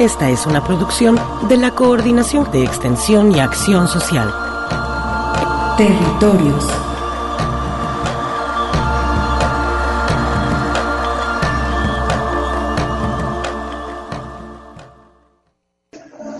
Esta 0.00 0.30
es 0.30 0.46
una 0.46 0.64
producción 0.64 1.20
de 1.46 1.58
la 1.58 1.72
Coordinación 1.72 2.50
de 2.50 2.64
Extensión 2.64 3.32
y 3.36 3.38
Acción 3.38 3.86
Social. 3.86 4.32
Territorios. 5.76 6.66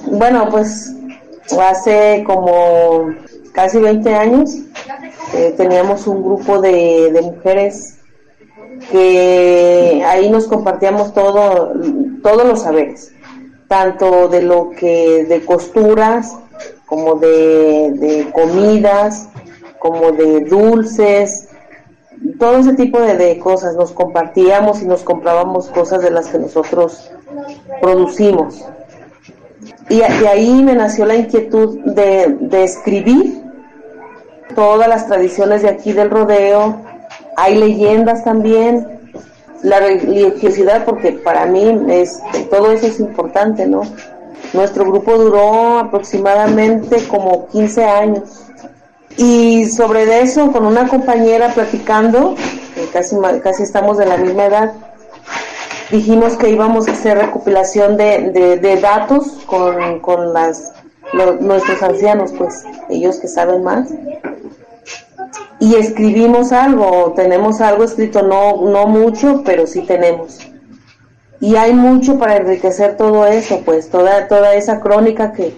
Bueno, 0.06 0.48
pues 0.50 0.94
hace 1.62 2.24
como 2.26 3.10
casi 3.52 3.78
20 3.78 4.14
años 4.14 4.54
eh, 5.34 5.52
teníamos 5.58 6.06
un 6.06 6.22
grupo 6.22 6.62
de, 6.62 7.12
de, 7.12 7.20
mujeres 7.20 7.98
que 8.90 10.02
ahí 10.08 10.30
nos 10.30 10.46
compartíamos 10.46 11.12
todo, 11.12 11.74
todos 12.22 12.46
los 12.46 12.62
saberes, 12.62 13.12
tanto 13.70 14.26
de 14.26 14.42
lo 14.42 14.70
que 14.70 15.24
de 15.26 15.44
costuras, 15.44 16.36
como 16.86 17.14
de, 17.14 17.92
de 17.92 18.32
comidas, 18.32 19.28
como 19.78 20.10
de 20.10 20.40
dulces, 20.40 21.46
todo 22.40 22.56
ese 22.56 22.74
tipo 22.74 23.00
de, 23.00 23.16
de, 23.16 23.38
cosas. 23.38 23.76
Nos 23.76 23.92
compartíamos 23.92 24.82
y 24.82 24.86
nos 24.86 25.04
comprábamos 25.04 25.68
cosas 25.68 26.02
de 26.02 26.10
las 26.10 26.26
que 26.26 26.40
nosotros 26.40 27.12
producimos. 27.80 28.64
Y 29.88 30.02
ahí 30.02 30.64
me 30.64 30.74
nació 30.74 31.06
la 31.06 31.14
inquietud 31.14 31.78
de, 31.84 32.38
de, 32.40 32.64
escribir 32.64 33.40
todas 34.56 34.88
las 34.88 35.06
tradiciones 35.06 35.62
de 35.62 35.68
aquí 35.68 35.92
del 35.92 36.10
rodeo. 36.10 36.82
Hay 37.36 37.56
leyendas 37.56 38.24
también, 38.24 38.99
la 39.62 39.80
religiosidad, 39.80 40.84
porque 40.84 41.12
para 41.12 41.46
mí 41.46 41.86
es, 41.88 42.20
todo 42.50 42.72
eso 42.72 42.86
es 42.86 43.00
importante, 43.00 43.66
¿no? 43.66 43.82
Nuestro 44.52 44.84
grupo 44.84 45.16
duró 45.16 45.78
aproximadamente 45.78 47.06
como 47.08 47.46
15 47.48 47.84
años. 47.84 48.46
Y 49.16 49.66
sobre 49.66 50.22
eso, 50.22 50.50
con 50.50 50.64
una 50.64 50.88
compañera 50.88 51.48
platicando, 51.52 52.36
casi, 52.92 53.16
casi 53.42 53.62
estamos 53.62 53.98
de 53.98 54.06
la 54.06 54.16
misma 54.16 54.46
edad, 54.46 54.72
dijimos 55.90 56.36
que 56.36 56.50
íbamos 56.50 56.88
a 56.88 56.92
hacer 56.92 57.18
recopilación 57.18 57.96
de, 57.96 58.58
de, 58.60 58.76
datos 58.80 59.26
con, 59.46 60.00
con 60.00 60.32
las, 60.32 60.72
nuestros 61.40 61.82
ancianos, 61.82 62.32
pues 62.36 62.64
ellos 62.88 63.18
que 63.18 63.28
saben 63.28 63.62
más. 63.62 63.88
Y 65.60 65.74
escribimos 65.74 66.52
algo, 66.52 67.12
tenemos 67.14 67.60
algo 67.60 67.84
escrito, 67.84 68.22
no, 68.22 68.70
no 68.70 68.86
mucho, 68.86 69.42
pero 69.44 69.66
sí 69.66 69.82
tenemos. 69.82 70.38
Y 71.38 71.56
hay 71.56 71.74
mucho 71.74 72.18
para 72.18 72.36
enriquecer 72.36 72.96
todo 72.96 73.26
eso, 73.26 73.60
pues 73.64 73.90
toda, 73.90 74.26
toda 74.26 74.54
esa 74.54 74.80
crónica 74.80 75.32
que, 75.32 75.54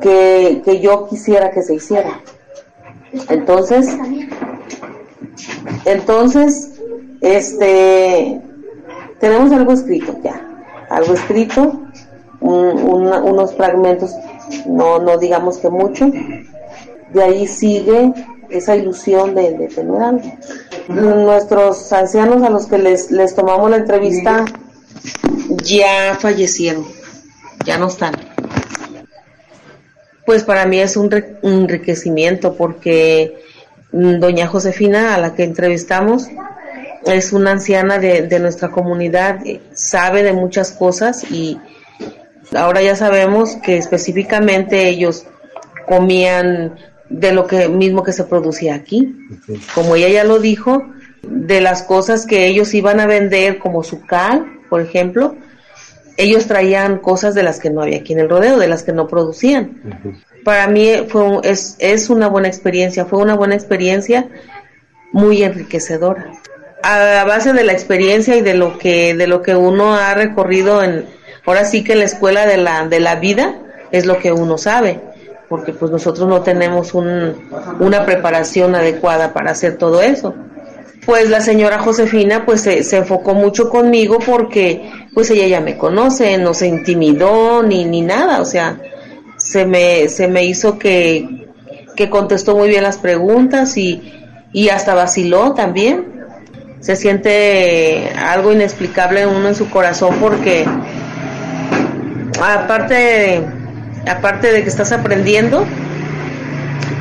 que, 0.00 0.62
que 0.64 0.80
yo 0.80 1.08
quisiera 1.08 1.50
que 1.50 1.62
se 1.62 1.74
hiciera. 1.74 2.20
Entonces, 3.28 3.88
entonces, 5.84 6.72
este, 7.20 8.40
tenemos 9.18 9.52
algo 9.52 9.72
escrito 9.72 10.16
ya, 10.22 10.40
algo 10.90 11.14
escrito, 11.14 11.80
un, 12.40 12.78
un, 12.82 13.06
unos 13.12 13.54
fragmentos, 13.54 14.14
no, 14.66 14.98
no 14.98 15.18
digamos 15.18 15.58
que 15.58 15.68
mucho, 15.68 16.10
de 17.12 17.22
ahí 17.22 17.46
sigue 17.46 18.12
esa 18.50 18.76
ilusión 18.76 19.34
de, 19.34 19.52
de, 19.56 19.68
tener. 19.68 20.38
Nuestros 20.88 21.92
ancianos 21.92 22.42
a 22.42 22.50
los 22.50 22.66
que 22.66 22.78
les, 22.78 23.10
les 23.10 23.34
tomamos 23.34 23.70
la 23.70 23.76
entrevista 23.76 24.44
ya 25.62 26.16
fallecieron, 26.18 26.86
ya 27.64 27.78
no 27.78 27.88
están. 27.88 28.14
Pues 30.24 30.42
para 30.42 30.66
mí 30.66 30.80
es 30.80 30.96
un 30.96 31.10
enriquecimiento 31.42 32.54
porque 32.54 33.38
doña 33.92 34.46
Josefina, 34.46 35.14
a 35.14 35.18
la 35.18 35.34
que 35.34 35.44
entrevistamos, 35.44 36.28
es 37.04 37.32
una 37.32 37.52
anciana 37.52 37.98
de, 37.98 38.22
de, 38.22 38.40
nuestra 38.40 38.70
comunidad, 38.70 39.38
sabe 39.72 40.24
de 40.24 40.32
muchas 40.32 40.72
cosas 40.72 41.30
y 41.30 41.60
ahora 42.54 42.82
ya 42.82 42.96
sabemos 42.96 43.56
que 43.56 43.76
específicamente 43.76 44.88
ellos 44.88 45.26
comían 45.86 46.74
de 47.08 47.32
lo 47.32 47.46
que 47.46 47.68
mismo 47.68 48.02
que 48.02 48.12
se 48.12 48.24
producía 48.24 48.74
aquí. 48.74 49.14
Como 49.74 49.96
ella 49.96 50.08
ya 50.08 50.24
lo 50.24 50.38
dijo, 50.38 50.84
de 51.22 51.60
las 51.60 51.82
cosas 51.82 52.26
que 52.26 52.46
ellos 52.46 52.74
iban 52.74 53.00
a 53.00 53.06
vender 53.06 53.58
como 53.58 53.82
su 53.82 54.04
cal, 54.04 54.46
por 54.68 54.80
ejemplo, 54.80 55.36
ellos 56.16 56.46
traían 56.46 56.98
cosas 56.98 57.34
de 57.34 57.42
las 57.42 57.60
que 57.60 57.70
no 57.70 57.82
había 57.82 57.98
aquí 57.98 58.12
en 58.12 58.20
el 58.20 58.28
rodeo, 58.28 58.58
de 58.58 58.68
las 58.68 58.82
que 58.82 58.92
no 58.92 59.06
producían. 59.06 59.82
Uh 59.84 60.08
-huh. 60.08 60.24
Para 60.44 60.68
mí 60.68 60.90
fue 61.08 61.40
es, 61.42 61.76
es 61.78 62.08
una 62.08 62.28
buena 62.28 62.48
experiencia, 62.48 63.04
fue 63.04 63.20
una 63.20 63.34
buena 63.34 63.54
experiencia 63.54 64.28
muy 65.12 65.42
enriquecedora 65.42 66.32
a 66.82 67.24
base 67.24 67.52
de 67.52 67.64
la 67.64 67.72
experiencia 67.72 68.36
y 68.36 68.42
de 68.42 68.54
lo 68.54 68.78
que 68.78 69.14
de 69.14 69.26
lo 69.26 69.42
que 69.42 69.56
uno 69.56 69.94
ha 69.94 70.14
recorrido 70.14 70.82
en 70.82 71.06
ahora 71.44 71.64
sí 71.64 71.82
que 71.82 71.96
la 71.96 72.04
escuela 72.04 72.46
de 72.46 72.56
la 72.58 72.86
de 72.86 73.00
la 73.00 73.16
vida 73.16 73.56
es 73.90 74.06
lo 74.06 74.18
que 74.18 74.32
uno 74.32 74.56
sabe 74.58 75.00
porque 75.48 75.72
pues 75.72 75.90
nosotros 75.90 76.28
no 76.28 76.42
tenemos 76.42 76.94
un, 76.94 77.34
una 77.80 78.04
preparación 78.04 78.74
adecuada 78.74 79.32
para 79.32 79.52
hacer 79.52 79.76
todo 79.76 80.02
eso. 80.02 80.34
Pues 81.04 81.30
la 81.30 81.40
señora 81.40 81.78
Josefina 81.78 82.44
pues 82.44 82.62
se, 82.62 82.82
se, 82.82 82.96
enfocó 82.96 83.34
mucho 83.34 83.70
conmigo 83.70 84.18
porque 84.18 84.90
pues 85.14 85.30
ella 85.30 85.46
ya 85.46 85.60
me 85.60 85.78
conoce 85.78 86.36
no 86.36 86.52
se 86.52 86.66
intimidó 86.66 87.62
ni 87.62 87.84
ni 87.84 88.00
nada 88.00 88.40
o 88.40 88.44
sea 88.44 88.80
se 89.36 89.66
me 89.66 90.08
se 90.08 90.26
me 90.26 90.44
hizo 90.44 90.78
que 90.80 91.46
que 91.94 92.10
contestó 92.10 92.56
muy 92.56 92.68
bien 92.68 92.82
las 92.82 92.98
preguntas 92.98 93.76
y 93.76 94.16
y 94.56 94.70
hasta 94.70 94.94
vaciló 94.94 95.52
también. 95.52 96.24
Se 96.80 96.96
siente 96.96 98.10
algo 98.16 98.52
inexplicable 98.52 99.20
en 99.20 99.28
uno 99.28 99.48
en 99.48 99.54
su 99.54 99.68
corazón 99.68 100.16
porque 100.18 100.64
aparte 102.40 103.44
aparte 104.06 104.52
de 104.52 104.62
que 104.62 104.68
estás 104.68 104.92
aprendiendo 104.92 105.66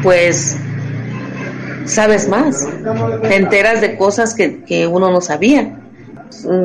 pues 0.01 0.57
sabes 1.85 2.27
más 2.27 2.67
te 3.21 3.35
enteras 3.35 3.81
de 3.81 3.95
cosas 3.97 4.33
que, 4.33 4.63
que 4.63 4.87
uno 4.87 5.11
no 5.11 5.21
sabía. 5.21 5.79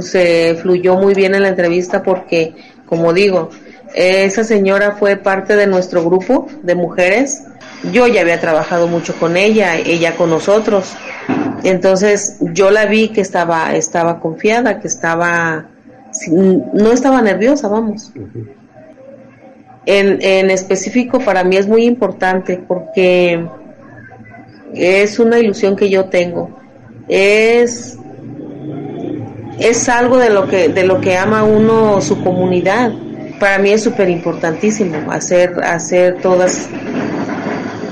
Se 0.01 0.57
fluyó 0.61 0.97
muy 0.97 1.15
bien 1.15 1.35
en 1.35 1.43
la 1.43 1.49
entrevista 1.49 2.03
porque 2.03 2.55
como 2.87 3.13
digo 3.13 3.51
esa 3.95 4.45
señora 4.45 4.93
fue 4.93 5.17
parte 5.17 5.57
de 5.57 5.67
nuestro 5.67 6.05
grupo 6.05 6.49
de 6.63 6.75
mujeres. 6.75 7.45
Yo 7.93 8.07
ya 8.07 8.21
había 8.21 8.41
trabajado 8.41 8.89
mucho 8.89 9.15
con 9.17 9.37
ella 9.37 9.77
ella 9.77 10.17
con 10.17 10.31
nosotros. 10.31 10.95
Entonces 11.63 12.37
yo 12.41 12.71
la 12.71 12.87
vi 12.87 13.09
que 13.09 13.21
estaba, 13.21 13.75
estaba 13.75 14.21
confiada, 14.21 14.81
que 14.81 14.89
estaba, 14.89 15.67
no 16.31 16.93
estaba 16.93 17.21
nerviosa, 17.21 17.69
vamos. 17.69 18.13
En, 19.87 20.19
en 20.23 20.51
específico 20.51 21.21
para 21.21 21.45
mí 21.45 21.57
es 21.57 21.67
muy 21.67 21.85
importante 21.85 22.59
porque 22.59 23.47
es 24.75 25.19
una 25.19 25.39
ilusión 25.39 25.77
que 25.77 25.89
yo 25.89 26.07
tengo. 26.07 26.59
Es, 27.09 27.99
es 29.59 29.89
algo 29.89 30.19
de 30.19 30.31
lo 30.31 30.47
que, 30.47 30.69
de 30.69 30.85
lo 30.85 31.01
que 31.01 31.17
ama 31.17 31.43
uno 31.45 32.01
su 32.01 32.23
comunidad. 32.23 32.93
Para 33.39 33.59
mí 33.59 33.71
es 33.71 33.83
súper 33.83 34.11
importantísimo 34.11 35.11
hacer, 35.11 35.63
hacer 35.65 36.21
todas 36.21 36.69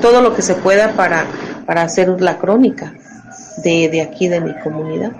todo 0.00 0.20
lo 0.20 0.35
que 0.35 0.43
se 0.43 0.55
pueda 0.55 0.93
para, 0.93 1.25
para 1.67 1.82
hacer 1.82 2.08
la 2.20 2.38
crónica 2.38 2.93
de, 3.64 3.88
de 3.88 4.00
aquí, 4.02 4.29
de 4.29 4.40
mi 4.40 4.55
comunidad. 4.61 5.11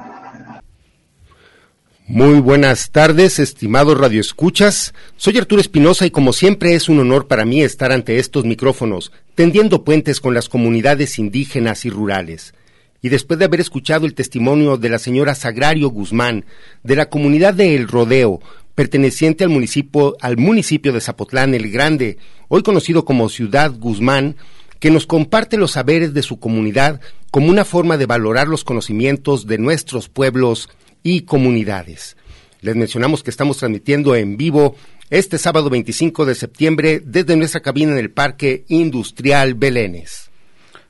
Muy 2.11 2.41
buenas 2.41 2.91
tardes, 2.91 3.39
estimados 3.39 3.99
radioescuchas. 3.99 4.95
Soy 5.19 5.37
Arturo 5.37 5.61
Espinosa 5.61 6.07
y 6.07 6.11
como 6.11 6.33
siempre 6.33 6.75
es 6.75 6.89
un 6.89 7.01
honor 7.01 7.27
para 7.27 7.45
mí 7.45 7.61
estar 7.61 7.93
ante 7.93 8.19
estos 8.19 8.47
micrófonos, 8.47 9.13
tendiendo 9.35 9.85
puentes 9.85 10.19
con 10.19 10.33
las 10.33 10.49
comunidades 10.49 11.19
indígenas 11.19 11.85
y 11.85 11.91
rurales. 11.91 12.55
Y 13.03 13.11
después 13.11 13.39
de 13.39 13.45
haber 13.45 13.61
escuchado 13.61 14.07
el 14.07 14.15
testimonio 14.15 14.79
de 14.79 14.89
la 14.89 14.99
señora 14.99 15.35
Sagrario 15.35 15.91
Guzmán, 15.91 16.47
de 16.83 16.97
la 16.97 17.11
comunidad 17.11 17.53
de 17.53 17.75
El 17.77 17.87
Rodeo, 17.87 18.41
perteneciente 18.75 19.45
al 19.45 19.51
municipio, 19.51 20.17
al 20.23 20.39
municipio 20.39 20.95
de 20.95 21.03
Zapotlán 21.03 21.53
el 21.53 21.71
Grande, 21.71 22.17
hoy 22.49 22.63
conocido 22.63 23.05
como 23.05 23.29
Ciudad 23.29 23.71
Guzmán, 23.79 24.37
que 24.81 24.91
nos 24.91 25.07
comparte 25.07 25.59
los 25.59 25.73
saberes 25.73 26.15
de 26.15 26.23
su 26.23 26.41
comunidad 26.41 27.03
como 27.31 27.51
una 27.51 27.67
forma 27.67 27.99
de 27.99 28.07
valorar 28.07 28.49
los 28.49 28.65
conocimientos 28.65 29.47
de 29.47 29.59
nuestros 29.59 30.09
pueblos 30.09 30.71
y 31.03 31.23
comunidades. 31.23 32.17
Les 32.61 32.77
mencionamos 32.77 33.23
que 33.23 33.31
estamos 33.31 33.59
transmitiendo 33.59 34.17
en 34.17 34.37
vivo 34.37 34.75
este 35.11 35.39
sábado 35.39 35.71
25 35.71 36.27
de 36.27 36.35
septiembre 36.35 37.01
desde 37.05 37.37
nuestra 37.37 37.61
cabina 37.61 37.93
en 37.93 37.99
el 37.99 38.11
Parque 38.11 38.65
Industrial 38.69 39.55
Belénes. 39.55 40.29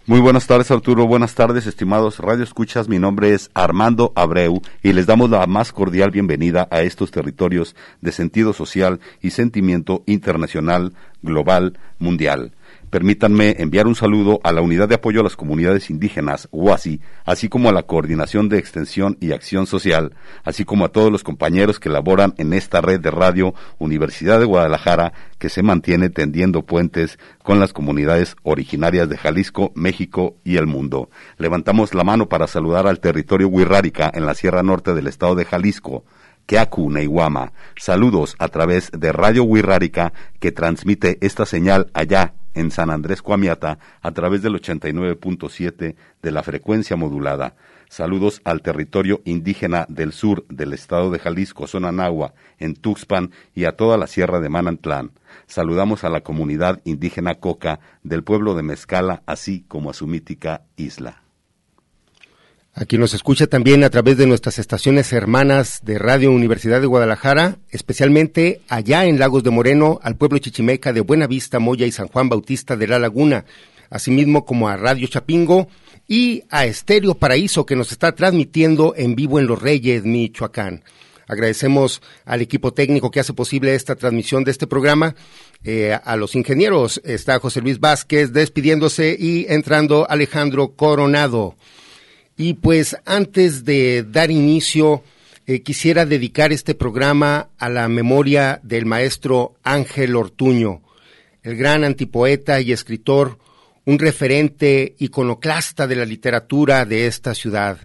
Muy 0.08 0.20
buenas 0.20 0.46
tardes 0.46 0.70
Arturo, 0.70 1.06
buenas 1.06 1.34
tardes 1.34 1.66
estimados 1.66 2.18
Radio 2.18 2.42
Escuchas, 2.42 2.88
mi 2.88 2.98
nombre 2.98 3.34
es 3.34 3.50
Armando 3.52 4.14
Abreu 4.16 4.62
y 4.82 4.94
les 4.94 5.04
damos 5.04 5.28
la 5.28 5.46
más 5.46 5.70
cordial 5.70 6.10
bienvenida 6.10 6.66
a 6.70 6.80
estos 6.80 7.10
territorios 7.10 7.76
de 8.00 8.10
sentido 8.10 8.54
social 8.54 9.00
y 9.20 9.32
sentimiento 9.32 10.04
internacional, 10.06 10.94
global, 11.20 11.78
mundial. 11.98 12.52
Permítanme 12.90 13.56
enviar 13.58 13.86
un 13.86 13.94
saludo 13.94 14.40
a 14.44 14.52
la 14.52 14.62
Unidad 14.62 14.88
de 14.88 14.94
Apoyo 14.94 15.20
a 15.20 15.24
las 15.24 15.36
Comunidades 15.36 15.90
Indígenas, 15.90 16.48
UASI, 16.52 17.02
así 17.26 17.50
como 17.50 17.68
a 17.68 17.72
la 17.72 17.82
Coordinación 17.82 18.48
de 18.48 18.58
Extensión 18.58 19.18
y 19.20 19.32
Acción 19.32 19.66
Social, 19.66 20.14
así 20.42 20.64
como 20.64 20.86
a 20.86 20.88
todos 20.88 21.12
los 21.12 21.22
compañeros 21.22 21.80
que 21.80 21.90
laboran 21.90 22.32
en 22.38 22.54
esta 22.54 22.80
red 22.80 22.98
de 22.98 23.10
radio 23.10 23.52
Universidad 23.76 24.40
de 24.40 24.46
Guadalajara, 24.46 25.12
que 25.38 25.50
se 25.50 25.62
mantiene 25.62 26.08
tendiendo 26.08 26.62
puentes 26.62 27.18
con 27.42 27.60
las 27.60 27.74
comunidades 27.74 28.36
originarias 28.42 29.06
de 29.10 29.18
Jalisco, 29.18 29.70
México 29.74 30.36
y 30.42 30.56
el 30.56 30.66
mundo. 30.66 31.10
Levantamos 31.36 31.92
la 31.92 32.04
mano 32.04 32.30
para 32.30 32.46
saludar 32.46 32.86
al 32.86 33.00
territorio 33.00 33.48
Huirrárica 33.48 34.10
en 34.14 34.24
la 34.24 34.34
Sierra 34.34 34.62
Norte 34.62 34.94
del 34.94 35.08
estado 35.08 35.34
de 35.34 35.44
Jalisco, 35.44 36.04
Keaku 36.48 36.90
Neiwama. 36.90 37.52
Saludos 37.76 38.34
a 38.38 38.48
través 38.48 38.90
de 38.90 39.12
Radio 39.12 39.44
Huirrárica 39.44 40.14
que 40.40 40.50
transmite 40.50 41.18
esta 41.20 41.44
señal 41.44 41.90
allá 41.92 42.32
en 42.54 42.70
San 42.70 42.88
Andrés 42.88 43.20
Coamiata 43.20 43.78
a 44.00 44.12
través 44.12 44.40
del 44.40 44.54
89.7 44.54 45.94
de 46.22 46.32
la 46.32 46.42
frecuencia 46.42 46.96
modulada. 46.96 47.54
Saludos 47.90 48.40
al 48.44 48.62
territorio 48.62 49.20
indígena 49.26 49.84
del 49.90 50.12
sur 50.12 50.46
del 50.48 50.72
estado 50.72 51.10
de 51.10 51.18
Jalisco, 51.18 51.66
zona 51.66 51.92
en 52.58 52.74
Tuxpan 52.76 53.30
y 53.54 53.66
a 53.66 53.72
toda 53.72 53.98
la 53.98 54.06
sierra 54.06 54.40
de 54.40 54.48
Manantlán. 54.48 55.10
Saludamos 55.46 56.02
a 56.02 56.08
la 56.08 56.22
comunidad 56.22 56.80
indígena 56.84 57.34
Coca 57.34 57.80
del 58.02 58.24
pueblo 58.24 58.54
de 58.54 58.62
Mezcala, 58.62 59.22
así 59.26 59.66
como 59.68 59.90
a 59.90 59.94
su 59.94 60.06
mítica 60.06 60.62
isla. 60.78 61.27
Aquí 62.80 62.96
nos 62.96 63.12
escucha 63.12 63.48
también 63.48 63.82
a 63.82 63.90
través 63.90 64.16
de 64.18 64.28
nuestras 64.28 64.60
estaciones 64.60 65.12
hermanas 65.12 65.80
de 65.82 65.98
Radio 65.98 66.30
Universidad 66.30 66.80
de 66.80 66.86
Guadalajara, 66.86 67.58
especialmente 67.70 68.60
allá 68.68 69.04
en 69.04 69.18
Lagos 69.18 69.42
de 69.42 69.50
Moreno, 69.50 69.98
al 70.00 70.16
pueblo 70.16 70.38
chichimeca 70.38 70.92
de 70.92 71.00
Buenavista, 71.00 71.58
Moya 71.58 71.86
y 71.86 71.90
San 71.90 72.06
Juan 72.06 72.28
Bautista 72.28 72.76
de 72.76 72.86
la 72.86 73.00
Laguna, 73.00 73.44
asimismo 73.90 74.44
como 74.44 74.68
a 74.68 74.76
Radio 74.76 75.08
Chapingo 75.08 75.66
y 76.06 76.44
a 76.50 76.66
Estéreo 76.66 77.16
Paraíso 77.16 77.66
que 77.66 77.74
nos 77.74 77.90
está 77.90 78.12
transmitiendo 78.12 78.94
en 78.96 79.16
vivo 79.16 79.40
en 79.40 79.48
Los 79.48 79.60
Reyes, 79.60 80.04
Michoacán. 80.04 80.84
Agradecemos 81.26 82.00
al 82.24 82.42
equipo 82.42 82.72
técnico 82.72 83.10
que 83.10 83.18
hace 83.18 83.32
posible 83.32 83.74
esta 83.74 83.96
transmisión 83.96 84.44
de 84.44 84.52
este 84.52 84.68
programa. 84.68 85.16
Eh, 85.64 85.98
a 86.00 86.14
los 86.14 86.36
ingenieros 86.36 87.00
está 87.04 87.40
José 87.40 87.60
Luis 87.60 87.80
Vázquez 87.80 88.32
despidiéndose 88.32 89.16
y 89.18 89.46
entrando 89.48 90.08
Alejandro 90.08 90.76
Coronado. 90.76 91.56
Y 92.40 92.54
pues 92.54 92.96
antes 93.04 93.64
de 93.64 94.04
dar 94.08 94.30
inicio, 94.30 95.02
eh, 95.48 95.60
quisiera 95.62 96.06
dedicar 96.06 96.52
este 96.52 96.76
programa 96.76 97.48
a 97.58 97.68
la 97.68 97.88
memoria 97.88 98.60
del 98.62 98.86
maestro 98.86 99.56
Ángel 99.64 100.14
Ortuño, 100.14 100.80
el 101.42 101.56
gran 101.56 101.82
antipoeta 101.82 102.60
y 102.60 102.70
escritor, 102.70 103.38
un 103.86 103.98
referente 103.98 104.94
iconoclasta 105.00 105.88
de 105.88 105.96
la 105.96 106.04
literatura 106.04 106.84
de 106.84 107.08
esta 107.08 107.34
ciudad. 107.34 107.78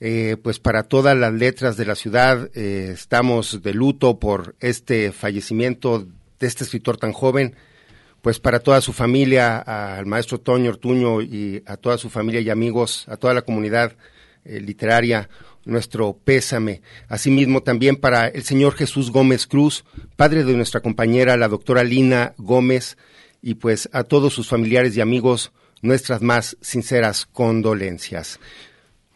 Eh, 0.00 0.38
pues 0.42 0.58
para 0.58 0.82
todas 0.82 1.16
las 1.16 1.32
letras 1.32 1.76
de 1.76 1.86
la 1.86 1.94
ciudad 1.94 2.50
eh, 2.52 2.90
estamos 2.92 3.62
de 3.62 3.74
luto 3.74 4.18
por 4.18 4.56
este 4.58 5.12
fallecimiento 5.12 6.04
de 6.40 6.46
este 6.48 6.64
escritor 6.64 6.96
tan 6.96 7.12
joven 7.12 7.54
pues 8.24 8.40
para 8.40 8.60
toda 8.60 8.80
su 8.80 8.94
familia, 8.94 9.58
al 9.58 10.06
maestro 10.06 10.40
Toño 10.40 10.70
Ortuño 10.70 11.20
y 11.20 11.62
a 11.66 11.76
toda 11.76 11.98
su 11.98 12.08
familia 12.08 12.40
y 12.40 12.48
amigos, 12.48 13.04
a 13.06 13.18
toda 13.18 13.34
la 13.34 13.42
comunidad 13.42 13.98
eh, 14.46 14.60
literaria, 14.62 15.28
nuestro 15.66 16.16
pésame. 16.24 16.80
Asimismo 17.06 17.62
también 17.62 17.96
para 17.96 18.28
el 18.28 18.42
señor 18.42 18.76
Jesús 18.76 19.10
Gómez 19.10 19.46
Cruz, 19.46 19.84
padre 20.16 20.42
de 20.42 20.54
nuestra 20.54 20.80
compañera, 20.80 21.36
la 21.36 21.48
doctora 21.48 21.84
Lina 21.84 22.32
Gómez, 22.38 22.96
y 23.42 23.56
pues 23.56 23.90
a 23.92 24.04
todos 24.04 24.32
sus 24.32 24.48
familiares 24.48 24.96
y 24.96 25.02
amigos, 25.02 25.52
nuestras 25.82 26.22
más 26.22 26.56
sinceras 26.62 27.26
condolencias. 27.26 28.40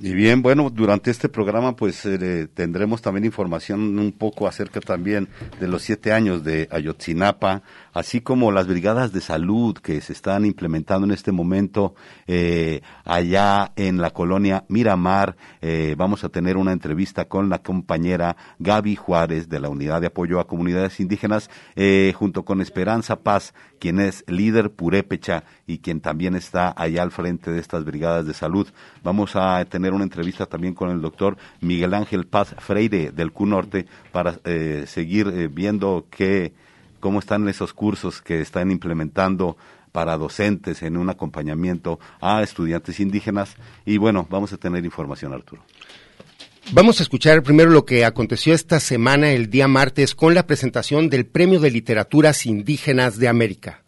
Y 0.01 0.15
bien, 0.15 0.43
bueno, 0.43 0.71
durante 0.71 1.11
este 1.11 1.29
programa 1.29 1.75
pues 1.75 2.07
eh, 2.07 2.47
tendremos 2.55 3.03
también 3.03 3.25
información 3.25 3.99
un 3.99 4.13
poco 4.13 4.47
acerca 4.47 4.79
también 4.81 5.29
de 5.59 5.67
los 5.67 5.83
siete 5.83 6.13
años 6.13 6.45
de 6.45 6.69
Ayotzinapa, 6.71 7.65
así 7.93 8.21
como 8.21 8.53
las 8.53 8.69
brigadas 8.69 9.13
de 9.13 9.21
salud 9.21 9.77
que 9.77 10.01
se 10.01 10.13
están 10.13 10.45
implementando 10.45 11.05
en 11.05 11.11
este 11.11 11.33
momento 11.33 11.97
eh, 12.29 12.81
allá 13.05 13.73
en 13.75 14.01
la 14.01 14.11
colonia 14.11 14.65
Miramar. 14.69 15.37
Eh, 15.61 15.97
vamos 15.99 16.23
a 16.23 16.29
tener 16.29 16.59
una 16.59 16.71
entrevista 16.71 17.25
con 17.25 17.49
la 17.49 17.59
compañera 17.59 18.37
Gaby 18.61 18.95
Juárez 18.95 19.49
de 19.49 19.59
la 19.59 19.69
Unidad 19.69 20.01
de 20.01 20.07
Apoyo 20.07 20.39
a 20.39 20.47
Comunidades 20.47 21.01
Indígenas, 21.01 21.51
junto 22.15 22.45
con 22.45 22.61
Esperanza 22.61 23.17
Paz, 23.17 23.53
quien 23.79 24.01
es 24.01 24.25
líder 24.27 24.71
purépecha 24.71 25.45
y 25.67 25.79
quien 25.79 26.01
también 26.01 26.35
está 26.35 26.75
allá 26.77 27.03
al 27.03 27.11
frente 27.11 27.51
de 27.51 27.61
estas 27.61 27.85
brigadas 27.85 28.27
de 28.27 28.35
salud. 28.35 28.69
Vamos 29.03 29.37
a 29.37 29.65
tener 29.65 29.93
una 29.93 30.05
entrevista 30.05 30.47
también 30.47 30.75
con 30.75 30.91
el 30.91 31.01
doctor 31.01 31.37
Miguel 31.61 31.95
Ángel 31.95 32.27
Paz 32.27 32.55
Freire 32.59 33.11
del 33.13 33.33
Q 33.33 33.47
Norte 33.47 33.87
para 34.13 34.39
eh, 34.45 34.85
seguir 34.87 35.29
eh, 35.29 35.49
viendo 35.49 36.07
qué, 36.11 36.53
cómo 37.01 37.19
están 37.19 37.49
esos 37.49 37.73
cursos 37.73 38.21
que 38.21 38.41
están 38.41 38.71
implementando 38.71 39.57
para 39.93 40.17
docentes 40.17 40.83
en 40.83 40.97
un 40.97 41.11
acompañamiento 41.11 41.99
a 42.21 42.43
estudiantes 42.43 43.01
indígenas. 43.01 43.57
Y 43.85 43.99
bueno, 43.99 44.27
vamos 44.31 44.53
a 44.53 44.57
tener 44.57 44.85
información, 44.85 45.33
Arturo. 45.33 45.63
Vamos 46.73 47.01
a 47.01 47.03
escuchar 47.03 47.43
primero 47.43 47.71
lo 47.71 47.87
que 47.87 48.05
aconteció 48.05 48.53
esta 48.53 48.79
semana, 48.79 49.31
el 49.31 49.49
día 49.49 49.69
martes, 49.69 50.15
con 50.15 50.35
la 50.35 50.47
presentación 50.47 51.09
del 51.09 51.25
Premio 51.25 51.61
de 51.61 51.71
Literaturas 51.71 52.45
Indígenas 52.45 53.19
de 53.19 53.29
América. 53.29 53.85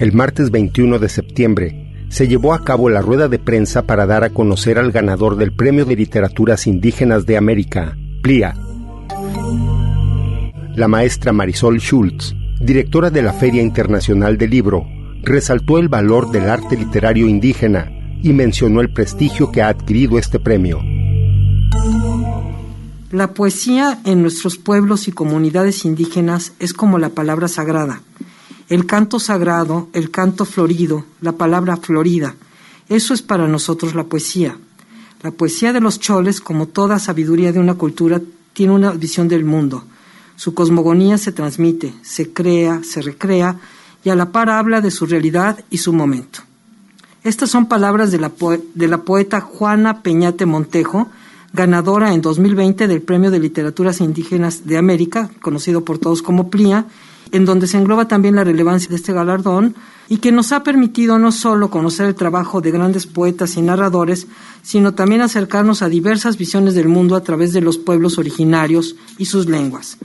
El 0.00 0.12
martes 0.12 0.52
21 0.52 1.00
de 1.00 1.08
septiembre 1.08 2.06
se 2.08 2.28
llevó 2.28 2.54
a 2.54 2.64
cabo 2.64 2.88
la 2.88 3.02
rueda 3.02 3.26
de 3.26 3.40
prensa 3.40 3.82
para 3.82 4.06
dar 4.06 4.22
a 4.22 4.30
conocer 4.30 4.78
al 4.78 4.92
ganador 4.92 5.36
del 5.36 5.52
Premio 5.52 5.84
de 5.84 5.96
Literaturas 5.96 6.68
Indígenas 6.68 7.26
de 7.26 7.36
América, 7.36 7.98
PLIA. 8.22 8.54
La 10.76 10.86
maestra 10.86 11.32
Marisol 11.32 11.80
Schultz, 11.80 12.32
directora 12.60 13.10
de 13.10 13.22
la 13.22 13.32
Feria 13.32 13.60
Internacional 13.60 14.38
del 14.38 14.50
Libro, 14.50 14.86
resaltó 15.28 15.78
el 15.78 15.88
valor 15.88 16.30
del 16.30 16.48
arte 16.50 16.76
literario 16.76 17.28
indígena 17.28 17.90
y 18.22 18.32
mencionó 18.32 18.80
el 18.80 18.92
prestigio 18.92 19.52
que 19.52 19.62
ha 19.62 19.68
adquirido 19.68 20.18
este 20.18 20.40
premio. 20.40 20.80
La 23.10 23.32
poesía 23.32 24.00
en 24.04 24.22
nuestros 24.22 24.58
pueblos 24.58 25.08
y 25.08 25.12
comunidades 25.12 25.84
indígenas 25.84 26.52
es 26.58 26.72
como 26.72 26.98
la 26.98 27.10
palabra 27.10 27.48
sagrada 27.48 28.02
el 28.68 28.84
canto 28.84 29.18
sagrado, 29.18 29.88
el 29.94 30.10
canto 30.10 30.44
florido, 30.44 31.04
la 31.20 31.32
palabra 31.32 31.78
florida. 31.78 32.34
Eso 32.88 33.14
es 33.14 33.22
para 33.22 33.48
nosotros 33.48 33.94
la 33.94 34.04
poesía. 34.04 34.58
La 35.22 35.30
poesía 35.30 35.72
de 35.72 35.80
los 35.80 35.98
choles, 35.98 36.40
como 36.40 36.68
toda 36.68 36.98
sabiduría 36.98 37.52
de 37.52 37.60
una 37.60 37.74
cultura, 37.74 38.20
tiene 38.52 38.72
una 38.72 38.92
visión 38.92 39.26
del 39.28 39.44
mundo. 39.44 39.84
Su 40.36 40.54
cosmogonía 40.54 41.18
se 41.18 41.32
transmite, 41.32 41.94
se 42.02 42.32
crea, 42.32 42.82
se 42.84 43.00
recrea 43.00 43.58
y 44.08 44.10
a 44.10 44.16
la 44.16 44.32
par 44.32 44.48
habla 44.48 44.80
de 44.80 44.90
su 44.90 45.04
realidad 45.04 45.62
y 45.68 45.76
su 45.76 45.92
momento. 45.92 46.40
Estas 47.24 47.50
son 47.50 47.66
palabras 47.66 48.10
de 48.10 48.18
la, 48.18 48.98
poeta 49.00 49.42
Juana 49.42 50.00
Peñate 50.00 50.46
Montejo, 50.46 51.08
ganadora 51.52 52.14
en 52.14 52.22
2020 52.22 52.88
del 52.88 53.02
Premio 53.02 53.30
de 53.30 53.38
Literaturas 53.38 54.00
Indígenas 54.00 54.66
de 54.66 54.78
América, 54.78 55.28
conocido 55.42 55.84
por 55.84 55.98
todos 55.98 56.22
como 56.22 56.48
PLIA, 56.48 56.86
en 57.32 57.44
donde 57.44 57.66
se 57.66 57.76
engloba 57.76 58.08
también 58.08 58.34
la 58.34 58.44
relevancia 58.44 58.88
de 58.88 58.96
este 58.96 59.12
galardón 59.12 59.74
y 60.08 60.16
que 60.16 60.32
nos 60.32 60.52
ha 60.52 60.62
permitido 60.62 61.18
no 61.18 61.30
solo 61.30 61.68
conocer 61.68 62.06
el 62.06 62.14
trabajo 62.14 62.62
de 62.62 62.70
grandes 62.70 63.06
poetas 63.06 63.58
y 63.58 63.60
narradores, 63.60 64.26
sino 64.62 64.94
también 64.94 65.20
acercarnos 65.20 65.82
a 65.82 65.90
diversas 65.90 66.38
visiones 66.38 66.74
del 66.74 66.88
mundo 66.88 67.14
a 67.14 67.22
través 67.22 67.52
de 67.52 67.60
los 67.60 67.76
pueblos 67.76 68.16
originarios 68.16 68.96
y 69.18 69.26
sus 69.26 69.50
lenguas. 69.50 69.98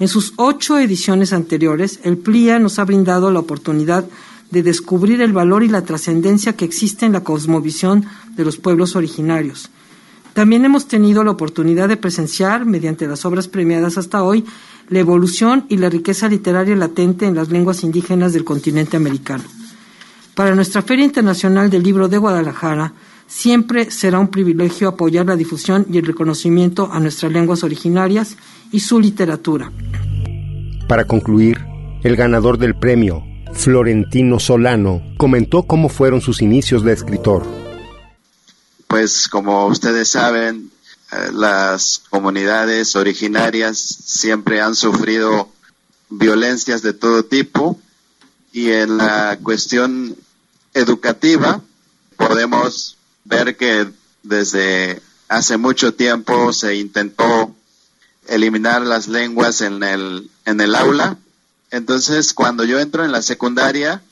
En 0.00 0.08
sus 0.08 0.34
ocho 0.36 0.78
ediciones 0.78 1.32
anteriores, 1.32 2.00
el 2.02 2.18
PLIA 2.18 2.58
nos 2.58 2.78
ha 2.78 2.84
brindado 2.84 3.30
la 3.30 3.38
oportunidad 3.38 4.04
de 4.50 4.62
descubrir 4.62 5.20
el 5.20 5.32
valor 5.32 5.62
y 5.62 5.68
la 5.68 5.82
trascendencia 5.82 6.54
que 6.54 6.64
existe 6.64 7.06
en 7.06 7.12
la 7.12 7.22
cosmovisión 7.22 8.04
de 8.36 8.44
los 8.44 8.56
pueblos 8.56 8.96
originarios. 8.96 9.70
También 10.32 10.64
hemos 10.64 10.88
tenido 10.88 11.22
la 11.22 11.30
oportunidad 11.30 11.88
de 11.88 11.96
presenciar, 11.96 12.66
mediante 12.66 13.06
las 13.06 13.24
obras 13.24 13.46
premiadas 13.46 13.96
hasta 13.96 14.24
hoy, 14.24 14.44
la 14.88 14.98
evolución 14.98 15.64
y 15.68 15.76
la 15.76 15.88
riqueza 15.88 16.28
literaria 16.28 16.74
latente 16.74 17.26
en 17.26 17.36
las 17.36 17.50
lenguas 17.50 17.84
indígenas 17.84 18.32
del 18.32 18.44
continente 18.44 18.96
americano. 18.96 19.44
Para 20.34 20.56
nuestra 20.56 20.82
Feria 20.82 21.04
Internacional 21.04 21.70
del 21.70 21.84
Libro 21.84 22.08
de 22.08 22.18
Guadalajara, 22.18 22.92
siempre 23.34 23.90
será 23.90 24.20
un 24.20 24.28
privilegio 24.28 24.88
apoyar 24.88 25.26
la 25.26 25.36
difusión 25.36 25.86
y 25.90 25.98
el 25.98 26.06
reconocimiento 26.06 26.90
a 26.92 27.00
nuestras 27.00 27.32
lenguas 27.32 27.64
originarias 27.64 28.36
y 28.70 28.80
su 28.80 29.00
literatura. 29.00 29.72
Para 30.86 31.04
concluir, 31.06 31.58
el 32.04 32.14
ganador 32.14 32.58
del 32.58 32.76
premio, 32.76 33.24
Florentino 33.52 34.38
Solano, 34.38 35.02
comentó 35.16 35.64
cómo 35.64 35.88
fueron 35.88 36.20
sus 36.20 36.42
inicios 36.42 36.84
de 36.84 36.92
escritor. 36.92 37.44
Pues 38.86 39.28
como 39.28 39.66
ustedes 39.66 40.10
saben, 40.10 40.70
eh, 41.10 41.30
las 41.32 42.02
comunidades 42.10 42.94
originarias 42.94 43.78
siempre 43.78 44.60
han 44.60 44.76
sufrido 44.76 45.48
violencias 46.08 46.82
de 46.82 46.92
todo 46.92 47.24
tipo 47.24 47.80
y 48.52 48.70
en 48.70 48.96
la 48.96 49.36
cuestión 49.42 50.14
educativa 50.72 51.60
podemos 52.16 52.93
ver 53.24 53.56
que 53.56 53.90
desde 54.22 55.02
hace 55.28 55.56
mucho 55.56 55.94
tiempo 55.94 56.52
se 56.52 56.76
intentó 56.76 57.54
eliminar 58.28 58.82
las 58.82 59.08
lenguas 59.08 59.60
en 59.60 59.82
el, 59.82 60.30
en 60.44 60.60
el 60.60 60.74
aula. 60.74 61.18
Entonces, 61.70 62.32
cuando 62.34 62.64
yo 62.64 62.78
entro 62.78 63.04
en 63.04 63.12
la 63.12 63.22
secundaria, 63.22 64.02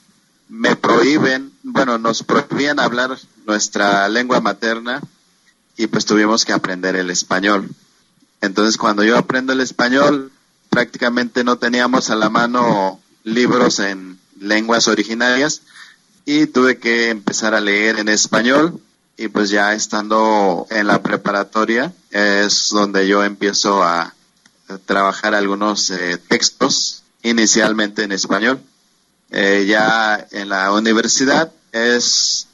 me 0.49 0.77
prohíben, 0.77 1.53
bueno, 1.63 1.99
nos 1.99 2.23
prohíben 2.23 2.79
hablar 2.79 3.17
nuestra 3.47 4.09
lengua 4.09 4.41
materna 4.41 5.01
y 5.77 5.87
pues 5.87 6.05
tuvimos 6.05 6.45
que 6.45 6.53
aprender 6.53 6.97
el 6.97 7.11
español. 7.11 7.71
Entonces, 8.41 8.77
cuando 8.77 9.05
yo 9.05 9.17
aprendo 9.17 9.53
el 9.53 9.61
español, 9.61 10.33
prácticamente 10.69 11.45
no 11.45 11.59
teníamos 11.59 12.11
a 12.11 12.17
la 12.17 12.29
mano 12.29 13.01
libros 13.25 13.79
en 13.79 14.19
lenguas 14.41 14.89
originarias 14.89 15.63
y 16.25 16.47
tuve 16.47 16.79
que 16.79 17.11
empezar 17.11 17.55
a 17.55 17.61
leer 17.61 17.99
en 17.99 18.09
español 18.09 18.81
y 19.23 19.29
pues 19.29 19.51
ya 19.51 19.73
estando 19.73 20.67
en 20.69 20.89
la 20.89 21.01
preparatoria 21.01 21.93
es 22.11 22.71
donde 22.71 23.07
yo 23.07 23.23
empiezo 23.23 23.81
a 23.81 24.13
trabajar 24.85 25.33
algunos 25.33 25.91
eh, 25.91 26.19
textos 26.19 27.05
inicialmente 27.23 28.03
en 28.03 28.11
español. 28.11 28.61
Eh, 29.31 29.67
ya 29.69 30.27
en 30.33 30.49
la 30.49 30.73
universidad 30.73 31.53
es 31.71 32.49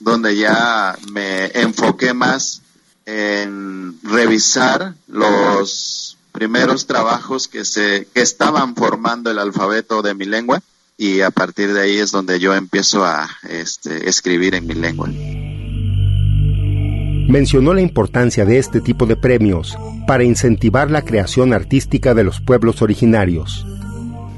donde 0.00 0.38
ya 0.38 0.96
me 1.12 1.46
enfoqué 1.60 2.14
más 2.14 2.62
en 3.04 3.98
revisar 4.02 4.94
los 5.06 6.16
primeros 6.32 6.86
trabajos 6.86 7.48
que 7.48 7.66
se 7.66 8.08
que 8.14 8.22
estaban 8.22 8.74
formando 8.74 9.30
el 9.30 9.38
alfabeto 9.38 10.00
de 10.00 10.14
mi 10.14 10.24
lengua 10.24 10.62
y 10.96 11.20
a 11.20 11.30
partir 11.30 11.74
de 11.74 11.82
ahí 11.82 11.98
es 11.98 12.12
donde 12.12 12.40
yo 12.40 12.54
empiezo 12.54 13.04
a 13.04 13.28
este, 13.46 14.08
escribir 14.08 14.54
en 14.54 14.66
mi 14.66 14.74
lengua 14.74 15.10
mencionó 17.28 17.74
la 17.74 17.80
importancia 17.80 18.44
de 18.44 18.58
este 18.58 18.80
tipo 18.80 19.06
de 19.06 19.16
premios 19.16 19.76
para 20.06 20.24
incentivar 20.24 20.90
la 20.90 21.02
creación 21.02 21.52
artística 21.52 22.14
de 22.14 22.24
los 22.24 22.40
pueblos 22.40 22.82
originarios. 22.82 23.66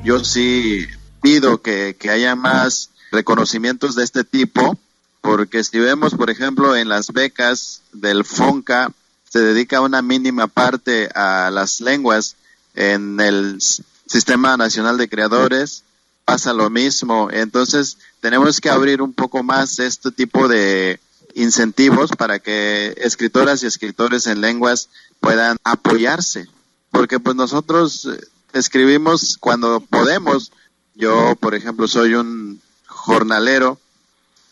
Yo 0.05 0.23
sí 0.25 0.87
pido 1.21 1.61
que, 1.61 1.97
haya 2.11 2.37
más 2.37 2.91
reconocimientos 3.11 3.97
de 3.97 4.05
este 4.05 4.25
tipo, 4.25 4.79
porque 5.21 5.65
si 5.65 5.79
vemos, 5.79 6.15
por 6.15 6.31
ejemplo, 6.31 6.77
en 6.77 6.89
las 6.89 7.13
becas 7.13 7.83
del 7.93 8.25
FONCA, 8.25 8.93
se 9.29 9.41
dedica 9.41 9.81
una 9.81 10.03
mínima 10.03 10.47
parte 10.47 11.09
a 11.15 11.51
las 11.51 11.81
lenguas. 11.81 12.37
En 12.75 13.19
el 13.21 13.59
Sistema 14.07 14.57
Nacional 14.57 14.99
de 14.99 15.09
Creadores 15.09 15.83
pasa 16.25 16.53
lo 16.53 16.71
mismo. 16.71 17.29
Entonces, 17.33 17.99
tenemos 18.21 18.61
que 18.61 18.71
abrir 18.71 19.03
un 19.03 19.13
poco 19.13 19.43
más 19.43 19.81
este 19.81 20.13
tipo 20.13 20.47
de, 20.47 21.01
incentivos 21.37 22.11
para 22.11 22.39
que 22.39 22.95
escritoras 22.97 23.63
y 23.63 23.67
escritores 23.67 24.27
en 24.27 24.41
lenguas 24.41 24.89
puedan 25.21 25.59
apoyarse, 25.65 26.47
porque 26.91 27.21
pues 27.21 27.37
nosotros 27.37 28.07
eh, 28.07 28.25
escribimos 28.53 29.37
cuando 29.39 29.81
podemos. 29.81 30.51
Yo, 30.95 31.37
por 31.37 31.55
ejemplo, 31.55 31.87
soy 31.87 32.15
un 32.15 32.61
jornalero 32.87 33.79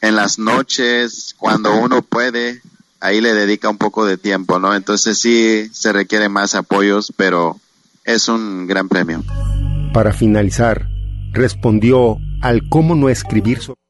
en 0.03 0.15
las 0.15 0.39
noches, 0.39 1.35
cuando 1.39 1.75
uno 1.75 2.03
puede, 2.03 2.61
ahí 3.01 3.23
le 3.23 3.33
dedica 3.33 3.71
un 3.71 3.79
poco 3.79 4.05
de 4.05 4.19
tiempo, 4.19 4.59
¿no? 4.59 4.75
Entonces 4.75 5.19
sí 5.19 5.71
se 5.73 5.93
requiere 5.93 6.29
más 6.29 6.55
apoyos, 6.55 7.13
pero 7.17 7.59
es 8.05 8.29
un 8.29 8.67
gran 8.67 8.91
premio. 8.91 9.25
Para 9.95 10.13
finalizar, 10.13 10.89
respondió 11.33 12.19
al 12.43 12.69
cómo 12.69 12.95
no 12.95 13.09
escribir 13.09 13.63
sobre 13.63 13.84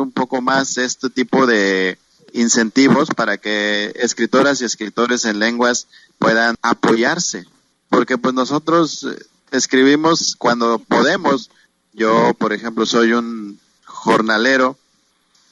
un 0.00 0.12
poco 0.12 0.40
más 0.40 0.78
este 0.78 1.10
tipo 1.10 1.46
de 1.46 1.98
incentivos 2.32 3.08
para 3.10 3.38
que 3.38 3.92
escritoras 3.96 4.60
y 4.60 4.64
escritores 4.64 5.24
en 5.24 5.38
lenguas 5.38 5.86
puedan 6.18 6.56
apoyarse, 6.62 7.44
porque 7.88 8.18
pues 8.18 8.34
nosotros 8.34 9.04
eh, 9.04 9.22
escribimos 9.52 10.36
cuando 10.36 10.78
podemos. 10.78 11.50
Yo, 11.92 12.34
por 12.34 12.52
ejemplo, 12.52 12.86
soy 12.86 13.12
un 13.12 13.58
jornalero 13.84 14.76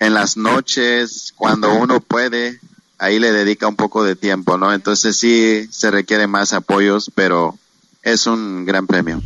en 0.00 0.14
las 0.14 0.36
noches, 0.36 1.32
cuando 1.36 1.72
uno 1.74 2.00
puede, 2.00 2.58
ahí 2.98 3.20
le 3.20 3.30
dedica 3.30 3.68
un 3.68 3.76
poco 3.76 4.02
de 4.02 4.16
tiempo, 4.16 4.58
¿no? 4.58 4.72
Entonces 4.72 5.16
sí 5.16 5.68
se 5.70 5.92
requiere 5.92 6.26
más 6.26 6.52
apoyos, 6.52 7.10
pero 7.14 7.56
es 8.02 8.26
un 8.26 8.64
gran 8.64 8.88
premio. 8.88 9.22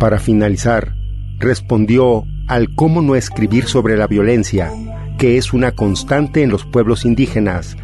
Para 0.00 0.18
finalizar, 0.18 0.94
respondió 1.38 2.24
al 2.50 2.74
cómo 2.74 3.00
no 3.00 3.14
escribir 3.14 3.68
sobre 3.68 3.96
la 3.96 4.08
violencia, 4.08 4.72
que 5.20 5.38
es 5.38 5.52
una 5.52 5.76
constante 5.76 6.42
en 6.42 6.50
los 6.50 6.64
pueblos 6.64 7.04
indígenas 7.04 7.76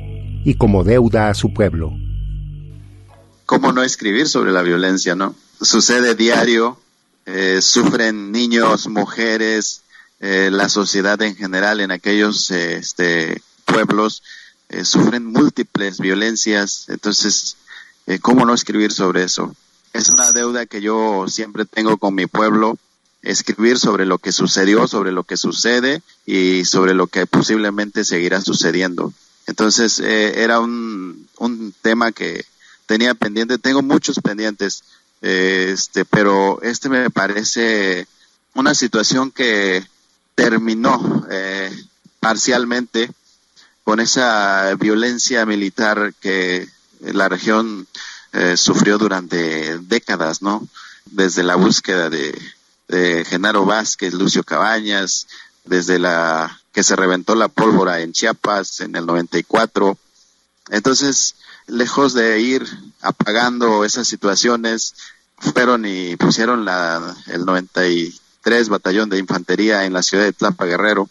y 0.44 0.54
como 0.54 0.82
deuda 0.82 1.30
a 1.30 1.34
su 1.34 1.54
pueblo. 1.54 1.92
¿Cómo 3.46 3.70
no 3.70 3.84
escribir 3.84 4.26
sobre 4.26 4.50
la 4.50 4.62
violencia, 4.62 5.14
no? 5.14 5.36
Sucede 5.62 6.16
diario, 6.16 6.80
eh, 7.26 7.60
sufren 7.62 8.32
niños, 8.32 8.88
mujeres, 8.88 9.82
eh, 10.18 10.48
la 10.50 10.68
sociedad 10.68 11.22
en 11.22 11.36
general 11.36 11.80
en 11.80 11.92
aquellos 11.92 12.50
este, 12.50 13.40
pueblos 13.66 14.24
eh, 14.68 14.84
sufren 14.84 15.26
múltiples 15.26 16.00
violencias, 16.00 16.86
entonces, 16.88 17.56
¿cómo 18.20 18.44
no 18.44 18.52
escribir 18.52 18.90
sobre 18.90 19.22
eso? 19.22 19.54
Es 19.92 20.08
una 20.08 20.32
deuda 20.32 20.66
que 20.66 20.80
yo 20.80 21.26
siempre 21.28 21.66
tengo 21.66 21.98
con 21.98 22.16
mi 22.16 22.26
pueblo 22.26 22.76
escribir 23.26 23.78
sobre 23.78 24.06
lo 24.06 24.18
que 24.18 24.32
sucedió, 24.32 24.86
sobre 24.86 25.10
lo 25.10 25.24
que 25.24 25.36
sucede 25.36 26.00
y 26.24 26.64
sobre 26.64 26.94
lo 26.94 27.08
que 27.08 27.26
posiblemente 27.26 28.04
seguirá 28.04 28.40
sucediendo. 28.40 29.12
Entonces 29.46 29.98
eh, 29.98 30.42
era 30.42 30.60
un, 30.60 31.28
un 31.38 31.74
tema 31.82 32.12
que 32.12 32.44
tenía 32.86 33.14
pendiente, 33.14 33.58
tengo 33.58 33.82
muchos 33.82 34.20
pendientes, 34.20 34.84
eh, 35.22 35.70
este, 35.72 36.04
pero 36.04 36.62
este 36.62 36.88
me 36.88 37.10
parece 37.10 38.06
una 38.54 38.74
situación 38.74 39.32
que 39.32 39.84
terminó 40.36 41.26
eh, 41.30 41.70
parcialmente 42.20 43.10
con 43.82 43.98
esa 43.98 44.72
violencia 44.76 45.44
militar 45.46 46.14
que 46.20 46.68
la 47.00 47.28
región 47.28 47.86
sufrió 48.56 48.98
durante 48.98 49.78
décadas, 49.78 50.42
¿no? 50.42 50.68
Desde 51.06 51.42
la 51.42 51.54
búsqueda 51.54 52.10
de, 52.10 52.38
de 52.88 53.24
Genaro 53.24 53.64
Vázquez, 53.64 54.14
Lucio 54.14 54.42
Cabañas, 54.44 55.26
desde 55.64 55.98
la 55.98 56.60
que 56.72 56.82
se 56.82 56.96
reventó 56.96 57.34
la 57.34 57.48
pólvora 57.48 58.00
en 58.00 58.12
Chiapas 58.12 58.80
en 58.80 58.96
el 58.96 59.06
94. 59.06 59.98
Entonces, 60.70 61.36
lejos 61.66 62.14
de 62.14 62.40
ir 62.40 62.66
apagando 63.00 63.84
esas 63.84 64.06
situaciones, 64.06 64.94
fueron 65.38 65.84
y 65.84 66.16
pusieron 66.16 66.64
la, 66.64 67.14
el 67.26 67.44
93 67.44 68.20
23 68.46 68.68
Batallón 68.68 69.10
de 69.10 69.18
Infantería 69.18 69.86
en 69.86 69.92
la 69.92 70.04
ciudad 70.04 70.22
de 70.22 70.32
Tlapa 70.32 70.66
Guerrero, 70.66 71.10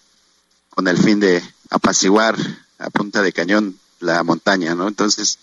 con 0.69 0.87
el 0.87 0.97
fin 0.97 1.19
de 1.19 1.43
apaciguar 1.69 2.37
a 2.79 2.89
punta 2.89 3.21
de 3.21 3.33
cañón 3.33 3.77
la 3.99 4.23
montaña, 4.23 4.73
¿no? 4.73 4.87
Entonces, 4.87 5.37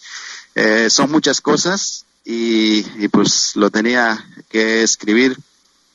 eh, 0.55 0.89
son 0.89 1.11
muchas 1.11 1.43
cosas 1.43 2.07
y, 2.25 2.83
pues 3.09 3.57
lo 3.57 3.69
tenía 3.69 4.25
que 4.49 4.83
escribir 4.83 5.37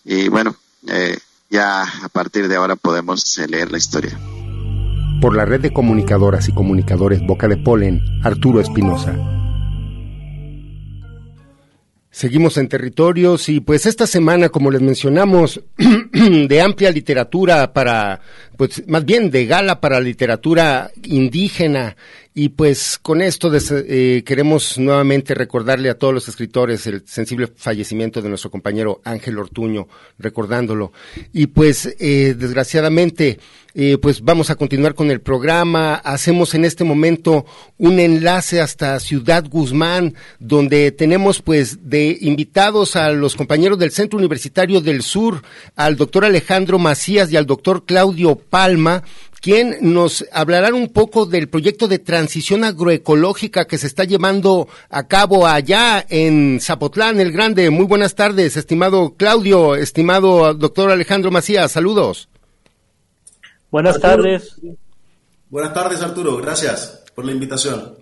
y 0.07 0.29
bueno, 0.29 0.55
eh, 0.87 1.17
ya 1.49 1.83
a 1.83 2.09
partir 2.09 2.47
de 2.47 2.55
ahora 2.55 2.77
podemos 2.77 3.37
leer 3.49 3.69
la 3.71 3.77
historia. 3.77 4.17
Por 5.21 5.35
la 5.35 5.43
red 5.43 5.59
de 5.59 5.73
comunicadoras 5.73 6.47
y 6.47 6.53
comunicadores 6.53 7.19
Boca 7.27 7.49
de 7.49 7.57
Polen, 7.57 8.01
Arturo 8.23 8.61
Espinosa. 8.61 9.15
Seguimos 12.09 12.57
en 12.57 12.69
territorios 12.69 13.49
y 13.49 13.59
pues 13.59 13.85
esta 13.85 14.07
semana, 14.07 14.49
como 14.49 14.71
les 14.71 14.81
mencionamos, 14.81 15.61
de 15.77 16.61
amplia 16.61 16.89
literatura 16.89 17.73
para, 17.73 18.21
pues 18.57 18.85
más 18.87 19.05
bien 19.05 19.31
de 19.31 19.45
gala 19.45 19.79
para 19.79 19.99
literatura 19.99 20.91
indígena 21.03 21.95
y 22.39 22.49
pues 22.49 22.99
con 23.01 23.23
esto 23.23 23.51
eh, 23.71 24.21
queremos 24.23 24.77
nuevamente 24.77 25.33
recordarle 25.33 25.89
a 25.89 25.97
todos 25.97 26.13
los 26.13 26.27
escritores 26.27 26.85
el 26.85 27.01
sensible 27.07 27.47
fallecimiento 27.47 28.21
de 28.21 28.29
nuestro 28.29 28.51
compañero 28.51 29.01
Ángel 29.03 29.39
Ortuño, 29.39 29.87
recordándolo. 30.19 30.91
Y 31.33 31.47
pues 31.47 31.95
eh, 31.99 32.35
desgraciadamente, 32.37 33.39
eh, 33.73 33.97
pues 33.97 34.21
vamos 34.21 34.51
a 34.51 34.55
continuar 34.55 34.93
con 34.93 35.09
el 35.09 35.19
programa. 35.19 35.95
Hacemos 35.95 36.53
en 36.53 36.65
este 36.65 36.83
momento 36.83 37.47
un 37.79 37.99
enlace 37.99 38.61
hasta 38.61 38.99
Ciudad 38.99 39.43
Guzmán, 39.49 40.13
donde 40.37 40.91
tenemos 40.91 41.41
pues 41.41 41.89
de 41.89 42.19
invitados 42.21 42.95
a 42.95 43.09
los 43.13 43.35
compañeros 43.35 43.79
del 43.79 43.89
Centro 43.89 44.19
Universitario 44.19 44.79
del 44.79 45.01
Sur, 45.01 45.41
al 45.75 45.95
doctor 45.95 46.23
Alejandro 46.23 46.77
Macías 46.77 47.31
y 47.31 47.35
al 47.35 47.47
doctor 47.47 47.83
Claudio 47.83 48.35
Palma, 48.49 49.03
quien 49.41 49.77
nos 49.81 50.25
hablará 50.31 50.73
un 50.73 50.89
poco 50.89 51.25
del 51.25 51.47
proyecto 51.47 51.87
de 51.87 51.99
transición 51.99 52.63
agroecológica 52.63 53.65
que 53.65 53.77
se 53.77 53.87
está 53.87 54.03
llevando 54.03 54.67
a 54.89 55.07
cabo 55.07 55.47
allá 55.47 56.05
en 56.09 56.59
Zapotlán 56.61 57.19
el 57.19 57.31
Grande. 57.31 57.69
Muy 57.69 57.85
buenas 57.85 58.15
tardes, 58.15 58.57
estimado 58.57 59.13
Claudio, 59.15 59.75
estimado 59.75 60.53
doctor 60.53 60.91
Alejandro 60.91 61.31
Macías, 61.31 61.71
saludos. 61.71 62.29
Buenas 63.69 63.99
tardes. 63.99 64.55
Buenas 65.49 65.73
tardes, 65.73 66.01
Arturo, 66.01 66.37
gracias 66.37 67.03
por 67.15 67.25
la 67.25 67.31
invitación. 67.31 67.95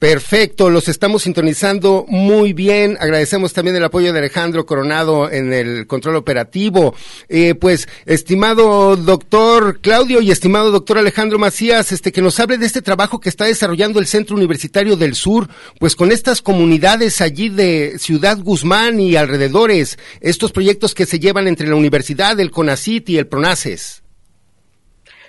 Perfecto, 0.00 0.70
los 0.70 0.88
estamos 0.88 1.24
sintonizando 1.24 2.06
muy 2.08 2.54
bien. 2.54 2.96
Agradecemos 3.00 3.52
también 3.52 3.76
el 3.76 3.84
apoyo 3.84 4.14
de 4.14 4.20
Alejandro 4.20 4.64
Coronado 4.64 5.30
en 5.30 5.52
el 5.52 5.86
control 5.86 6.16
operativo. 6.16 6.94
Eh, 7.28 7.54
pues, 7.54 7.86
estimado 8.06 8.96
doctor 8.96 9.80
Claudio 9.82 10.22
y 10.22 10.30
estimado 10.30 10.70
doctor 10.70 10.96
Alejandro 10.96 11.38
Macías, 11.38 11.92
este 11.92 12.12
que 12.12 12.22
nos 12.22 12.40
hable 12.40 12.56
de 12.56 12.64
este 12.64 12.80
trabajo 12.80 13.20
que 13.20 13.28
está 13.28 13.44
desarrollando 13.44 14.00
el 14.00 14.06
Centro 14.06 14.36
Universitario 14.36 14.96
del 14.96 15.14
Sur, 15.14 15.50
pues 15.78 15.94
con 15.94 16.12
estas 16.12 16.40
comunidades 16.40 17.20
allí 17.20 17.50
de 17.50 17.98
Ciudad 17.98 18.38
Guzmán 18.38 19.00
y 19.00 19.16
alrededores, 19.16 19.98
estos 20.22 20.50
proyectos 20.50 20.94
que 20.94 21.04
se 21.04 21.20
llevan 21.20 21.46
entre 21.46 21.68
la 21.68 21.76
universidad, 21.76 22.40
el 22.40 22.50
CONACIT 22.50 23.10
y 23.10 23.18
el 23.18 23.26
PRONACES. 23.26 24.02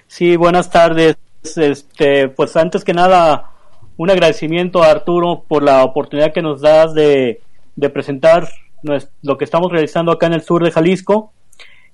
Sí, 0.08 0.38
buenas 0.38 0.72
tardes. 0.72 1.18
Este, 1.58 2.30
pues 2.30 2.56
antes 2.56 2.86
que 2.86 2.94
nada 2.94 3.50
un 4.01 4.10
agradecimiento 4.10 4.81
a 4.81 4.89
Arturo 4.89 5.43
por 5.48 5.62
la 5.62 5.84
oportunidad 5.84 6.34
que 6.34 6.41
nos 6.41 6.60
das 6.60 6.96
de, 6.96 7.39
presentar 7.93 8.50
lo 8.81 9.38
que 9.38 9.46
estamos 9.46 9.72
realizando 9.72 10.12
acá 10.12 10.25
en 10.25 10.34
el 10.34 10.41
sur 10.41 10.63
de 10.63 10.72
Jalisco. 10.72 11.34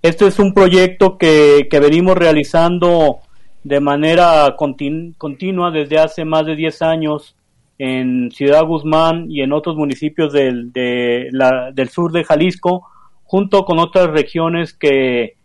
Este 0.01 0.25
es 0.25 0.39
un 0.39 0.53
proyecto 0.53 1.17
que, 1.17 1.67
venimos 1.69 2.15
realizando 2.15 3.17
de 3.65 3.81
manera 3.81 4.55
continua 4.55 5.69
desde 5.69 5.99
hace 5.99 6.23
más 6.23 6.45
de 6.45 6.55
10 6.55 6.81
años 6.81 7.35
en 7.77 8.31
Ciudad 8.31 8.63
Guzmán 8.63 9.29
y 9.29 9.41
en 9.41 9.51
otros 9.51 9.75
municipios 9.75 10.31
del, 10.31 10.71
del 10.71 11.89
sur 11.89 12.13
de 12.13 12.23
Jalisco, 12.23 12.87
junto 13.25 13.65
con 13.65 13.79
otras 13.79 14.07
regiones 14.11 14.71
que 14.71 15.35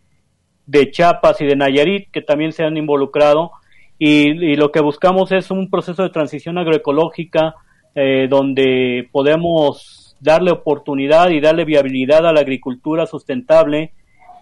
de 0.65 0.91
Chiapas 0.91 1.41
y 1.41 1.45
de 1.45 1.57
Nayarit 1.57 2.09
que 2.09 2.21
también 2.21 2.53
se 2.53 2.63
han 2.63 2.77
involucrado 2.77 3.51
y, 3.99 4.55
lo 4.55 4.71
que 4.71 4.81
buscamos 4.81 5.31
es 5.31 5.51
un 5.51 5.69
proceso 5.69 6.03
de 6.03 6.09
transición 6.09 6.57
agroecológica 6.57 7.55
eh, 7.95 8.27
donde 8.29 9.07
podemos 9.11 10.15
darle 10.19 10.51
oportunidad 10.51 11.29
y 11.29 11.41
darle 11.41 11.65
viabilidad 11.65 12.25
a 12.25 12.33
la 12.33 12.41
agricultura 12.41 13.05
sustentable 13.05 13.93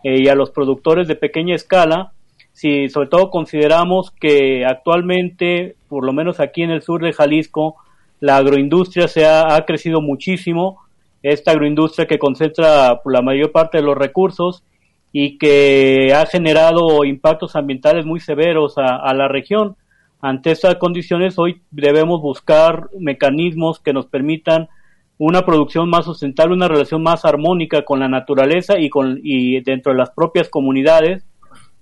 eh, 0.03 0.21
y 0.21 0.27
a 0.27 0.35
los 0.35 0.51
productores 0.51 1.07
de 1.07 1.15
pequeña 1.15 1.55
escala, 1.55 2.13
si 2.53 2.89
sobre 2.89 3.07
todo 3.09 3.29
consideramos 3.29 4.11
que 4.11 4.65
actualmente, 4.65 5.75
por 5.87 6.05
lo 6.05 6.13
menos 6.13 6.39
aquí 6.39 6.63
en 6.63 6.71
el 6.71 6.81
sur 6.81 7.01
de 7.01 7.13
Jalisco, 7.13 7.75
la 8.19 8.37
agroindustria 8.37 9.07
se 9.07 9.25
ha, 9.25 9.55
ha 9.55 9.65
crecido 9.65 10.01
muchísimo, 10.01 10.79
esta 11.23 11.51
agroindustria 11.51 12.07
que 12.07 12.19
concentra 12.19 12.99
la 13.05 13.21
mayor 13.21 13.51
parte 13.51 13.77
de 13.77 13.83
los 13.83 13.97
recursos 13.97 14.63
y 15.13 15.37
que 15.37 16.13
ha 16.13 16.25
generado 16.25 17.03
impactos 17.03 17.55
ambientales 17.55 18.05
muy 18.05 18.19
severos 18.19 18.75
a, 18.77 19.13
la 19.13 19.27
región. 19.27 19.75
Ante 20.21 20.51
estas 20.51 20.75
condiciones, 20.75 21.37
hoy 21.37 21.61
debemos 21.71 22.21
buscar 22.21 22.89
mecanismos 22.97 23.79
que 23.79 23.93
nos 23.93 24.05
permitan 24.05 24.69
una 25.17 25.45
producción 25.45 25.89
más 25.89 26.05
sustentable, 26.05 26.53
una 26.53 26.67
relación 26.67 27.03
más 27.03 27.25
armónica 27.25 27.83
con 27.83 27.99
la 27.99 28.07
naturaleza 28.07 28.79
y, 28.79 28.89
con, 28.89 29.19
y 29.21 29.59
dentro 29.61 29.91
de 29.91 29.97
las 29.97 30.11
propias 30.11 30.49
comunidades. 30.49 31.25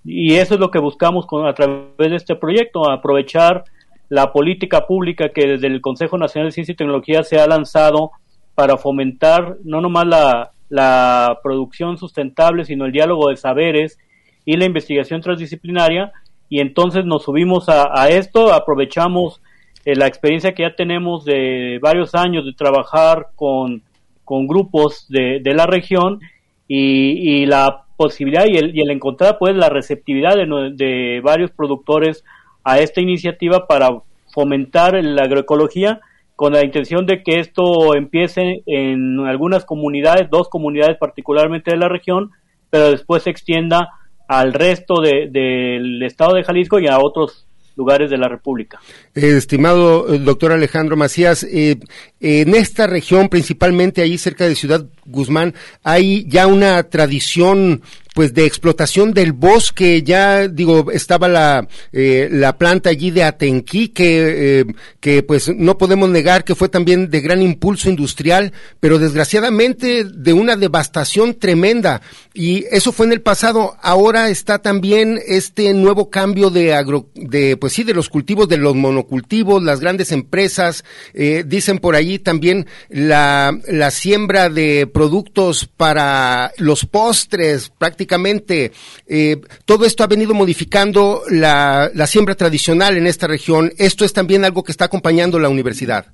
Y 0.03 0.35
eso 0.35 0.55
es 0.55 0.59
lo 0.59 0.71
que 0.71 0.79
buscamos 0.79 1.25
con, 1.25 1.45
a 1.45 1.53
través 1.53 1.95
de 1.97 2.15
este 2.15 2.35
proyecto, 2.35 2.89
aprovechar 2.89 3.63
la 4.07 4.33
política 4.33 4.87
pública 4.87 5.29
que 5.29 5.45
desde 5.45 5.67
el 5.67 5.81
Consejo 5.81 6.17
Nacional 6.17 6.47
de 6.47 6.53
Ciencia 6.53 6.73
y 6.73 6.77
Tecnología 6.77 7.23
se 7.23 7.39
ha 7.39 7.45
lanzado 7.45 8.11
para 8.55 8.77
fomentar 8.77 9.57
no 9.63 9.79
nomás 9.81 10.07
la, 10.07 10.51
la 10.69 11.39
producción 11.43 11.97
sustentable, 11.97 12.65
sino 12.65 12.85
el 12.85 12.91
diálogo 12.91 13.29
de 13.29 13.37
saberes 13.37 13.97
y 14.45 14.55
la 14.55 14.65
investigación 14.65 15.21
transdisciplinaria. 15.21 16.11
Y 16.47 16.61
entonces 16.61 17.05
nos 17.05 17.23
subimos 17.23 17.69
a, 17.69 18.09
esto, 18.09 18.53
aprovechamos 18.53 19.41
eh, 19.85 19.95
la 19.95 20.07
experiencia 20.07 20.53
que 20.53 20.63
ya 20.63 20.75
tenemos 20.75 21.25
de 21.25 21.79
varios 21.81 22.15
años 22.15 22.45
de 22.45 22.53
trabajar 22.53 23.27
con, 23.35 23.83
con 24.25 24.47
grupos 24.47 25.05
de, 25.09 25.39
de, 25.43 25.53
la 25.53 25.67
región 25.67 26.19
y, 26.67 27.41
y 27.41 27.45
la 27.45 27.83
posibilidad 27.97 28.45
y 28.47 28.57
el, 28.57 28.75
y 28.75 28.81
el, 28.81 28.89
encontrar 28.89 29.37
pues 29.37 29.55
la 29.55 29.69
receptividad 29.69 30.35
de, 30.35 30.71
de 30.73 31.21
varios 31.21 31.51
productores 31.51 32.23
a 32.63 32.79
esta 32.79 33.01
iniciativa 33.01 33.67
para 33.67 33.89
fomentar 34.33 35.03
la 35.03 35.23
agroecología 35.23 36.01
con 36.39 36.53
la 36.53 36.63
intención 36.63 37.05
de 37.05 37.21
que 37.21 37.41
esto 37.41 37.93
empiece 37.95 38.63
en 38.65 39.19
algunas 39.27 39.65
comunidades, 39.65 40.29
dos 40.31 40.47
comunidades 40.47 40.95
particularmente 40.97 41.71
de 41.71 41.75
la 41.75 41.89
región, 41.89 42.31
pero 42.69 42.91
después 42.91 43.23
se 43.23 43.29
extienda 43.29 43.89
al 44.25 44.53
resto 44.53 45.01
del 45.01 46.01
estado 46.01 46.35
de 46.35 46.45
Jalisco 46.45 46.79
y 46.79 46.87
a 46.87 46.97
otros 46.97 47.45
lugares 47.75 48.09
de 48.09 48.17
la 48.17 48.29
República. 48.29 48.79
estimado 49.13 50.13
eh, 50.13 50.19
doctor 50.19 50.53
Alejandro 50.53 50.95
Macías, 50.95 51.43
eh, 51.43 51.75
en 52.21 52.55
esta 52.55 52.87
región, 52.87 53.27
principalmente 53.27 54.01
ahí 54.01 54.17
cerca 54.17 54.47
de 54.47 54.55
Ciudad 54.55 54.85
Guzmán, 55.05 55.53
hay 55.83 56.25
ya 56.29 56.47
una 56.47 56.81
tradición 56.83 57.81
pues 58.19 58.33
de 58.33 58.45
explotación 58.45 59.13
del 59.13 59.31
bosque, 59.31 60.03
ya 60.03 60.49
digo, 60.49 60.91
estaba 60.91 61.29
la, 61.29 61.69
eh, 61.93 62.27
la 62.29 62.57
planta 62.57 62.89
allí 62.89 63.11
de 63.11 63.23
Atenquí, 63.23 63.87
que, 63.87 64.59
eh, 64.59 64.65
que 64.99 65.23
pues 65.23 65.47
no 65.55 65.77
podemos 65.77 66.09
negar 66.09 66.43
que 66.43 66.53
fue 66.53 66.67
también 66.67 67.09
de 67.09 67.21
gran 67.21 67.41
impulso 67.41 67.89
industrial, 67.89 68.51
pero 68.81 68.99
desgraciadamente 68.99 70.03
de 70.03 70.33
una 70.33 70.57
devastación 70.57 71.35
tremenda. 71.35 72.01
Y 72.33 72.65
eso 72.71 72.91
fue 72.91 73.05
en 73.05 73.13
el 73.13 73.21
pasado. 73.21 73.77
Ahora 73.81 74.29
está 74.29 74.59
también 74.59 75.21
este 75.25 75.73
nuevo 75.73 76.09
cambio 76.09 76.49
de 76.49 76.73
agro, 76.73 77.07
de, 77.15 77.55
pues 77.55 77.71
sí, 77.71 77.85
de 77.85 77.93
los 77.93 78.09
cultivos, 78.09 78.49
de 78.49 78.57
los 78.57 78.75
monocultivos, 78.75 79.63
las 79.63 79.79
grandes 79.79 80.11
empresas, 80.11 80.83
eh, 81.13 81.45
dicen 81.47 81.79
por 81.79 81.95
allí 81.95 82.19
también 82.19 82.67
la, 82.89 83.57
la 83.65 83.91
siembra 83.91 84.49
de 84.49 84.87
productos 84.87 85.69
para 85.77 86.51
los 86.57 86.85
postres, 86.85 87.69
prácticamente 87.69 88.08
eh, 88.17 89.37
todo 89.65 89.85
esto 89.85 90.03
ha 90.03 90.07
venido 90.07 90.33
modificando 90.33 91.21
la, 91.29 91.91
siembra 92.07 92.35
tradicional 92.35 92.97
en 92.97 93.07
esta 93.07 93.27
región. 93.27 93.71
Esto 93.77 94.05
es 94.05 94.13
también 94.13 94.45
algo 94.45 94.63
que 94.63 94.71
está 94.71 94.85
acompañando 94.85 95.39
la 95.39 95.49
universidad. 95.49 96.07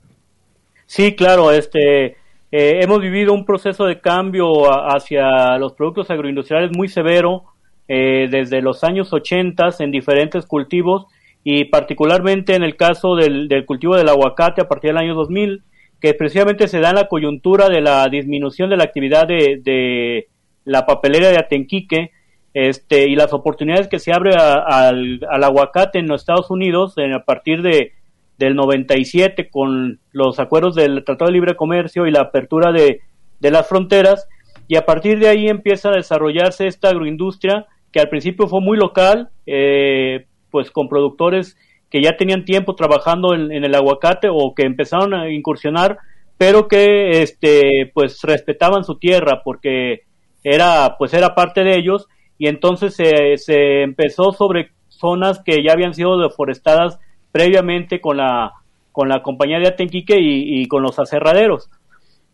Sí, 0.86 1.16
claro, 1.16 1.52
este, 1.52 2.06
eh, 2.06 2.80
hemos 2.82 3.02
vivido 3.02 3.34
un 3.34 3.46
proceso 3.46 3.86
de 3.86 4.00
cambio 4.00 4.66
hacia 4.70 5.58
los 5.58 5.74
productos 5.74 6.10
agroindustriales 6.10 6.72
muy 6.76 6.88
severo 6.88 7.44
eh, 7.88 8.28
desde 8.30 8.62
los 8.62 8.84
años 8.84 9.14
80 9.14 9.70
en 9.80 9.92
diferentes 9.92 10.46
cultivos 10.46 11.06
y 11.44 11.66
particularmente 11.66 12.56
en 12.56 12.64
el 12.64 12.76
caso 12.76 13.16
del, 13.16 13.48
cultivo 13.68 13.96
del 13.96 14.10
aguacate 14.10 14.62
a 14.62 14.68
partir 14.68 14.90
del 14.90 14.98
año 14.98 15.14
2000, 15.14 15.62
que 16.02 16.16
precisamente 16.16 16.68
se 16.68 16.80
da 16.80 16.90
en 16.90 16.96
la 16.96 17.08
coyuntura 17.08 17.70
de 17.70 17.82
la 17.82 18.08
disminución 18.10 18.72
de 18.72 18.78
la 18.78 18.86
actividad 18.86 19.28
de, 19.28 20.28
la 20.66 20.86
papelera 20.86 21.30
de 21.30 21.38
Atenquique 21.38 22.12
este, 22.54 23.10
y 23.10 23.16
las 23.16 23.34
oportunidades 23.34 23.88
que 23.88 24.00
se 24.00 24.14
abre 24.14 24.36
al, 24.36 25.22
aguacate 25.30 26.00
en 26.00 26.08
los 26.08 26.22
Estados 26.22 26.52
Unidos 26.52 26.96
a 26.98 27.24
partir 27.24 27.62
de 27.62 27.94
del 28.38 28.56
97 28.56 29.50
con 29.50 30.00
los 30.12 30.40
acuerdos 30.40 30.76
del 30.76 31.06
Tratado 31.06 31.28
de 31.28 31.36
Libre 31.36 31.56
Comercio 31.56 32.06
y 32.06 32.12
la 32.12 32.20
apertura 32.20 32.74
de, 32.74 33.00
de 33.40 33.52
las 33.52 33.66
fronteras 33.66 34.28
y 34.68 34.76
a 34.76 34.86
partir 34.86 35.20
de 35.20 35.30
ahí 35.30 35.48
empieza 35.48 35.90
a 35.90 35.96
desarrollarse 35.96 36.68
esta 36.68 36.90
agroindustria 36.90 37.66
que 37.92 38.00
al 38.00 38.10
principio 38.10 38.48
fue 38.48 38.62
muy 38.62 38.78
local, 38.78 39.30
eh, 39.46 40.26
pues 40.52 40.72
con 40.72 40.90
productores 40.90 41.58
que 41.90 42.02
ya 42.02 42.18
tenían 42.18 42.44
tiempo 42.44 42.76
trabajando 42.76 43.34
en, 43.34 43.52
el 43.52 43.76
aguacate 43.76 44.28
o 44.30 44.54
que 44.54 44.64
empezaron 44.64 45.14
a 45.14 45.30
incursionar, 45.32 45.98
pero 46.38 46.68
que 46.68 47.22
este, 47.22 47.92
pues 47.94 48.20
respetaban 48.24 48.84
su 48.84 48.98
tierra 48.98 49.42
porque 49.46 50.02
era, 50.46 50.96
pues 50.98 51.14
era 51.14 51.34
parte 51.34 51.64
de 51.64 51.76
ellos 51.76 52.08
y 52.38 52.48
entonces 52.48 52.96
se, 52.96 53.38
se 53.38 53.82
empezó 53.82 54.32
sobre 54.32 54.70
zonas 54.90 55.42
que 55.44 55.64
ya 55.64 55.74
habían 55.74 55.96
sido 55.96 56.20
deforestadas 56.20 57.00
previamente 57.32 58.00
con 58.00 58.18
la, 58.18 58.54
con 58.92 59.10
la 59.10 59.24
compañía 59.24 59.60
de 59.60 59.68
Atenquique 59.68 60.18
y, 60.20 60.68
con 60.68 60.84
los 60.84 61.00
aserraderos. 61.00 61.70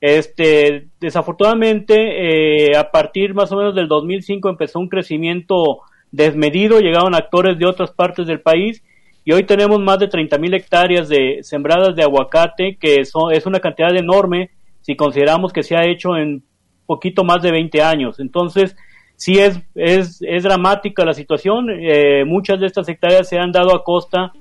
Este, 0.01 0.87
desafortunadamente, 0.99 2.71
eh, 2.71 2.75
a 2.75 2.91
partir 2.91 3.33
más 3.33 3.51
o 3.51 3.57
menos 3.57 3.75
del 3.75 3.87
2005 3.87 4.49
empezó 4.49 4.79
un 4.79 4.89
crecimiento 4.89 5.79
desmedido, 6.11 6.79
llegaron 6.79 7.15
actores 7.15 7.57
de 7.57 7.65
otras 7.65 7.91
partes 7.91 8.27
del 8.27 8.41
país 8.41 8.83
y 9.23 9.31
hoy 9.31 9.43
tenemos 9.43 9.79
más 9.79 9.99
de 9.99 10.09
30 10.09 10.37
mil 10.37 10.53
hectáreas 10.53 11.07
de 11.07 11.39
sembradas 11.43 11.95
de 11.95 12.03
aguacate, 12.03 12.77
que 12.79 13.05
son, 13.05 13.31
es 13.31 13.45
una 13.45 13.59
cantidad 13.59 13.95
enorme 13.95 14.49
si 14.81 14.95
consideramos 14.95 15.53
que 15.53 15.63
se 15.63 15.77
ha 15.77 15.85
hecho 15.85 16.17
en 16.17 16.43
poquito 16.85 17.23
más 17.23 17.41
de 17.41 17.51
20 17.51 17.81
años. 17.81 18.19
Entonces, 18.19 18.75
sí 19.15 19.37
es, 19.39 19.59
es, 19.75 20.21
es 20.21 20.43
dramática 20.43 21.05
la 21.05 21.13
situación. 21.13 21.67
Eh, 21.69 22.25
muchas 22.25 22.59
de 22.59 22.67
estas 22.67 22.87
hectáreas 22.89 23.29
se 23.29 23.37
han 23.37 23.51
dado 23.51 23.75
a 23.75 23.83
costa 23.83 24.31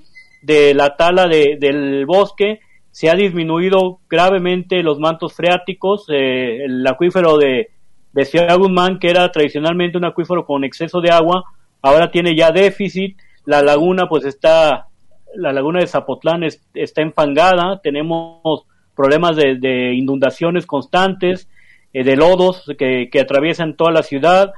de 0.43 0.75
la 0.75 0.97
tala 0.97 1.27
de, 1.27 1.57
del 1.61 2.07
bosque, 2.07 2.61
se 2.91 3.11
ha 3.11 3.15
disminuido 3.15 4.01
gravemente 4.09 4.83
los 4.83 4.99
mantos 4.99 5.35
freáticos, 5.35 6.07
eh, 6.09 6.65
el 6.65 6.87
acuífero 6.87 7.37
de, 7.37 7.71
de 8.13 8.25
Ciudad 8.25 8.59
que 9.01 9.11
era 9.11 9.31
tradicionalmente 9.31 9.99
un 9.99 10.05
acuífero 10.05 10.45
con 10.45 10.65
exceso 10.65 11.01
de 11.01 11.11
agua, 11.11 11.45
ahora 11.83 12.11
tiene 12.11 12.35
ya 12.35 12.51
déficit, 12.51 13.17
la 13.45 13.63
laguna 13.63 14.09
pues 14.09 14.25
está, 14.25 14.89
la 15.35 15.53
laguna 15.53 15.81
de 15.81 15.87
Zapotlán 15.87 16.45
está 16.75 17.03
enfangada, 17.03 17.81
tenemos 17.83 18.65
problemas 18.95 19.37
de, 19.37 19.95
inundaciones 19.95 20.67
constantes, 20.67 21.49
eh, 21.93 22.05
de 22.05 22.17
lodos 22.17 22.65
que, 22.79 23.09
que, 23.11 23.21
atraviesan 23.21 23.77
toda 23.77 23.91
la 23.91 24.03
ciudad, 24.03 24.53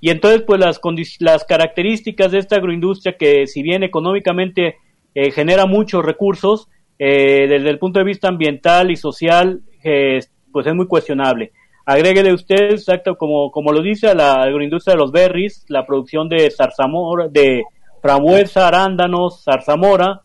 y 0.00 0.10
entonces 0.10 0.42
pues 0.42 0.60
las, 0.60 0.80
las 1.20 1.44
características 1.44 2.32
de 2.32 2.38
esta 2.38 2.56
agroindustria 2.56 3.16
que 3.16 3.46
si 3.46 3.62
bien 3.62 3.82
económicamente 3.82 4.76
eh, 5.14 5.30
genera 5.30 5.66
muchos 5.66 6.04
recursos, 6.04 6.68
eh, 6.98 7.46
desde 7.48 7.70
el 7.70 7.78
punto 7.78 7.98
de 7.98 8.04
vista 8.04 8.28
ambiental 8.28 8.90
y 8.90 8.96
social, 8.96 9.62
pues 9.82 10.66
es 10.66 10.74
muy 10.74 10.86
cuestionable. 10.86 11.52
Agréguele 11.84 12.32
usted, 12.32 12.70
exacto, 12.70 13.16
como, 13.16 13.50
como 13.50 13.72
lo 13.72 13.82
dice 13.82 14.08
a 14.08 14.14
la 14.14 14.42
agroindustria 14.42 14.94
de 14.94 15.00
los 15.00 15.10
berries, 15.10 15.64
la 15.68 15.84
producción 15.84 16.28
de 16.28 16.48
zarzamora, 16.50 17.26
de 17.28 17.64
frambuesa, 18.00 18.68
arándanos, 18.68 19.42
zarzamora, 19.42 20.22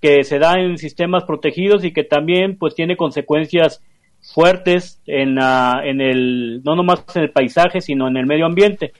que 0.00 0.24
se 0.24 0.38
da 0.38 0.54
en 0.60 0.78
sistemas 0.78 1.24
protegidos 1.24 1.84
y 1.84 1.92
que 1.92 2.04
también 2.04 2.58
pues 2.58 2.74
tiene 2.74 2.96
consecuencias 2.96 3.82
fuertes 4.32 5.00
en, 5.06 5.38
en 5.38 6.00
el, 6.00 6.62
no 6.64 6.74
nomás 6.74 7.04
en 7.14 7.22
el 7.22 7.30
paisaje, 7.30 7.80
sino 7.80 8.08
en 8.08 8.16
el 8.16 8.26
medio 8.26 8.46
ambiente. 8.46 8.92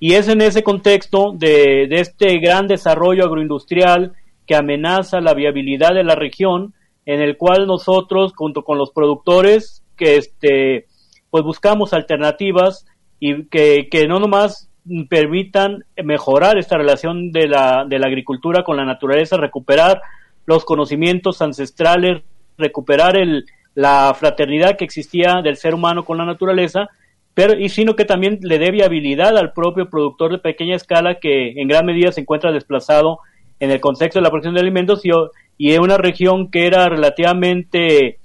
Y 0.00 0.14
es 0.14 0.28
en 0.28 0.40
ese 0.40 0.62
contexto 0.62 1.32
de, 1.32 1.86
de 1.88 2.00
este 2.00 2.38
gran 2.38 2.66
desarrollo 2.66 3.24
agroindustrial 3.24 4.12
que 4.46 4.56
amenaza 4.56 5.20
la 5.20 5.34
viabilidad 5.34 5.94
de 5.94 6.04
la 6.04 6.14
región, 6.14 6.72
en 7.04 7.20
el 7.20 7.36
cual 7.36 7.66
nosotros, 7.66 8.32
junto 8.34 8.62
con 8.62 8.78
los 8.78 8.92
productores, 8.92 9.82
que 9.96 10.16
este, 10.16 10.86
pues 11.30 11.44
buscamos 11.44 11.92
alternativas 11.92 12.86
y 13.20 13.44
que, 13.44 13.88
que 13.90 14.06
no 14.06 14.20
nomás 14.20 14.70
permitan 15.10 15.84
mejorar 16.02 16.56
esta 16.56 16.78
relación 16.78 17.30
de 17.30 17.48
la, 17.48 17.84
de 17.86 17.98
la 17.98 18.06
agricultura 18.06 18.62
con 18.62 18.76
la 18.76 18.84
naturaleza, 18.84 19.36
recuperar 19.36 20.00
los 20.46 20.64
conocimientos 20.64 21.42
ancestrales, 21.42 22.22
recuperar 22.56 23.18
el, 23.18 23.44
la 23.78 24.12
fraternidad 24.12 24.76
que 24.76 24.84
existía 24.84 25.40
del 25.40 25.56
ser 25.56 25.72
humano 25.72 26.04
con 26.04 26.18
la 26.18 26.24
naturaleza, 26.24 26.88
pero 27.32 27.56
y 27.56 27.68
sino 27.68 27.94
que 27.94 28.04
también 28.04 28.40
le 28.42 28.58
dé 28.58 28.72
viabilidad 28.72 29.38
al 29.38 29.52
propio 29.52 29.88
productor 29.88 30.32
de 30.32 30.38
pequeña 30.38 30.74
escala 30.74 31.20
que 31.20 31.52
en 31.52 31.68
gran 31.68 31.86
medida 31.86 32.10
se 32.10 32.22
encuentra 32.22 32.50
desplazado 32.50 33.20
en 33.60 33.70
el 33.70 33.80
contexto 33.80 34.18
de 34.18 34.24
la 34.24 34.30
producción 34.30 34.54
de 34.56 34.62
alimentos 34.62 35.06
y, 35.06 35.10
y 35.58 35.74
en 35.74 35.80
una 35.80 35.96
región 35.96 36.50
que 36.50 36.66
era 36.66 36.88
relativamente 36.88 38.18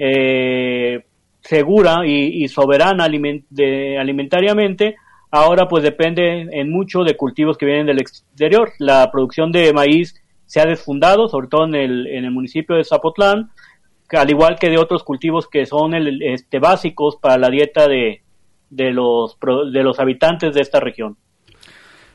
eh, 0.00 1.04
segura 1.42 2.04
y, 2.04 2.48
soberana 2.48 3.04
alimentariamente, 3.04 4.96
ahora 5.30 5.68
pues 5.68 5.84
depende 5.84 6.48
en 6.50 6.72
mucho 6.72 7.04
de 7.04 7.16
cultivos 7.16 7.56
que 7.56 7.66
vienen 7.66 7.86
del 7.86 8.00
exterior. 8.00 8.72
La 8.80 9.08
producción 9.12 9.52
de 9.52 9.72
maíz 9.72 10.20
se 10.46 10.60
ha 10.60 10.64
desfundado, 10.64 11.28
sobre 11.28 11.46
todo 11.46 11.66
en 11.66 11.76
el, 11.76 12.08
en 12.08 12.24
el 12.24 12.32
municipio 12.32 12.74
de 12.74 12.82
Zapotlán, 12.82 13.50
al 14.12 14.30
igual 14.30 14.58
que 14.58 14.70
de 14.70 14.78
otros 14.78 15.02
cultivos 15.02 15.48
que 15.48 15.66
son 15.66 15.94
este, 15.94 16.58
básicos 16.58 17.16
para 17.16 17.38
la 17.38 17.50
dieta 17.50 17.88
de, 17.88 18.22
de, 18.70 18.90
los, 18.92 19.36
de 19.72 19.82
los 19.82 19.98
habitantes 20.00 20.54
de 20.54 20.60
esta 20.60 20.80
región. 20.80 21.16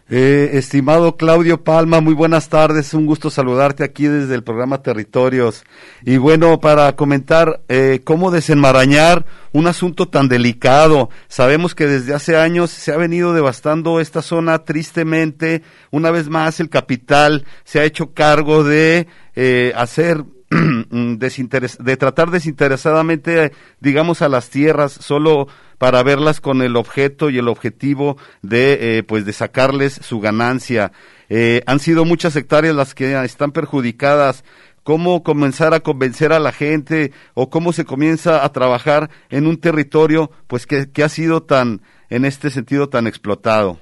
Eh, 0.10 0.58
estimado 0.58 1.15
Claudio 1.15 1.63
Palma, 1.63 2.01
muy 2.01 2.13
buenas 2.13 2.49
tardes, 2.49 2.93
un 2.93 3.06
gusto 3.06 3.29
saludarte 3.29 3.86
aquí 3.86 4.06
desde 4.06 4.36
el 4.36 4.43
programa 4.43 4.82
Territorios. 4.82 5.63
Y 6.03 6.17
bueno, 6.17 6.60
para 6.60 6.93
comentar 6.97 7.62
eh, 7.69 8.01
cómo 8.03 8.29
desenmarañar 8.29 9.25
un 9.53 9.65
asunto 9.65 10.10
tan 10.10 10.27
delicado. 10.27 11.10
Sabemos 11.29 11.73
que 11.73 11.88
desde 11.88 12.13
hace 12.13 12.36
años 12.36 12.69
se 12.69 12.91
ha 12.91 12.97
venido 12.97 13.34
devastando 13.34 14.01
esta 14.01 14.21
zona 14.21 14.60
tristemente. 14.65 15.62
Una 15.89 16.12
vez 16.12 16.27
más, 16.27 16.60
el 16.60 16.69
capital 16.69 17.45
se 17.63 17.79
ha 17.79 17.86
hecho 17.86 18.13
cargo 18.13 18.65
de 18.65 19.08
eh, 19.36 19.71
hacer 19.75 20.25
de 20.89 21.98
tratar 21.98 22.32
desinteresadamente, 22.32 23.52
digamos, 23.80 24.22
a 24.22 24.30
las 24.30 24.50
tierras 24.50 24.92
solo 24.92 25.48
para 25.78 26.04
verlas 26.04 26.39
con 26.39 26.62
el 26.62 26.76
objeto 26.76 27.30
y 27.30 27.38
el 27.38 27.48
objetivo 27.48 28.18
de, 28.42 28.98
eh, 28.98 29.04
pues, 29.04 29.26
de 29.26 29.34
sacarles 29.34 29.94
su 29.94 30.20
ganancia. 30.20 30.92
Eh, 31.30 31.62
han 31.66 31.80
sido 31.80 32.06
muchas 32.06 32.36
hectáreas 32.36 32.76
las 32.76 32.94
que 32.96 33.22
están 33.24 33.52
perjudicadas. 33.52 34.44
¿Cómo 34.84 35.24
comenzar 35.24 35.74
a 35.74 35.80
convencer 35.80 36.34
a 36.34 36.39
la 36.39 36.52
gente 36.52 37.13
o 37.34 37.50
cómo 37.50 37.72
se 37.72 37.86
comienza 37.86 38.44
a 38.44 38.52
trabajar 38.52 39.10
en 39.30 39.48
un 39.48 39.58
territorio, 39.58 40.30
pues, 40.48 40.68
que, 40.68 41.04
ha 41.04 41.10
sido 41.10 41.44
tan, 41.44 41.82
en 42.10 42.26
este 42.26 42.50
sentido, 42.50 42.89
tan 42.89 43.08
explotado? 43.08 43.80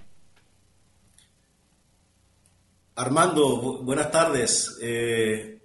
Armando, 2.95 3.81
buenas 3.83 4.11
tardes. 4.11 4.77
Eh, 4.81 5.60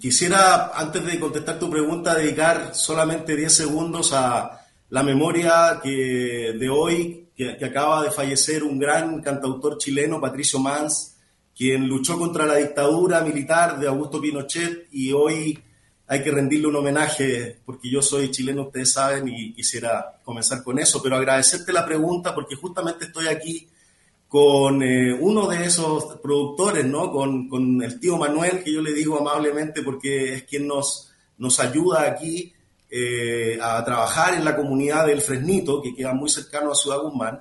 quisiera, 0.00 0.72
antes 0.74 1.04
de 1.04 1.20
contestar 1.20 1.58
tu 1.58 1.70
pregunta, 1.70 2.14
dedicar 2.14 2.74
solamente 2.74 3.36
10 3.36 3.52
segundos 3.52 4.12
a, 4.12 4.58
la 4.90 5.02
memoria 5.02 5.80
que, 5.82 6.56
de 6.58 6.68
hoy, 6.68 7.28
que, 7.36 7.64
acaba 7.64 8.02
de 8.02 8.10
fallecer 8.10 8.62
un 8.62 8.78
gran 8.78 9.20
cantautor 9.20 9.78
chileno, 9.78 10.20
Patricio 10.20 10.58
Mans, 10.58 11.16
quien 11.54 11.86
luchó 11.88 12.18
contra 12.18 12.46
la 12.46 12.56
dictadura 12.56 13.20
militar 13.20 13.78
de 13.78 13.88
Augusto 13.88 14.20
Pinochet 14.20 14.88
y 14.92 15.12
hoy 15.12 15.58
hay 16.06 16.22
que 16.22 16.30
rendirle 16.30 16.68
un 16.68 16.76
homenaje, 16.76 17.58
porque 17.66 17.90
yo 17.90 18.00
soy 18.00 18.30
chileno, 18.30 18.62
ustedes 18.62 18.92
saben, 18.92 19.28
y 19.28 19.52
quisiera 19.52 20.20
comenzar 20.24 20.62
con 20.62 20.78
eso, 20.78 21.02
pero 21.02 21.16
agradecerte 21.16 21.72
la 21.72 21.84
pregunta 21.84 22.34
porque 22.34 22.56
justamente 22.56 23.06
estoy 23.06 23.26
aquí 23.26 23.68
con 24.28 24.82
eh, 24.82 25.14
uno 25.14 25.48
de 25.48 25.64
esos 25.64 26.16
productores, 26.22 26.84
¿no? 26.84 27.10
Con, 27.10 27.48
con, 27.48 27.82
el 27.82 27.98
tío 27.98 28.18
Manuel, 28.18 28.62
que 28.62 28.72
yo 28.72 28.82
le 28.82 28.92
digo 28.92 29.18
amablemente 29.18 29.82
porque 29.82 30.34
es 30.34 30.42
quien 30.44 30.66
nos, 30.66 31.10
nos 31.38 31.58
ayuda 31.60 32.02
aquí 32.02 32.52
eh, 32.90 33.58
a 33.60 33.82
trabajar 33.84 34.34
en 34.34 34.44
la 34.44 34.54
comunidad 34.54 35.06
del 35.06 35.22
Fresnito, 35.22 35.80
que 35.80 35.94
queda 35.94 36.12
muy 36.12 36.28
cercano 36.28 36.72
a 36.72 36.74
Ciudad 36.74 37.00
Guzmán, 37.00 37.40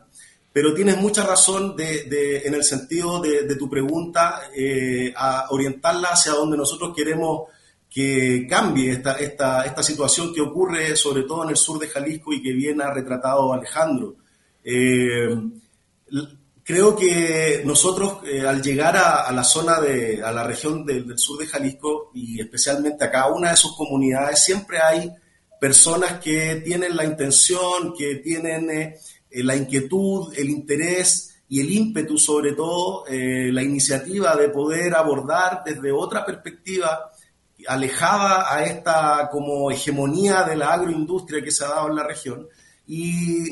pero 0.53 0.73
tienes 0.73 0.97
mucha 0.97 1.25
razón 1.25 1.75
de, 1.75 2.41
en 2.45 2.53
el 2.53 2.63
sentido 2.63 3.19
de, 3.19 3.55
tu 3.55 3.69
pregunta, 3.69 4.43
eh, 4.55 5.13
a 5.15 5.47
orientarla 5.49 6.09
hacia 6.09 6.31
donde 6.31 6.57
nosotros 6.57 6.93
queremos 6.95 7.49
que 7.89 8.47
cambie 8.49 8.91
esta, 8.91 9.13
esta, 9.13 9.65
esta 9.65 9.83
situación 9.83 10.33
que 10.33 10.41
ocurre 10.41 10.95
sobre 10.95 11.23
todo 11.23 11.43
en 11.43 11.49
el 11.49 11.57
sur 11.57 11.79
de 11.79 11.87
Jalisco 11.87 12.33
y 12.33 12.41
que 12.41 12.53
viene 12.53 12.83
ha 12.83 12.93
retratado 12.93 13.53
Alejandro. 13.53 14.15
Eh, 16.67 16.73
creo 16.73 16.95
que 16.95 17.61
nosotros 17.65 18.19
al 18.47 18.61
llegar 18.61 18.97
a, 18.97 19.31
la 19.31 19.43
zona 19.43 19.79
de, 19.79 20.21
a 20.23 20.31
la 20.31 20.43
región 20.43 20.85
del, 20.85 21.17
sur 21.17 21.39
de 21.39 21.47
Jalisco 21.47 22.11
y 22.13 22.41
especialmente 22.41 23.05
a 23.05 23.11
cada 23.11 23.27
una 23.27 23.51
de 23.51 23.55
sus 23.55 23.75
comunidades, 23.75 24.43
siempre 24.43 24.79
hay 24.79 25.11
personas 25.59 26.19
que 26.19 26.61
tienen 26.63 26.95
la 26.95 27.05
intención, 27.05 27.93
que 27.97 28.15
tienen 28.15 28.69
eh, 28.69 28.97
eh, 29.29 29.43
la 29.43 29.55
inquietud, 29.55 30.33
el 30.35 30.49
interés 30.49 31.35
y 31.49 31.61
el 31.61 31.71
ímpetu, 31.71 32.17
sobre 32.17 32.53
todo, 32.53 33.05
eh, 33.07 33.49
la 33.51 33.63
iniciativa 33.63 34.35
de 34.35 34.49
poder 34.49 34.95
abordar 34.95 35.63
desde 35.65 35.91
otra 35.91 36.25
perspectiva 36.25 37.11
alejada 37.67 38.53
a 38.53 38.63
esta 38.65 39.29
como 39.31 39.71
hegemonía 39.71 40.43
de 40.43 40.55
la 40.55 40.73
agroindustria 40.73 41.43
que 41.43 41.51
se 41.51 41.65
ha 41.65 41.69
dado 41.69 41.89
en 41.89 41.95
la 41.95 42.03
región. 42.03 42.47
Y 42.87 43.49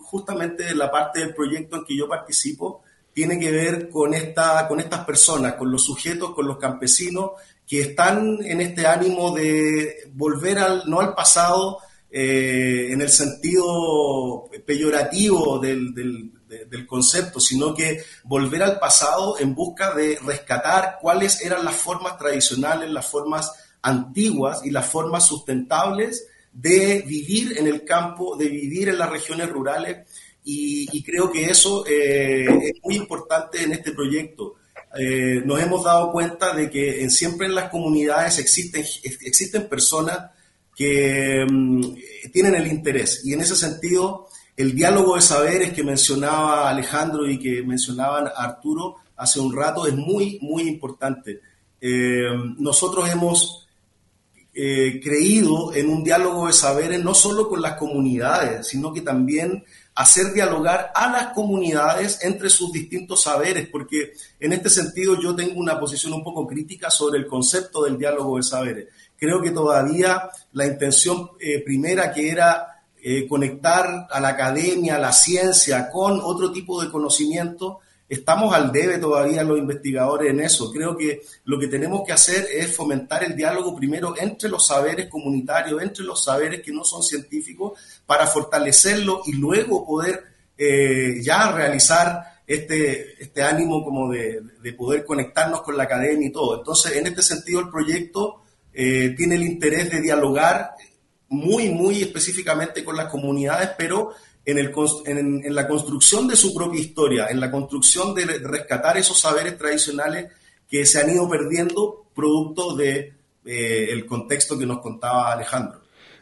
justamente 0.00 0.74
la 0.74 0.90
parte 0.90 1.20
del 1.20 1.34
proyecto 1.34 1.76
en 1.76 1.84
que 1.84 1.96
yo 1.96 2.08
participo 2.08 2.82
tiene 3.12 3.38
que 3.38 3.50
ver 3.50 3.88
con, 3.90 4.14
esta, 4.14 4.66
con 4.68 4.80
estas 4.80 5.04
personas, 5.04 5.54
con 5.54 5.70
los 5.70 5.84
sujetos, 5.84 6.34
con 6.34 6.46
los 6.46 6.56
campesinos 6.56 7.32
que 7.66 7.80
están 7.80 8.38
en 8.42 8.60
este 8.60 8.86
ánimo 8.86 9.34
de 9.34 10.08
volver 10.14 10.58
al, 10.58 10.84
no 10.86 11.00
al 11.00 11.14
pasado 11.14 11.80
eh, 12.10 12.88
en 12.90 13.02
el 13.02 13.10
sentido 13.10 14.48
peyorativo 14.64 15.58
del, 15.58 15.92
del 15.92 16.86
concepto, 16.86 17.40
sino 17.40 17.74
que 17.74 18.02
volver 18.24 18.62
al 18.62 18.78
pasado 18.78 19.38
en 19.38 19.54
busca 19.54 19.94
de 19.94 20.18
rescatar 20.24 20.98
cuáles 21.02 21.42
eran 21.42 21.64
las 21.64 21.74
formas 21.74 22.16
tradicionales, 22.16 22.90
las 22.90 23.06
formas 23.06 23.52
antiguas 23.82 24.64
y 24.64 24.70
las 24.70 24.86
formas 24.86 25.26
sustentables 25.26 26.26
de 26.60 27.04
vivir 27.06 27.56
en 27.56 27.68
el 27.68 27.84
campo, 27.84 28.36
de 28.36 28.48
vivir 28.48 28.88
en 28.88 28.98
las 28.98 29.08
regiones 29.08 29.48
rurales 29.48 29.98
y, 30.44 31.02
creo 31.02 31.30
que 31.30 31.44
eso 31.44 31.84
eh, 31.86 32.46
es 32.46 32.82
muy 32.82 32.96
importante 32.96 33.62
en 33.62 33.72
este 33.72 33.92
proyecto. 33.92 34.56
Eh, 34.98 35.42
nos 35.44 35.60
hemos 35.60 35.84
dado 35.84 36.10
cuenta 36.10 36.54
de 36.54 36.70
que 36.70 37.08
siempre 37.10 37.46
en 37.46 37.54
las 37.54 37.68
comunidades 37.68 38.38
existen, 38.38 38.82
existen 39.02 39.68
personas 39.68 40.30
que 40.74 41.44
mm, 41.48 41.82
tienen 42.32 42.54
el 42.54 42.66
interés 42.66 43.20
y 43.24 43.34
en 43.34 43.42
ese 43.42 43.54
sentido 43.54 44.28
el 44.56 44.74
diálogo 44.74 45.16
de 45.16 45.22
saberes 45.22 45.72
que 45.72 45.84
mencionaba 45.84 46.70
Alejandro 46.70 47.28
y 47.28 47.38
que 47.38 47.62
mencionaban 47.62 48.28
Arturo 48.34 48.96
hace 49.16 49.38
un 49.38 49.54
rato 49.54 49.86
es 49.86 49.94
muy, 49.94 50.38
muy 50.40 50.62
importante. 50.62 51.40
Eh, 51.80 52.30
nosotros 52.58 53.08
hemos 53.10 53.67
eh, 54.60 54.98
creído 55.00 55.72
en 55.72 55.88
un 55.88 56.02
diálogo 56.02 56.48
de 56.48 56.52
saberes 56.52 57.04
no 57.04 57.14
solo 57.14 57.48
con 57.48 57.62
las 57.62 57.74
comunidades, 57.74 58.66
sino 58.66 58.92
que 58.92 59.02
también 59.02 59.62
hacer 59.94 60.32
dialogar 60.32 60.90
a 60.96 61.12
las 61.12 61.26
comunidades 61.28 62.18
entre 62.22 62.50
sus 62.50 62.72
distintos 62.72 63.22
saberes, 63.22 63.68
porque 63.68 64.14
en 64.40 64.52
este 64.52 64.68
sentido 64.68 65.16
yo 65.20 65.36
tengo 65.36 65.60
una 65.60 65.78
posición 65.78 66.12
un 66.12 66.24
poco 66.24 66.44
crítica 66.44 66.90
sobre 66.90 67.20
el 67.20 67.28
concepto 67.28 67.84
del 67.84 67.98
diálogo 67.98 68.36
de 68.36 68.42
saberes. 68.42 68.88
Creo 69.16 69.40
que 69.40 69.52
todavía 69.52 70.28
la 70.54 70.66
intención 70.66 71.30
eh, 71.38 71.62
primera 71.64 72.12
que 72.12 72.28
era 72.28 72.82
eh, 73.00 73.28
conectar 73.28 74.08
a 74.10 74.18
la 74.18 74.30
academia, 74.30 74.96
a 74.96 74.98
la 74.98 75.12
ciencia 75.12 75.88
con 75.88 76.20
otro 76.20 76.50
tipo 76.50 76.82
de 76.82 76.90
conocimiento, 76.90 77.78
estamos 78.08 78.54
al 78.54 78.72
debe 78.72 78.98
todavía 78.98 79.42
los 79.44 79.58
investigadores 79.58 80.30
en 80.30 80.40
eso. 80.40 80.72
Creo 80.72 80.96
que 80.96 81.22
lo 81.44 81.58
que 81.58 81.68
tenemos 81.68 82.02
que 82.06 82.12
hacer 82.12 82.46
es 82.52 82.74
fomentar 82.74 83.22
el 83.24 83.36
diálogo 83.36 83.76
primero 83.76 84.14
entre 84.18 84.48
los 84.48 84.66
saberes 84.66 85.08
comunitarios, 85.08 85.82
entre 85.82 86.04
los 86.04 86.24
saberes 86.24 86.62
que 86.62 86.72
no 86.72 86.84
son 86.84 87.02
científicos, 87.02 87.78
para 88.06 88.26
fortalecerlo 88.26 89.22
y 89.26 89.32
luego 89.32 89.86
poder 89.86 90.24
eh, 90.56 91.20
ya 91.22 91.52
realizar 91.52 92.38
este, 92.48 93.22
este 93.22 93.42
ánimo 93.42 93.84
como 93.84 94.10
de, 94.10 94.42
poder 94.76 95.04
conectarnos 95.04 95.60
con 95.60 95.76
la 95.76 95.84
academia 95.84 96.28
y 96.28 96.32
todo. 96.32 96.58
Entonces, 96.58 96.96
en 96.96 97.06
este 97.06 97.22
sentido, 97.22 97.60
el 97.60 97.68
proyecto 97.68 98.42
eh, 98.72 99.14
tiene 99.16 99.34
el 99.34 99.42
interés 99.42 99.90
de 99.90 100.00
dialogar 100.00 100.70
muy, 101.28 101.68
muy 101.68 102.02
específicamente 102.02 102.82
con 102.82 102.96
las 102.96 103.08
comunidades, 103.08 103.70
pero 103.76 104.14
en, 104.48 105.54
la 105.54 105.68
construcción 105.68 106.26
de 106.26 106.36
su 106.36 106.54
propia 106.54 106.80
historia, 106.80 107.26
en 107.28 107.40
la 107.40 107.50
construcción 107.50 108.14
de 108.14 108.24
rescatar 108.24 108.96
esos 108.96 109.20
saberes 109.20 109.58
tradicionales 109.58 110.28
que 110.68 110.86
se 110.86 111.00
han 111.00 111.10
ido 111.10 111.28
perdiendo 111.28 112.06
producto 112.14 112.74
de 112.74 113.12
eh, 113.44 114.04
contexto 114.06 114.58
que 114.58 114.66
nos 114.66 114.80
contaba 114.80 115.32
Alejandro. 115.32 115.80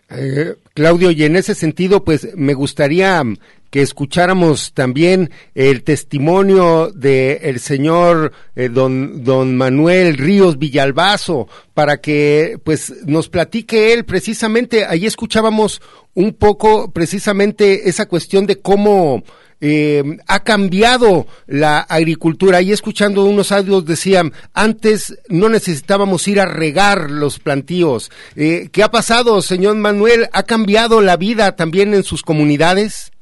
Eh, 0.09 0.57
Claudio, 0.75 1.11
y 1.11 1.25
en 1.25 1.37
ese 1.37 1.55
sentido, 1.55 2.05
pues 2.05 2.37
me 2.37 2.55
gustaría 2.55 3.23
que 3.71 3.83
escucháramos 3.83 4.73
también 4.73 5.31
el 5.55 5.83
testimonio 5.83 6.91
del 6.95 7.39
el 7.43 7.61
señor 7.61 8.33
eh, 8.55 8.69
don, 8.69 9.25
don 9.25 9.57
Manuel 9.57 10.17
Ríos 10.17 10.59
Villalbazo 10.59 11.49
para 11.75 11.99
que 11.99 12.59
pues 12.65 12.93
nos 13.05 13.29
platique 13.29 13.93
él 13.93 14.05
precisamente, 14.05 14.85
ahí 14.85 15.07
escuchábamos 15.07 15.81
un 16.15 16.33
poco 16.33 16.91
precisamente 16.91 17.89
esa 17.89 18.07
cuestión 18.07 18.47
de 18.47 18.61
cómo 18.61 19.23
eh, 19.61 20.19
ha 20.27 20.41
cambiado 20.41 21.27
la 21.47 21.81
agricultura. 21.81 22.61
Y 22.63 22.73
escuchando 22.73 23.25
unos 23.25 23.53
audios 23.53 23.85
decían, 23.85 24.33
antes 24.53 25.19
no 25.29 25.49
necesitábamos 25.49 26.27
ir 26.29 26.41
a 26.41 26.47
regar 26.47 27.11
los 27.11 27.39
plantíos. 27.39 28.11
Eh, 28.35 28.69
¿Qué 28.73 28.83
ha 28.83 28.91
pasado, 28.91 29.41
señor 29.43 29.77
Manuel? 29.77 30.29
¿Ha 30.33 30.43
cambiado 30.43 31.01
la 31.01 31.17
vida 31.17 31.57
también 31.57 31.95
en 31.95 32.03
sus 32.03 32.23
comunidades? 32.23 33.13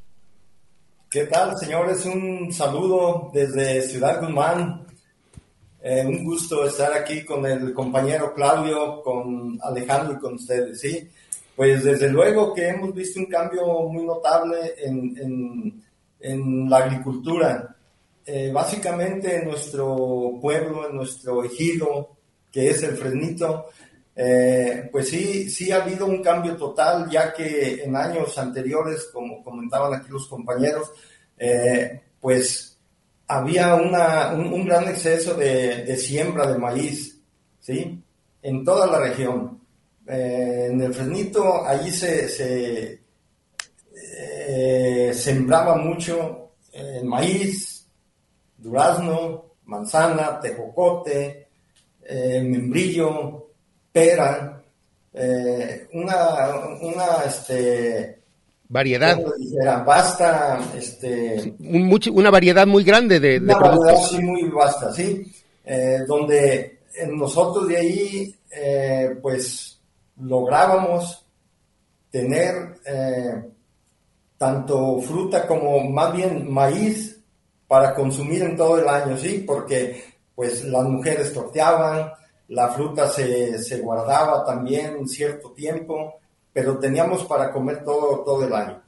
¿Qué 1.14 1.26
tal, 1.26 1.56
señores? 1.56 2.04
Un 2.06 2.52
saludo 2.52 3.30
desde 3.32 3.82
Ciudad 3.82 4.20
Guzmán. 4.20 4.84
Eh, 5.80 6.04
un 6.04 6.24
gusto 6.24 6.66
estar 6.66 6.92
aquí 6.92 7.24
con 7.24 7.46
el 7.46 7.72
compañero 7.72 8.34
Claudio, 8.34 9.00
con 9.00 9.56
Alejandro 9.62 10.14
y 10.14 10.18
con 10.18 10.34
ustedes, 10.34 10.80
¿sí? 10.80 11.08
Pues 11.54 11.84
desde 11.84 12.08
luego 12.08 12.52
que 12.52 12.66
hemos 12.66 12.92
visto 12.92 13.20
un 13.20 13.26
cambio 13.26 13.64
muy 13.88 14.04
notable 14.04 14.74
en, 14.76 15.80
en, 16.18 16.68
la 16.68 16.78
agricultura. 16.78 17.76
Eh, 18.26 18.50
básicamente 18.52 19.36
en 19.36 19.44
nuestro 19.44 20.40
pueblo, 20.42 20.90
en 20.90 20.96
nuestro 20.96 21.44
ejido, 21.44 22.16
que 22.50 22.70
es 22.70 22.82
el 22.82 22.96
Fresnito, 22.96 23.66
eh, 24.16 24.88
pues 24.92 25.08
sí, 25.08 25.50
sí 25.50 25.72
ha 25.72 25.82
habido 25.82 26.06
un 26.06 26.22
cambio 26.22 26.56
total, 26.56 27.10
ya 27.10 27.32
que 27.32 27.82
en 27.82 27.96
años 27.96 28.36
anteriores, 28.38 29.08
como 29.12 29.42
comentaban 29.42 29.94
aquí 29.94 30.10
los 30.10 30.28
compañeros, 30.28 30.92
eh, 31.36 32.00
pues 32.20 32.78
había 33.26 33.74
una, 33.74 34.32
un, 34.32 34.64
gran 34.64 34.88
exceso 34.88 35.34
de, 35.34 35.96
siembra 35.96 36.46
de 36.46 36.58
maíz, 36.58 37.20
¿sí? 37.58 38.00
En 38.42 38.64
toda 38.64 38.86
la 38.86 39.00
región. 39.00 39.60
Eh, 40.06 40.68
en 40.70 40.80
el 40.80 40.94
Fresnito, 40.94 41.64
allí 41.66 41.90
se, 41.90 42.28
se 42.28 43.00
sembraba 45.12 45.76
mucho 45.76 46.52
maíz, 47.04 47.86
durazno, 48.58 49.54
manzana, 49.64 50.38
tejocote, 50.40 51.48
membrillo, 52.42 53.43
pera, 53.94 54.60
eh, 55.12 55.86
una, 55.92 56.48
una 56.82 57.22
este, 57.24 58.18
variedad. 58.68 59.16
basta, 59.86 60.58
este, 60.76 61.54
una 62.10 62.30
variedad 62.30 62.66
muy 62.66 62.82
grande 62.82 63.20
de, 63.20 63.38
una 63.38 63.56
variedad 63.56 63.96
sí 64.10 64.20
muy 64.20 64.50
vasta, 64.50 64.92
sí, 64.92 65.32
eh, 65.64 66.00
donde 66.08 66.80
nosotros 67.12 67.68
de 67.68 67.76
ahí, 67.76 68.34
eh, 68.50 69.16
pues, 69.22 69.78
lográbamos 70.20 71.24
tener 72.10 72.74
tanto 74.36 75.00
fruta 75.00 75.46
como 75.46 75.80
más 75.90 76.12
bien 76.12 76.52
maíz 76.52 77.20
para 77.68 77.94
consumir 77.94 78.42
en 78.42 78.56
todo 78.56 78.78
el 78.80 78.88
año, 78.88 79.16
sí, 79.16 79.44
porque 79.46 80.02
pues 80.34 80.64
las 80.64 80.84
mujeres 80.84 81.32
torteaban, 81.32 82.12
la 82.48 82.68
fruta 82.68 83.08
se, 83.08 83.58
se 83.58 83.80
guardaba 83.80 84.44
también 84.44 85.08
cierto 85.08 85.52
tiempo, 85.52 86.20
pero 86.52 86.78
teníamos 86.78 87.24
para 87.24 87.50
comer 87.50 87.84
todo, 87.84 88.22
todo 88.22 88.44
el 88.44 88.52
año. 88.52 88.82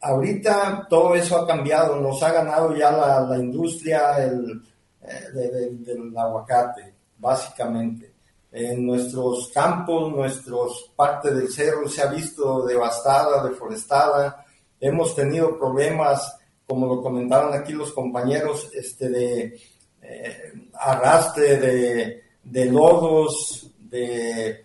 Ahorita 0.00 0.86
todo 0.88 1.14
eso 1.14 1.38
ha 1.38 1.46
cambiado, 1.46 1.96
nos 1.96 2.22
ha 2.22 2.32
ganado 2.32 2.74
ya 2.74 2.92
la, 2.92 3.36
industria 3.36 4.16
el, 4.24 4.62
eh, 5.02 5.70
del 5.80 6.16
aguacate, 6.16 6.94
básicamente. 7.18 8.12
En 8.52 8.86
nuestros 8.86 9.50
campos, 9.52 10.12
nuestros 10.12 10.92
partes 10.94 11.34
del 11.34 11.48
cerro 11.48 11.88
se 11.88 12.02
ha 12.02 12.06
visto 12.06 12.64
devastada, 12.64 13.42
deforestada. 13.42 14.44
Hemos 14.80 15.14
tenido 15.14 15.58
problemas, 15.58 16.38
como 16.66 16.86
lo 16.86 17.02
comentaron 17.02 17.52
aquí 17.52 17.72
los 17.72 17.92
compañeros, 17.92 18.70
este 18.72 19.08
de 19.08 19.60
eh, 20.00 20.52
arrastre 20.74 21.56
de, 21.56 22.27
de 22.42 22.64
lodos, 22.66 23.70
de 23.78 24.64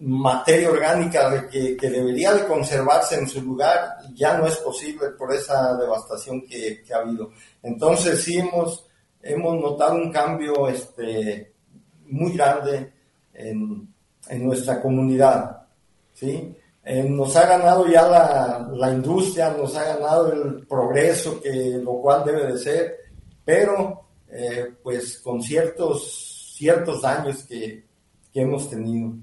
materia 0.00 0.70
orgánica 0.70 1.48
que, 1.48 1.76
debería 1.80 2.32
de 2.34 2.46
conservarse 2.46 3.16
en 3.16 3.28
su 3.28 3.40
lugar, 3.40 3.98
ya 4.14 4.36
no 4.36 4.46
es 4.46 4.56
posible 4.56 5.10
por 5.10 5.32
esa 5.32 5.76
devastación 5.76 6.42
que, 6.46 6.82
ha 6.92 6.98
habido. 6.98 7.30
Entonces 7.62 8.22
sí 8.22 8.38
hemos, 8.38 8.86
hemos 9.22 9.60
notado 9.60 9.94
un 9.94 10.12
cambio 10.12 10.68
este, 10.68 11.52
muy 12.06 12.32
grande 12.32 12.92
en, 13.32 13.88
nuestra 14.30 14.80
comunidad. 14.80 15.66
¿sí? 16.12 16.54
Eh, 16.82 17.02
nos 17.04 17.34
ha 17.36 17.46
ganado 17.46 17.86
ya 17.86 18.06
la, 18.08 18.68
la, 18.72 18.90
industria, 18.90 19.50
nos 19.50 19.74
ha 19.76 19.84
ganado 19.84 20.32
el 20.32 20.66
progreso, 20.66 21.40
que, 21.40 21.78
lo 21.82 22.00
cual 22.00 22.24
debe 22.24 22.52
de 22.52 22.58
ser, 22.58 22.96
pero 23.44 24.04
eh, 24.28 24.74
pues 24.82 25.18
con 25.20 25.42
ciertos, 25.42 26.33
ciertos 26.56 27.02
daños 27.02 27.44
que, 27.48 27.84
hemos 28.32 28.68
tenido. 28.68 29.14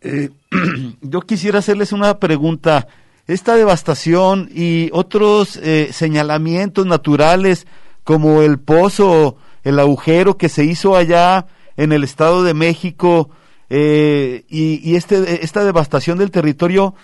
Eh, 0.00 0.30
yo 1.02 1.20
quisiera 1.22 1.58
hacerles 1.58 1.92
una 1.92 2.18
pregunta. 2.18 2.86
Esta 3.26 3.54
devastación 3.56 4.48
y 4.54 4.88
otros 4.92 5.56
eh, 5.56 5.90
señalamientos 5.92 6.86
naturales 6.86 7.66
como 8.04 8.40
el 8.40 8.58
pozo, 8.58 9.36
el 9.64 9.78
agujero 9.78 10.38
que 10.38 10.48
se 10.48 10.64
hizo 10.64 10.96
allá 10.96 11.46
en 11.76 11.92
el 11.92 12.04
Estado 12.04 12.42
de 12.42 12.54
México 12.54 13.28
y, 13.68 14.40
y 14.48 14.96
este, 14.96 15.44
esta 15.44 15.62
devastación 15.62 16.16
del 16.16 16.30
territorio, 16.30 16.94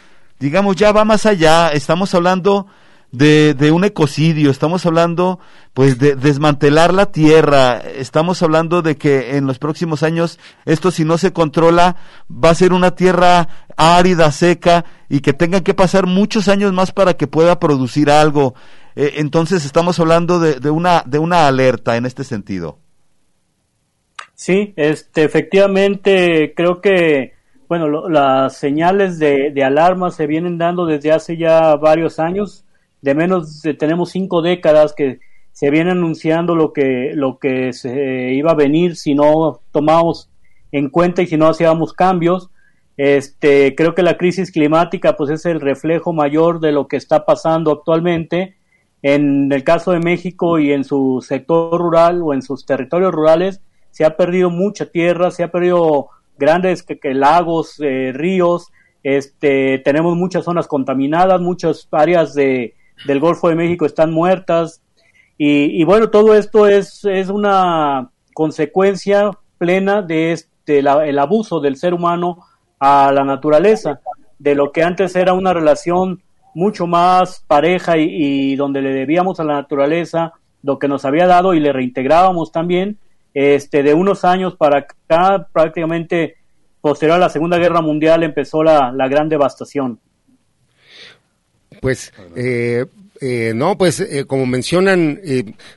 digamos, 0.40 0.76
ya 0.76 0.92
va 0.92 1.04
más 1.04 1.26
allá. 1.26 1.68
Estamos 1.68 2.14
hablando 2.14 2.66
de, 3.14 3.54
de, 3.54 3.70
un 3.70 3.84
ecocidio, 3.84 4.50
estamos 4.50 4.84
hablando 4.86 5.38
pues 5.72 5.98
de 5.98 6.16
desmantelar 6.16 6.92
la 6.92 7.06
tierra, 7.06 7.78
estamos 7.78 8.42
hablando 8.42 8.82
de 8.82 8.96
que 8.96 9.36
en 9.36 9.46
los 9.46 9.58
próximos 9.58 10.02
años 10.02 10.40
esto 10.64 10.90
si 10.90 11.04
no 11.04 11.16
se 11.16 11.32
controla 11.32 11.96
va 12.28 12.50
a 12.50 12.54
ser 12.54 12.72
una 12.72 12.96
tierra 12.96 13.48
árida, 13.76 14.32
seca 14.32 14.84
y 15.08 15.20
que 15.20 15.32
tengan 15.32 15.62
que 15.62 15.74
pasar 15.74 16.06
muchos 16.06 16.48
años 16.48 16.72
más 16.72 16.90
para 16.90 17.14
que 17.14 17.26
pueda 17.26 17.60
producir 17.60 18.10
algo. 18.10 18.54
Eh, 18.96 19.14
entonces 19.16 19.64
estamos 19.64 20.00
hablando 20.00 20.40
de, 20.40 20.58
de, 20.58 20.70
una, 20.70 21.04
de 21.06 21.18
una 21.18 21.46
alerta 21.46 21.96
en 21.96 22.06
este 22.06 22.24
sentido. 22.24 22.78
Sí, 24.34 24.74
este, 24.76 25.22
efectivamente 25.22 26.52
creo 26.56 26.80
que 26.80 27.34
bueno, 27.68 28.08
las 28.08 28.56
señales 28.56 29.18
de, 29.18 29.50
de 29.52 29.64
alarma 29.64 30.10
se 30.10 30.26
vienen 30.26 30.58
dando 30.58 30.84
desde 30.84 31.12
hace 31.12 31.36
ya 31.36 31.76
varios 31.76 32.18
años 32.18 32.64
de 33.04 33.14
menos 33.14 33.60
tenemos 33.78 34.12
cinco 34.12 34.40
décadas 34.40 34.94
que 34.94 35.20
se 35.52 35.70
viene 35.70 35.90
anunciando 35.90 36.56
lo 36.56 36.72
que 36.72 37.12
lo 37.14 37.38
que 37.38 37.74
se 37.74 38.32
iba 38.32 38.52
a 38.52 38.54
venir 38.54 38.96
si 38.96 39.14
no 39.14 39.60
tomábamos 39.72 40.30
en 40.72 40.88
cuenta 40.88 41.20
y 41.20 41.26
si 41.26 41.36
no 41.36 41.46
hacíamos 41.46 41.92
cambios. 41.92 42.48
Este 42.96 43.74
creo 43.74 43.94
que 43.94 44.02
la 44.02 44.16
crisis 44.16 44.50
climática 44.50 45.18
pues 45.18 45.28
es 45.28 45.44
el 45.44 45.60
reflejo 45.60 46.14
mayor 46.14 46.60
de 46.60 46.72
lo 46.72 46.88
que 46.88 46.96
está 46.96 47.26
pasando 47.26 47.72
actualmente. 47.72 48.56
En 49.02 49.52
el 49.52 49.64
caso 49.64 49.92
de 49.92 50.00
México 50.00 50.58
y 50.58 50.72
en 50.72 50.82
su 50.82 51.22
sector 51.22 51.78
rural 51.78 52.22
o 52.22 52.32
en 52.32 52.40
sus 52.40 52.64
territorios 52.64 53.12
rurales 53.12 53.60
se 53.90 54.06
ha 54.06 54.16
perdido 54.16 54.48
mucha 54.48 54.86
tierra 54.86 55.30
se 55.30 55.42
ha 55.42 55.52
perdido 55.52 56.08
grandes 56.38 56.86
lagos 57.02 57.78
eh, 57.80 58.12
ríos. 58.14 58.68
Este 59.02 59.82
tenemos 59.84 60.16
muchas 60.16 60.46
zonas 60.46 60.66
contaminadas 60.66 61.42
muchas 61.42 61.86
áreas 61.92 62.32
de 62.32 62.74
del 63.06 63.20
Golfo 63.20 63.48
de 63.48 63.54
México 63.54 63.86
están 63.86 64.12
muertas. 64.12 64.82
Y, 65.36 65.82
bueno, 65.84 66.10
todo 66.10 66.34
esto 66.34 66.68
es, 66.68 67.04
es 67.04 67.28
una 67.28 68.10
consecuencia 68.34 69.30
plena 69.58 70.02
de 70.02 70.32
este, 70.32 70.78
el 70.78 71.18
abuso 71.18 71.60
del 71.60 71.76
ser 71.76 71.92
humano 71.92 72.38
a 72.78 73.10
la 73.12 73.24
naturaleza, 73.24 74.00
de 74.38 74.54
lo 74.54 74.72
que 74.72 74.82
antes 74.82 75.16
era 75.16 75.32
una 75.32 75.52
relación 75.52 76.22
mucho 76.54 76.86
más 76.86 77.44
pareja 77.46 77.96
y, 77.96 78.54
donde 78.56 78.80
le 78.80 78.92
debíamos 78.92 79.40
a 79.40 79.44
la 79.44 79.54
naturaleza 79.54 80.32
lo 80.62 80.78
que 80.78 80.88
nos 80.88 81.04
había 81.04 81.26
dado 81.26 81.54
y 81.54 81.60
le 81.60 81.72
reintegrábamos 81.72 82.52
también, 82.52 82.98
este, 83.34 83.82
de 83.82 83.92
unos 83.92 84.24
años 84.24 84.54
para 84.56 84.78
acá, 84.78 85.48
prácticamente 85.52 86.36
posterior 86.80 87.16
a 87.16 87.20
la 87.20 87.28
Segunda 87.28 87.58
Guerra 87.58 87.80
Mundial 87.80 88.22
empezó 88.22 88.62
la, 88.62 88.92
la 88.92 89.08
gran 89.08 89.28
devastación. 89.28 90.00
Pues, 91.84 92.14
eh, 92.34 92.86
eh, 93.20 93.52
no, 93.54 93.76
pues 93.76 94.00
eh, 94.00 94.24
como 94.26 94.46
mencionan, 94.46 95.20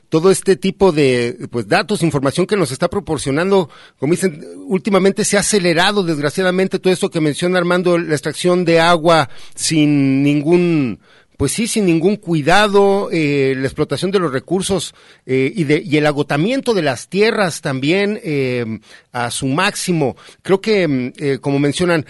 todo 0.08 0.30
este 0.30 0.56
tipo 0.56 0.90
de 0.90 1.36
pues, 1.50 1.68
datos, 1.68 2.02
información 2.02 2.46
que 2.46 2.56
nos 2.56 2.72
está 2.72 2.88
proporcionando, 2.88 3.68
como 3.98 4.14
dicen, 4.14 4.42
últimamente 4.68 5.22
se 5.26 5.36
ha 5.36 5.40
acelerado 5.40 6.02
desgraciadamente 6.02 6.78
todo 6.78 6.94
esto 6.94 7.10
que 7.10 7.20
menciona 7.20 7.58
Armando, 7.58 7.98
la 7.98 8.14
extracción 8.14 8.64
de 8.64 8.80
agua 8.80 9.28
sin 9.54 10.22
ningún 10.22 10.98
pues 11.36 11.52
sí, 11.52 11.66
sin 11.66 11.84
ningún 11.84 12.16
cuidado, 12.16 13.10
la 13.12 13.66
explotación 13.66 14.10
de 14.10 14.18
los 14.18 14.32
recursos 14.32 14.92
y, 15.24 15.62
de, 15.64 15.80
y 15.84 15.96
el 15.98 16.06
agotamiento 16.06 16.74
de 16.74 16.82
las 16.82 17.08
tierras 17.08 17.60
también 17.60 18.82
a 19.12 19.30
su 19.30 19.46
máximo. 19.46 20.16
Creo 20.42 20.60
que, 20.60 21.38
como 21.40 21.60
mencionan, 21.60 22.06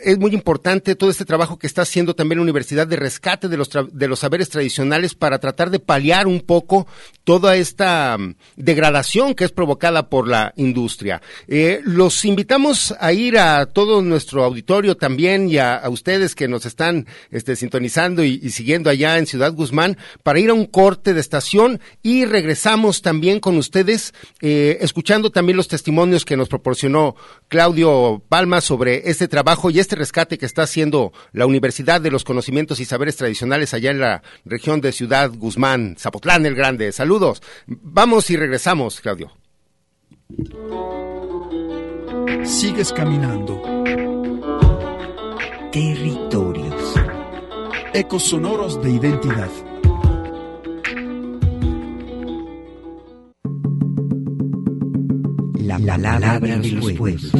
es 0.00 0.18
muy 0.18 0.32
importante 0.32 0.96
todo 0.96 1.10
este 1.10 1.24
trabajo 1.24 1.58
que 1.58 1.66
está 1.66 1.82
haciendo 1.82 2.14
también 2.14 2.38
la 2.38 2.44
Universidad 2.44 2.86
de 2.86 2.96
Rescate 2.96 3.48
de 3.48 3.56
los, 3.56 3.68
de 3.92 4.08
los 4.08 4.20
Saberes 4.20 4.48
Tradicionales 4.48 5.14
para 5.14 5.38
tratar 5.38 5.70
de 5.70 5.80
paliar 5.80 6.26
un 6.26 6.40
poco 6.40 6.86
toda 7.24 7.56
esta 7.56 8.16
mm, 8.18 8.34
degradación 8.56 9.34
que 9.34 9.44
es 9.44 9.52
provocada 9.52 10.08
por 10.08 10.28
la 10.28 10.54
industria. 10.56 11.20
Eh, 11.46 11.80
los 11.84 12.24
invitamos 12.24 12.94
a 12.98 13.12
ir 13.12 13.38
a 13.38 13.66
todo 13.66 14.00
nuestro 14.02 14.44
auditorio 14.44 14.96
también 14.96 15.48
y 15.48 15.58
a, 15.58 15.82
ustedes 15.90 16.34
que 16.34 16.48
nos 16.48 16.64
están 16.64 17.06
este, 17.30 17.54
sintonizando 17.54 18.24
y, 18.24 18.50
siguiendo 18.50 18.88
allá 18.88 19.18
en 19.18 19.26
Ciudad 19.26 19.52
Guzmán 19.52 19.98
para 20.22 20.38
ir 20.38 20.50
a 20.50 20.54
un 20.54 20.66
corte 20.66 21.12
de 21.12 21.20
estación 21.20 21.80
y 22.02 22.24
regresamos 22.24 23.02
también 23.02 23.40
con 23.40 23.58
ustedes 23.58 24.14
eh, 24.40 24.78
escuchando 24.80 25.30
también 25.30 25.56
los 25.56 25.68
testimonios 25.68 26.24
que 26.24 26.36
nos 26.36 26.48
proporcionó 26.48 27.14
Claudio 27.48 28.22
Palma 28.28 28.60
sobre 28.62 29.10
este 29.10 29.28
trabajo 29.28 29.70
y 29.70 29.81
este 29.82 29.96
rescate 29.96 30.38
que 30.38 30.46
está 30.46 30.62
haciendo 30.62 31.12
la 31.32 31.46
Universidad 31.46 32.00
de 32.00 32.10
los 32.10 32.24
Conocimientos 32.24 32.80
y 32.80 32.84
Saberes 32.84 33.16
Tradicionales 33.16 33.74
allá 33.74 33.90
en 33.90 34.00
la 34.00 34.22
región 34.44 34.80
de 34.80 34.92
Ciudad 34.92 35.30
Guzmán, 35.34 35.96
Zapotlán 35.98 36.46
el 36.46 36.54
Grande. 36.54 36.92
Saludos. 36.92 37.42
Vamos 37.66 38.30
y 38.30 38.36
regresamos, 38.36 39.00
Claudio. 39.00 39.32
Sigues 42.44 42.92
caminando. 42.92 43.62
Territorios. 45.70 46.94
Ecos 47.94 48.22
sonoros 48.22 48.82
de 48.82 48.90
identidad. 48.90 49.50
La 55.54 55.78
palabra 55.78 56.58
de 56.58 56.68
los 56.72 56.92
pueblos. 56.92 57.32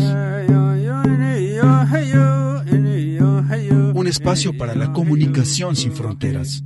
Un 3.95 4.07
espacio 4.09 4.57
para 4.57 4.75
la 4.75 4.93
comunicación 4.93 5.77
sin 5.77 5.93
fronteras. 5.93 6.63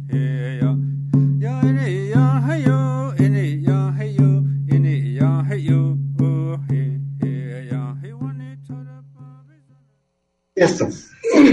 Esto, 10.55 10.89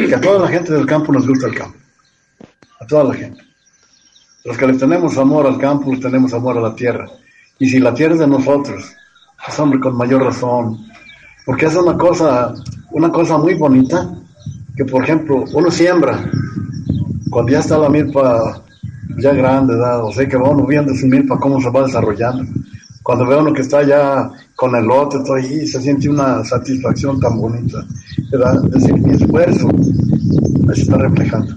que 0.08 0.16
a 0.16 0.22
toda 0.22 0.40
la 0.40 0.48
gente 0.48 0.72
del 0.72 0.86
campo 0.86 1.12
nos 1.12 1.28
gusta 1.28 1.48
el 1.48 1.56
campo. 1.56 1.78
A 2.80 2.88
toda 2.88 3.04
la 3.04 3.14
gente. 3.14 3.42
Los 4.46 4.58
que 4.58 4.68
le 4.68 4.74
tenemos 4.74 5.18
amor 5.18 5.46
al 5.46 5.58
campo, 5.58 5.92
le 5.94 6.00
tenemos 6.00 6.34
amor 6.34 6.58
a 6.58 6.62
la 6.62 6.76
tierra. 6.76 7.10
Y 7.60 7.68
si 7.68 7.80
la 7.80 7.94
tierra 7.94 8.14
es 8.14 8.20
de 8.22 8.28
nosotros, 8.28 8.84
pues 9.46 9.60
hombre, 9.60 9.80
con 9.80 9.98
mayor 9.98 10.24
razón. 10.24 10.86
Porque 11.46 11.66
es 11.66 11.76
una 11.76 11.98
cosa, 11.98 12.54
una 12.94 13.12
cosa 13.12 13.38
muy 13.38 13.56
bonita, 13.56 14.10
que 14.76 14.86
por 14.86 15.04
ejemplo, 15.04 15.46
uno 15.54 15.70
siembra, 15.70 16.24
cuando 17.30 17.52
ya 17.52 17.60
está 17.60 17.78
la 17.78 17.90
milpa 17.90 18.64
ya 19.18 19.34
grande, 19.34 19.76
o 19.76 20.12
sea 20.12 20.28
que 20.28 20.38
va 20.38 20.50
uno 20.50 20.66
viendo 20.66 20.94
su 20.96 21.08
milpa 21.08 21.40
cómo 21.40 21.60
se 21.62 21.70
va 21.70 21.86
desarrollando. 21.86 22.46
Cuando 23.04 23.28
ve 23.28 23.38
uno 23.38 23.54
que 23.54 23.62
está 23.62 23.84
ya 23.84 24.32
con 24.56 24.76
el 24.76 24.86
lote, 24.86 25.20
todo 25.20 25.36
ahí, 25.36 25.68
se 25.68 25.82
siente 25.82 26.10
una 26.10 26.44
satisfacción 26.46 27.20
tan 27.20 27.38
bonita. 27.38 27.86
¿verdad? 28.32 28.64
Es 28.66 28.72
decir, 28.72 28.94
mi 28.94 29.14
esfuerzo 29.14 29.70
se 30.74 30.82
está 30.82 30.98
reflejando. 30.98 31.54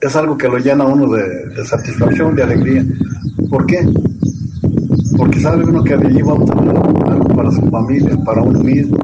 Es 0.00 0.16
algo 0.16 0.36
que 0.36 0.48
lo 0.48 0.58
llena 0.58 0.84
uno 0.84 1.10
de, 1.12 1.64
satisfacción, 1.64 2.34
de 2.34 2.42
alegría. 2.42 2.84
¿Por 3.48 3.66
qué? 3.66 3.88
porque 5.16 5.40
sabe 5.40 5.64
uno 5.64 5.84
que 5.84 5.94
allí 5.94 6.22
va 6.22 6.32
a 6.32 6.36
su 7.52 7.62
familia, 7.70 8.16
para 8.24 8.42
uno 8.42 8.60
mismo, 8.60 8.96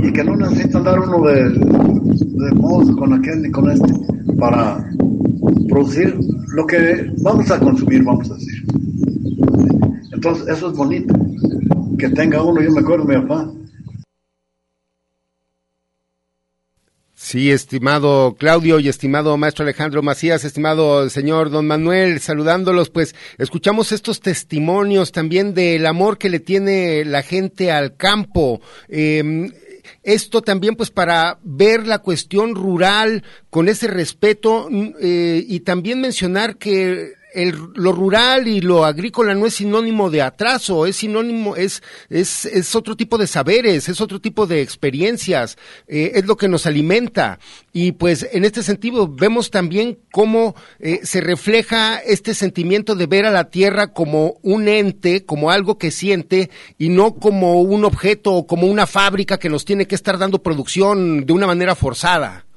y 0.00 0.12
que 0.12 0.24
no 0.24 0.36
necesita 0.36 0.78
andar 0.78 1.00
uno 1.00 1.26
de, 1.26 1.50
de 1.50 2.54
modo 2.54 2.96
con 2.96 3.12
aquel 3.12 3.42
ni 3.42 3.50
con 3.50 3.70
este 3.70 3.92
para 4.38 4.84
producir 5.68 6.18
lo 6.54 6.66
que 6.66 7.12
vamos 7.22 7.50
a 7.50 7.58
consumir, 7.58 8.04
vamos 8.04 8.30
a 8.30 8.34
decir. 8.34 8.64
Entonces, 10.12 10.48
eso 10.48 10.70
es 10.70 10.76
bonito, 10.76 11.14
que 11.98 12.08
tenga 12.10 12.42
uno, 12.42 12.60
yo 12.60 12.72
me 12.72 12.80
acuerdo 12.80 13.04
de 13.04 13.16
mi 13.16 13.22
papá, 13.22 13.50
Sí, 17.28 17.50
estimado 17.50 18.36
Claudio 18.38 18.80
y 18.80 18.88
estimado 18.88 19.36
maestro 19.36 19.62
Alejandro 19.62 20.02
Macías, 20.02 20.46
estimado 20.46 21.10
señor 21.10 21.50
don 21.50 21.66
Manuel, 21.66 22.20
saludándolos, 22.20 22.88
pues 22.88 23.14
escuchamos 23.36 23.92
estos 23.92 24.20
testimonios 24.20 25.12
también 25.12 25.52
del 25.52 25.84
amor 25.84 26.16
que 26.16 26.30
le 26.30 26.40
tiene 26.40 27.04
la 27.04 27.22
gente 27.22 27.70
al 27.70 27.96
campo. 27.96 28.62
Em, 28.88 29.52
esto 30.02 30.40
también 30.40 30.74
pues 30.74 30.90
para 30.90 31.38
ver 31.42 31.86
la 31.86 31.98
cuestión 31.98 32.54
rural 32.54 33.22
con 33.50 33.68
ese 33.68 33.88
respeto 33.88 34.68
mm, 34.70 34.94
eh, 34.98 35.44
y 35.46 35.60
también 35.60 36.00
mencionar 36.00 36.56
que 36.56 37.12
lo 37.46 37.92
rural 37.92 38.48
y 38.48 38.60
lo 38.60 38.84
agrícola 38.84 39.34
no 39.34 39.46
es 39.46 39.54
sinónimo 39.54 40.10
de 40.10 40.22
atraso, 40.22 40.86
es 40.86 40.96
sinónimo, 40.96 41.56
es, 41.56 41.82
es, 42.08 42.44
es 42.44 42.74
otro 42.74 42.96
tipo 42.96 43.18
de 43.18 43.26
saberes, 43.26 43.88
es 43.88 44.00
otro 44.00 44.20
tipo 44.20 44.46
de 44.46 44.62
experiencias, 44.62 45.56
eh, 45.86 46.12
es 46.14 46.26
lo 46.26 46.36
que 46.36 46.48
nos 46.48 46.66
alimenta. 46.66 47.38
Y 47.72 47.92
pues 47.92 48.28
en 48.32 48.44
este 48.44 48.62
sentido 48.62 49.08
vemos 49.08 49.50
también 49.50 49.98
cómo 50.10 50.54
eh, 50.80 51.00
se 51.04 51.20
refleja 51.20 51.98
este 51.98 52.34
sentimiento 52.34 52.94
de 52.94 53.06
ver 53.06 53.26
a 53.26 53.30
la 53.30 53.50
tierra 53.50 53.92
como 53.92 54.38
un 54.42 54.68
ente, 54.68 55.24
como 55.24 55.50
algo 55.50 55.78
que 55.78 55.90
siente 55.90 56.50
y 56.78 56.88
no 56.88 57.14
como 57.14 57.60
un 57.62 57.84
objeto 57.84 58.32
o 58.32 58.46
como 58.46 58.66
una 58.66 58.86
fábrica 58.86 59.38
que 59.38 59.48
nos 59.48 59.64
tiene 59.64 59.86
que 59.86 59.94
estar 59.94 60.18
dando 60.18 60.42
producción 60.42 61.26
de 61.26 61.32
una 61.32 61.46
manera 61.46 61.74
forzada. 61.74 62.47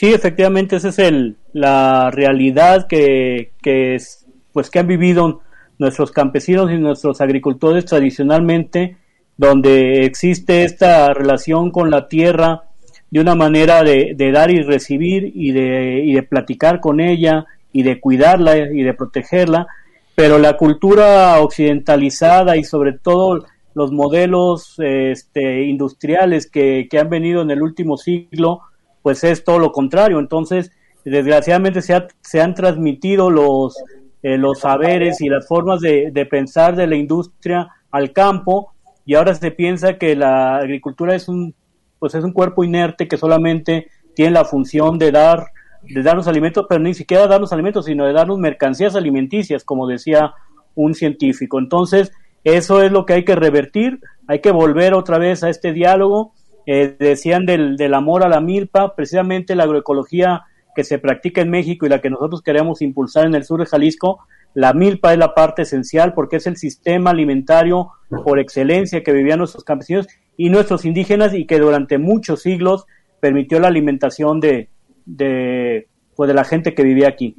Sí, 0.00 0.14
efectivamente, 0.14 0.76
esa 0.76 0.88
es 0.88 0.98
el, 0.98 1.36
la 1.52 2.10
realidad 2.10 2.86
que, 2.86 3.52
que, 3.60 3.96
es, 3.96 4.26
pues, 4.50 4.70
que 4.70 4.78
han 4.78 4.86
vivido 4.86 5.42
nuestros 5.78 6.10
campesinos 6.10 6.72
y 6.72 6.78
nuestros 6.78 7.20
agricultores 7.20 7.84
tradicionalmente, 7.84 8.96
donde 9.36 10.06
existe 10.06 10.64
esta 10.64 11.12
relación 11.12 11.70
con 11.70 11.90
la 11.90 12.08
tierra 12.08 12.62
de 13.10 13.20
una 13.20 13.34
manera 13.34 13.82
de, 13.82 14.14
de 14.16 14.32
dar 14.32 14.50
y 14.50 14.62
recibir 14.62 15.32
y 15.34 15.52
de, 15.52 16.02
y 16.02 16.14
de 16.14 16.22
platicar 16.22 16.80
con 16.80 17.00
ella 17.00 17.44
y 17.70 17.82
de 17.82 18.00
cuidarla 18.00 18.56
y 18.56 18.82
de 18.82 18.94
protegerla, 18.94 19.66
pero 20.14 20.38
la 20.38 20.56
cultura 20.56 21.38
occidentalizada 21.40 22.56
y 22.56 22.64
sobre 22.64 22.94
todo 22.94 23.44
los 23.74 23.92
modelos 23.92 24.76
este, 24.78 25.66
industriales 25.66 26.50
que, 26.50 26.88
que 26.90 26.98
han 26.98 27.10
venido 27.10 27.42
en 27.42 27.50
el 27.50 27.60
último 27.60 27.98
siglo, 27.98 28.62
pues 29.02 29.24
es 29.24 29.44
todo 29.44 29.58
lo 29.58 29.72
contrario. 29.72 30.18
Entonces, 30.18 30.72
desgraciadamente 31.04 31.82
se, 31.82 32.06
se 32.20 32.40
han 32.40 32.54
transmitido 32.54 33.30
los, 33.30 33.76
eh, 34.22 34.38
los 34.38 34.60
saberes 34.60 35.20
y 35.20 35.28
las 35.28 35.46
formas 35.46 35.80
de, 35.80 36.10
de, 36.12 36.26
pensar 36.26 36.76
de 36.76 36.86
la 36.86 36.96
industria 36.96 37.68
al 37.90 38.12
campo 38.12 38.72
y 39.06 39.14
ahora 39.14 39.34
se 39.34 39.50
piensa 39.50 39.98
que 39.98 40.14
la 40.14 40.56
agricultura 40.58 41.14
es 41.14 41.28
un, 41.28 41.54
pues 41.98 42.14
es 42.14 42.22
un 42.22 42.32
cuerpo 42.32 42.64
inerte 42.64 43.08
que 43.08 43.16
solamente 43.16 43.88
tiene 44.14 44.32
la 44.32 44.44
función 44.44 44.98
de 44.98 45.10
dar 45.10 45.46
de 45.82 46.02
darnos 46.02 46.28
alimentos, 46.28 46.66
pero 46.68 46.80
ni 46.80 46.94
siquiera 46.94 47.26
darnos 47.26 47.52
alimentos, 47.52 47.86
sino 47.86 48.04
de 48.06 48.12
darnos 48.12 48.38
mercancías 48.38 48.94
alimenticias, 48.96 49.64
como 49.64 49.86
decía 49.86 50.34
un 50.74 50.94
científico. 50.94 51.58
Entonces, 51.58 52.12
eso 52.44 52.82
es 52.82 52.92
lo 52.92 53.06
que 53.06 53.14
hay 53.14 53.24
que 53.24 53.34
revertir, 53.34 54.00
hay 54.26 54.40
que 54.40 54.50
volver 54.50 54.94
otra 54.94 55.18
vez 55.18 55.42
a 55.42 55.48
este 55.48 55.72
diálogo 55.72 56.32
eh, 56.66 56.96
decían 56.98 57.46
del, 57.46 57.76
del 57.76 57.94
amor 57.94 58.24
a 58.24 58.28
la 58.28 58.40
milpa, 58.40 58.94
precisamente 58.94 59.54
la 59.54 59.64
agroecología 59.64 60.42
que 60.74 60.84
se 60.84 60.98
practica 60.98 61.40
en 61.40 61.50
México 61.50 61.86
y 61.86 61.88
la 61.88 62.00
que 62.00 62.10
nosotros 62.10 62.42
queremos 62.42 62.82
impulsar 62.82 63.26
en 63.26 63.34
el 63.34 63.44
sur 63.44 63.60
de 63.60 63.66
Jalisco, 63.66 64.20
la 64.54 64.72
milpa 64.72 65.12
es 65.12 65.18
la 65.18 65.34
parte 65.34 65.62
esencial 65.62 66.12
porque 66.14 66.36
es 66.36 66.46
el 66.46 66.56
sistema 66.56 67.10
alimentario 67.10 67.90
por 68.24 68.38
excelencia 68.38 69.02
que 69.02 69.12
vivían 69.12 69.38
nuestros 69.38 69.64
campesinos 69.64 70.08
y 70.36 70.50
nuestros 70.50 70.84
indígenas 70.84 71.34
y 71.34 71.46
que 71.46 71.58
durante 71.58 71.98
muchos 71.98 72.42
siglos 72.42 72.86
permitió 73.20 73.60
la 73.60 73.68
alimentación 73.68 74.40
de, 74.40 74.68
de, 75.04 75.88
pues 76.16 76.28
de 76.28 76.34
la 76.34 76.44
gente 76.44 76.74
que 76.74 76.82
vivía 76.82 77.08
aquí. 77.08 77.36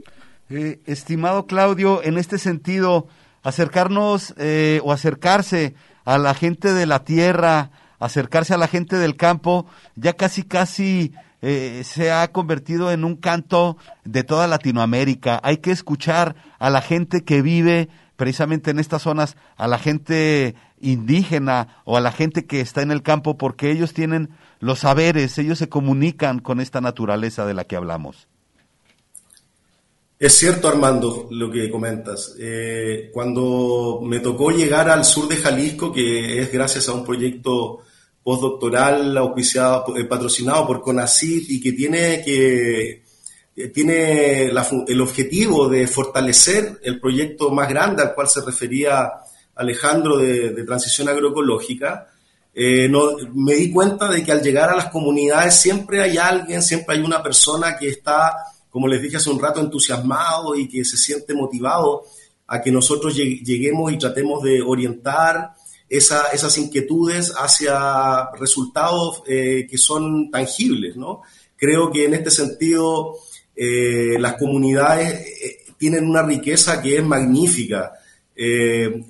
Eh, 0.50 0.80
estimado 0.86 1.46
Claudio, 1.48 2.04
en 2.04 2.18
este 2.18 2.38
sentido, 2.38 3.08
acercarnos 3.44 4.34
eh, 4.38 4.80
o 4.84 4.92
acercarse 4.92 5.74
a 6.06 6.18
la 6.18 6.34
gente 6.34 6.74
de 6.74 6.86
la 6.86 7.04
tierra, 7.04 7.72
acercarse 8.02 8.54
a 8.54 8.58
la 8.58 8.68
gente 8.68 8.98
del 8.98 9.16
campo, 9.16 9.68
ya 9.96 10.14
casi 10.14 10.44
casi 10.44 11.14
eh, 11.42 11.84
se 11.86 12.12
ha 12.12 12.32
convertido 12.32 12.92
en 12.92 13.06
un 13.06 13.16
canto 13.16 13.78
de 14.04 14.24
toda 14.24 14.48
Latinoamérica. 14.48 15.40
Hay 15.44 15.58
que 15.58 15.72
escuchar 15.72 16.36
a 16.60 16.70
la 16.70 16.82
gente 16.82 17.24
que 17.24 17.42
vive 17.42 17.90
precisamente 18.16 18.72
en 18.72 18.80
estas 18.80 19.04
zonas, 19.04 19.38
a 19.56 19.68
la 19.68 19.78
gente 19.78 20.56
indígena 20.80 21.82
o 21.86 21.96
a 21.96 22.02
la 22.02 22.12
gente 22.12 22.46
que 22.46 22.60
está 22.60 22.82
en 22.82 22.92
el 22.92 23.04
campo, 23.04 23.38
porque 23.38 23.72
ellos 23.72 23.94
tienen 23.94 24.30
los 24.60 24.80
saberes, 24.80 25.38
ellos 25.38 25.60
se 25.60 25.70
comunican 25.70 26.40
con 26.40 26.60
esta 26.60 26.82
naturaleza 26.82 27.46
de 27.46 27.54
la 27.54 27.64
que 27.66 27.76
hablamos. 27.76 28.28
Es 30.20 30.34
cierto, 30.34 30.68
Armando, 30.68 31.28
lo 31.32 31.50
que 31.50 31.72
comentas. 31.72 32.36
Eh, 32.40 33.10
cuando 33.12 34.02
me 34.04 34.20
tocó 34.20 34.52
llegar 34.52 34.88
al 34.88 35.04
sur 35.04 35.28
de 35.28 35.38
Jalisco, 35.38 35.92
que 35.92 36.40
es 36.40 36.52
gracias 36.52 36.88
a 36.90 36.94
un 36.94 37.04
proyecto 37.04 37.80
postdoctoral 38.24 39.18
auspiciado, 39.18 39.98
eh, 39.98 40.06
patrocinado 40.06 40.68
por 40.68 40.82
CONACYT 40.82 41.50
y 41.50 41.62
que 41.62 41.72
tiene 41.74 42.24
que 42.24 43.02
tiene 43.74 44.46
el 44.46 45.02
objetivo 45.02 45.68
de 45.68 45.86
fortalecer 45.88 46.80
el 46.84 47.00
proyecto 47.00 47.52
más 47.52 47.68
grande 47.70 48.02
al 48.02 48.14
cual 48.16 48.28
se 48.28 48.42
refería 48.42 49.12
Alejandro 49.56 50.18
de, 50.18 50.64
transición 50.64 51.10
agroecológica, 51.10 52.08
eh, 52.54 52.88
no, 52.90 53.12
me 53.34 53.56
di 53.56 53.72
cuenta 53.72 54.10
de 54.10 54.24
que 54.24 54.32
al 54.32 54.42
llegar 54.42 54.70
a 54.70 54.76
las 54.76 54.90
comunidades 54.90 55.56
siempre 55.56 56.02
hay 56.02 56.18
alguien, 56.18 56.62
siempre 56.62 56.96
hay 56.96 57.02
una 57.02 57.22
persona 57.22 57.78
que 57.78 57.90
está, 57.90 58.34
como 58.70 58.88
les 58.88 59.02
dije 59.02 59.18
hace 59.18 59.30
un 59.30 59.40
rato, 59.40 59.60
entusiasmado 59.60 60.56
y 60.56 60.68
que 60.68 60.84
se 60.84 60.98
siente 60.98 61.34
motivado 61.34 62.04
a 62.48 62.62
que 62.62 62.72
nosotros 62.72 63.16
lleguemos 63.16 63.92
y 63.92 63.98
tratemos 63.98 64.44
de 64.44 64.62
orientar 64.62 65.54
esas 65.92 66.58
inquietudes 66.58 67.34
hacia 67.36 68.30
resultados 68.40 69.24
eh, 69.28 69.68
que 69.70 69.78
son 69.78 70.32
tangibles, 70.32 70.96
¿no? 70.96 71.22
Creo 71.58 71.92
que 71.92 72.06
en 72.06 72.14
este 72.14 72.32
sentido 72.32 73.18
eh, 73.54 74.18
las 74.18 74.36
comunidades 74.36 75.20
eh, 75.20 75.74
tienen 75.78 76.08
una 76.08 76.24
riqueza 76.24 76.82
que 76.82 76.98
es 76.98 77.04
magnífica. 77.04 77.94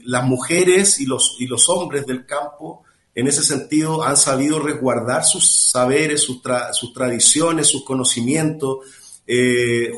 las 0.05 0.23
mujeres 0.25 0.99
y 0.99 1.05
los, 1.05 1.37
y 1.39 1.45
los 1.45 1.69
hombres 1.69 2.05
del 2.05 2.25
campo 2.25 2.83
en 3.15 3.27
ese 3.27 3.43
sentido 3.43 4.03
han 4.03 4.17
sabido 4.17 4.59
resguardar 4.59 5.23
sus 5.23 5.69
saberes, 5.71 6.21
sus, 6.21 6.41
sus 6.73 6.91
tradiciones, 6.93 7.67
sus 7.67 7.85
conocimientos. 7.85 8.79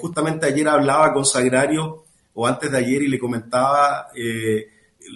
justamente 0.01 0.47
ayer 0.47 0.67
hablaba 0.67 1.13
con 1.13 1.25
Sagrario, 1.25 2.03
o 2.35 2.45
antes 2.45 2.69
de 2.71 2.77
ayer, 2.77 3.03
y 3.03 3.07
le 3.07 3.17
comentaba 3.17 4.07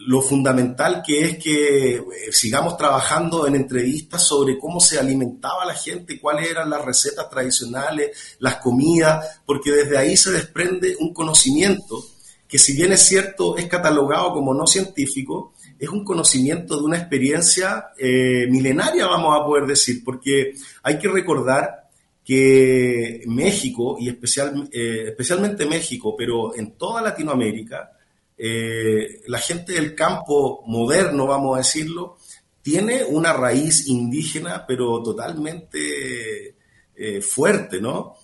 lo 0.05 0.21
fundamental 0.21 1.01
que 1.05 1.25
es 1.25 1.37
que 1.37 1.95
eh, 1.95 2.03
sigamos 2.31 2.77
trabajando 2.77 3.47
en 3.47 3.55
entrevistas 3.55 4.25
sobre 4.27 4.57
cómo 4.57 4.79
se 4.79 4.99
alimentaba 4.99 5.65
la 5.65 5.73
gente, 5.73 6.19
cuáles 6.19 6.49
eran 6.49 6.69
las 6.69 6.83
recetas 6.83 7.29
tradicionales, 7.29 8.37
las 8.39 8.57
comidas, 8.57 9.41
porque 9.45 9.71
desde 9.71 9.97
ahí 9.97 10.15
se 10.15 10.31
desprende 10.31 10.95
un 10.99 11.13
conocimiento 11.13 12.05
que 12.47 12.57
si 12.57 12.73
bien 12.73 12.93
es 12.93 13.01
cierto 13.01 13.57
es 13.57 13.65
catalogado 13.65 14.31
como 14.33 14.53
no 14.53 14.65
científico, 14.65 15.53
es 15.77 15.89
un 15.89 16.03
conocimiento 16.03 16.77
de 16.77 16.83
una 16.83 16.97
experiencia 16.97 17.87
eh, 17.97 18.47
milenaria, 18.49 19.05
vamos 19.05 19.37
a 19.39 19.45
poder 19.45 19.65
decir, 19.65 20.03
porque 20.03 20.53
hay 20.81 20.97
que 20.97 21.09
recordar 21.09 21.89
que 22.23 23.21
México, 23.25 23.97
y 23.99 24.09
especial, 24.09 24.69
eh, 24.71 25.05
especialmente 25.07 25.65
México, 25.65 26.15
pero 26.17 26.55
en 26.55 26.71
toda 26.71 27.01
Latinoamérica, 27.01 27.91
eh, 28.37 29.21
la 29.27 29.39
gente 29.39 29.73
del 29.73 29.95
campo 29.95 30.63
moderno, 30.67 31.25
vamos 31.25 31.55
a 31.55 31.59
decirlo, 31.59 32.17
tiene 32.61 33.03
una 33.03 33.33
raíz 33.33 33.87
indígena, 33.87 34.65
pero 34.67 35.01
totalmente 35.01 36.55
eh, 36.95 37.21
fuerte, 37.21 37.79
¿no? 37.79 38.15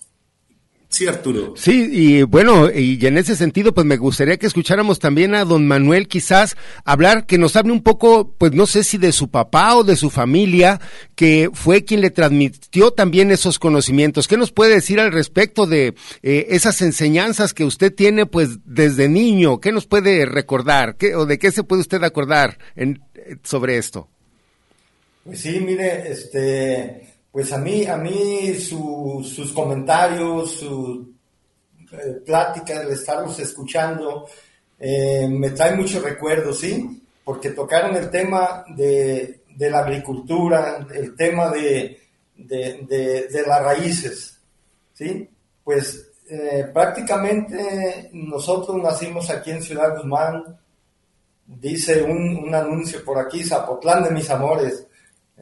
Sí, 0.94 1.08
Arturo. 1.08 1.54
Sí, 1.56 1.88
y 1.90 2.22
bueno, 2.22 2.70
y 2.70 3.04
en 3.04 3.18
ese 3.18 3.34
sentido, 3.34 3.74
pues 3.74 3.84
me 3.84 3.96
gustaría 3.96 4.36
que 4.36 4.46
escucháramos 4.46 5.00
también 5.00 5.34
a 5.34 5.44
don 5.44 5.66
Manuel 5.66 6.06
quizás 6.06 6.56
hablar, 6.84 7.26
que 7.26 7.36
nos 7.36 7.56
hable 7.56 7.72
un 7.72 7.82
poco, 7.82 8.32
pues 8.38 8.52
no 8.52 8.64
sé 8.64 8.84
si 8.84 8.96
de 8.96 9.10
su 9.10 9.28
papá 9.28 9.74
o 9.74 9.82
de 9.82 9.96
su 9.96 10.08
familia, 10.08 10.80
que 11.16 11.50
fue 11.52 11.84
quien 11.84 12.00
le 12.00 12.10
transmitió 12.10 12.92
también 12.92 13.32
esos 13.32 13.58
conocimientos. 13.58 14.28
¿Qué 14.28 14.36
nos 14.36 14.52
puede 14.52 14.76
decir 14.76 15.00
al 15.00 15.10
respecto 15.10 15.66
de 15.66 15.96
eh, 16.22 16.46
esas 16.50 16.80
enseñanzas 16.80 17.54
que 17.54 17.64
usted 17.64 17.92
tiene, 17.92 18.26
pues 18.26 18.60
desde 18.64 19.08
niño? 19.08 19.58
¿Qué 19.58 19.72
nos 19.72 19.86
puede 19.86 20.26
recordar? 20.26 20.94
¿Qué, 20.94 21.16
¿O 21.16 21.26
de 21.26 21.40
qué 21.40 21.50
se 21.50 21.64
puede 21.64 21.80
usted 21.80 22.04
acordar 22.04 22.56
en, 22.76 23.02
sobre 23.42 23.78
esto? 23.78 24.06
Pues 25.24 25.40
sí, 25.40 25.58
mire, 25.58 26.12
este 26.12 27.13
pues 27.34 27.52
a 27.52 27.58
mí, 27.58 27.84
a 27.84 27.96
mí 27.96 28.54
sus 28.60 29.52
comentarios, 29.52 30.52
su 30.52 31.14
eh, 31.90 32.20
plática, 32.24 32.80
el 32.80 32.92
estarlos 32.92 33.36
escuchando, 33.40 34.28
eh, 34.78 35.26
me 35.28 35.50
trae 35.50 35.74
muchos 35.74 36.00
recuerdos, 36.00 36.60
¿sí? 36.60 37.02
Porque 37.24 37.50
tocaron 37.50 37.96
el 37.96 38.08
tema 38.08 38.64
de, 38.76 39.40
la 39.58 39.80
agricultura, 39.80 40.86
el 40.94 41.16
tema 41.16 41.50
de, 41.50 41.98
las 42.38 43.62
raíces, 43.64 44.38
¿sí? 44.92 45.28
Pues 45.64 46.12
eh, 46.30 46.70
prácticamente 46.72 48.10
nosotros 48.12 48.80
nacimos 48.80 49.28
aquí 49.30 49.50
en 49.50 49.60
Ciudad 49.60 49.96
Guzmán, 49.96 50.56
dice 51.44 52.00
un, 52.00 52.44
un 52.44 52.54
anuncio 52.54 53.04
por 53.04 53.18
aquí, 53.18 53.42
Zapotlán 53.42 54.04
de 54.04 54.10
mis 54.12 54.30
amores, 54.30 54.86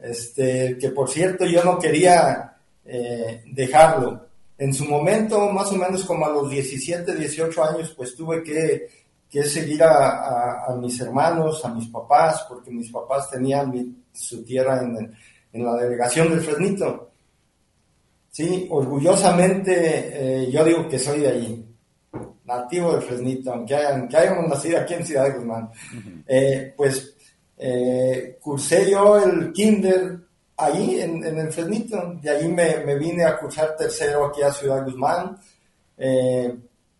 este, 0.01 0.77
que 0.77 0.89
por 0.89 1.09
cierto 1.09 1.45
yo 1.45 1.63
no 1.63 1.77
quería 1.77 2.57
eh, 2.85 3.43
dejarlo. 3.47 4.27
En 4.57 4.73
su 4.73 4.85
momento, 4.85 5.49
más 5.49 5.71
o 5.71 5.75
menos 5.75 6.03
como 6.05 6.25
a 6.25 6.29
los 6.29 6.49
17, 6.49 7.15
18 7.15 7.63
años, 7.63 7.93
pues 7.95 8.15
tuve 8.15 8.43
que, 8.43 8.87
que 9.29 9.43
seguir 9.43 9.83
a, 9.83 10.65
a, 10.65 10.75
mis 10.75 10.99
hermanos, 11.01 11.63
a 11.65 11.73
mis 11.73 11.87
papás, 11.87 12.45
porque 12.47 12.71
mis 12.71 12.91
papás 12.91 13.29
tenían 13.29 13.95
su 14.11 14.43
tierra 14.43 14.81
en, 14.81 15.11
en, 15.51 15.65
la 15.65 15.75
delegación 15.75 16.29
del 16.29 16.41
Fresnito. 16.41 17.11
Sí, 18.29 18.67
orgullosamente 18.69 20.43
eh, 20.45 20.51
yo 20.51 20.63
digo 20.63 20.87
que 20.87 20.99
soy 20.99 21.21
de 21.21 21.29
allí, 21.29 21.65
nativo 22.45 22.93
del 22.93 23.01
Fresnito, 23.01 23.53
aunque, 23.53 23.75
aunque 23.75 24.17
hayamos 24.17 24.47
nacido 24.47 24.79
aquí 24.79 24.93
en 24.93 25.05
Ciudad 25.05 25.25
de 25.25 25.31
Guzmán. 25.31 25.69
eh, 26.27 26.73
pues 26.77 27.15
eh, 27.57 28.37
cursé 28.41 28.89
yo 28.89 29.17
el 29.17 29.51
kinder 29.53 30.19
ahí 30.57 31.01
en, 31.01 31.23
en, 31.25 31.37
el 31.39 31.51
Fresnito. 31.51 32.17
De 32.21 32.29
ahí 32.29 32.47
me, 32.47 32.77
me, 32.79 32.95
vine 32.95 33.23
a 33.23 33.37
cursar 33.37 33.75
tercero 33.75 34.25
aquí 34.25 34.41
a 34.41 34.51
Ciudad 34.51 34.83
Guzmán. 34.83 35.37
Eh, 35.97 36.55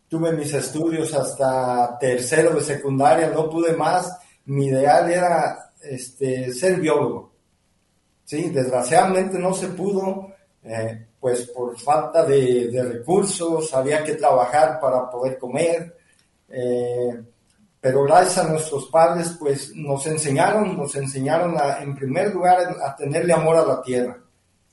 tuve 0.07 0.31
mis 0.33 0.53
estudios 0.53 1.13
hasta 1.13 1.97
tercero 1.99 2.53
de 2.55 2.61
secundaria, 2.61 3.29
no 3.29 3.49
pude 3.49 3.73
más. 3.73 4.19
Mi 4.45 4.67
ideal 4.67 5.09
era 5.09 5.71
este, 5.81 6.53
ser 6.53 6.79
biólogo. 6.79 7.31
Sí, 8.23 8.49
desgraciadamente 8.49 9.37
no 9.37 9.53
se 9.53 9.67
pudo, 9.69 10.33
eh, 10.63 11.07
pues 11.19 11.47
por 11.47 11.77
falta 11.77 12.23
de, 12.25 12.69
de, 12.69 12.83
recursos, 12.83 13.73
había 13.73 14.03
que 14.03 14.15
trabajar 14.15 14.79
para 14.79 15.09
poder 15.09 15.37
comer. 15.37 15.95
Pero 17.83 18.03
gracias 18.03 18.37
a 18.37 18.47
nuestros 18.47 18.85
padres, 18.85 19.35
pues 19.37 19.75
nos 19.75 20.07
enseñaron, 20.07 20.77
nos 20.77 20.95
enseñaron 20.95 21.57
en 21.81 21.93
primer 21.93 22.33
lugar 22.33 22.77
a 22.81 22.95
tenerle 22.95 23.33
amor 23.33 23.57
a 23.57 23.65
la 23.65 23.81
tierra, 23.81 24.17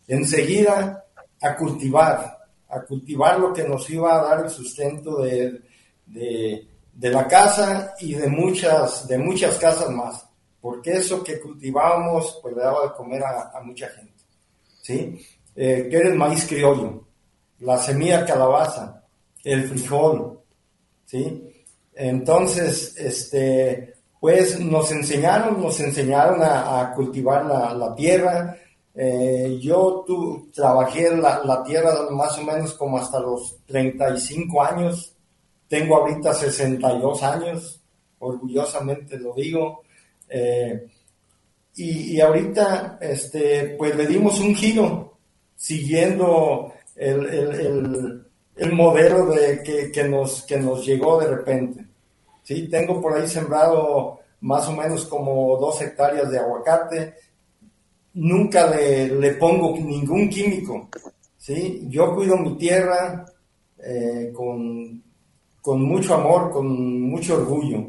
enseguida 0.07 1.05
a 1.41 1.57
cultivar, 1.57 2.39
a 2.69 2.81
cultivar 2.83 3.41
lo 3.41 3.53
que 3.53 3.65
nos 3.65 3.91
iba 3.91 4.15
a 4.15 4.23
dar 4.23 4.45
el 4.45 4.51
sustento 4.51 5.23
de, 5.23 5.61
de, 6.07 7.11
la 7.11 7.27
casa 7.27 7.97
y 7.99 8.15
de 8.15 8.29
muchas, 8.29 9.09
de 9.09 9.19
muchas 9.19 9.59
casas 9.59 9.91
más, 9.91 10.25
porque 10.61 10.93
eso 10.93 11.25
que 11.25 11.41
cultivábamos 11.41 12.39
pues 12.41 12.55
le 12.55 12.63
daba 12.63 12.85
de 12.85 12.93
comer 12.93 13.25
a, 13.25 13.51
a 13.59 13.61
mucha 13.61 13.89
gente, 13.89 14.23
¿sí? 14.83 15.21
Eh, 15.57 15.89
que 15.91 15.97
era 15.97 16.11
el 16.11 16.15
maíz 16.15 16.47
criollo, 16.47 17.09
la 17.59 17.77
semilla 17.77 18.25
calabaza, 18.25 19.03
el 19.43 19.69
frijol, 19.69 20.39
¿sí? 21.07 21.50
Entonces, 22.03 22.97
este, 22.97 23.93
pues 24.19 24.59
nos 24.59 24.91
enseñaron, 24.91 25.61
nos 25.61 25.79
enseñaron 25.81 26.41
a, 26.43 26.95
cultivar 26.97 27.45
la, 27.45 27.95
tierra. 27.95 28.57
Eh, 28.95 29.59
yo 29.61 30.03
tu, 30.07 30.51
trabajé 30.51 31.15
la, 31.15 31.43
la, 31.45 31.63
tierra 31.63 31.93
más 32.11 32.39
o 32.39 32.43
menos 32.43 32.73
como 32.73 32.97
hasta 32.97 33.21
los 33.21 33.59
35 33.67 34.63
años. 34.63 35.15
Tengo 35.69 35.99
ahorita 35.99 36.33
62 36.33 37.23
años, 37.23 37.83
orgullosamente 38.19 39.19
lo 39.19 39.35
digo. 39.35 39.83
Eh, 40.27 40.87
y, 41.77 42.17
y, 42.17 42.21
ahorita, 42.23 42.99
este, 42.99 43.75
pues 43.77 43.95
le 43.95 44.07
dimos 44.07 44.41
un 44.41 44.55
giro, 44.55 45.19
siguiendo 45.55 46.73
el, 46.97 47.27
el, 47.27 47.55
el, 47.61 48.27
el 48.57 48.73
modelo 48.73 49.27
de 49.27 49.63
que, 49.63 49.93
que, 49.93 50.05
nos, 50.05 50.47
que 50.47 50.57
nos 50.59 50.87
llegó 50.87 51.21
de 51.21 51.29
repente. 51.29 51.89
Sí, 52.51 52.67
tengo 52.67 53.01
por 53.01 53.15
ahí 53.15 53.29
sembrado 53.29 54.19
más 54.41 54.67
o 54.67 54.73
menos 54.73 55.07
como 55.07 55.57
dos 55.59 55.81
hectáreas 55.83 56.29
de 56.33 56.41
aguacate. 56.41 57.15
Nunca 58.15 58.67
le, 58.67 59.35
pongo 59.35 59.77
ningún 59.77 60.29
químico. 60.29 60.89
¿sí? 61.39 61.87
Yo 61.89 62.13
cuido 62.13 62.37
mi 62.39 62.59
tierra 62.59 63.25
eh, 63.79 64.33
con, 64.35 65.01
con 65.63 65.81
mucho 65.81 66.17
amor, 66.17 66.51
con 66.51 67.03
mucho 67.03 67.37
orgullo. 67.37 67.87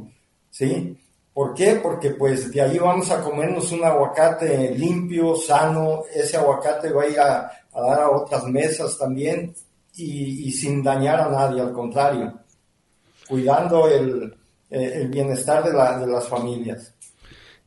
¿sí? 0.52 0.96
¿Por 1.34 1.56
qué? 1.56 1.80
Porque 1.82 2.12
pues 2.12 2.52
de 2.52 2.62
ahí 2.62 2.78
vamos 2.78 3.10
a 3.10 3.24
comernos 3.24 3.72
un 3.72 3.84
aguacate 3.84 4.76
limpio, 4.78 5.36
sano. 5.38 6.04
Ese 6.14 6.38
aguacate 6.38 6.92
va 6.92 7.02
a 7.02 7.08
ir 7.08 7.20
a, 7.20 7.52
a 7.74 7.82
dar 7.82 8.02
a 8.02 8.12
otras 8.12 8.46
mesas 8.46 8.96
también 8.96 9.56
y, 9.96 10.50
y 10.50 10.52
sin 10.52 10.84
dañar 10.84 11.20
a 11.20 11.30
nadie, 11.30 11.62
al 11.62 11.74
contrario. 11.74 12.32
Cuidando 13.28 13.88
el, 13.88 14.36
eh, 14.72 15.02
el 15.02 15.10
bienestar 15.10 15.64
de, 15.64 15.74
la, 15.74 16.00
de 16.00 16.08
las 16.08 16.28
familias. 16.28 16.94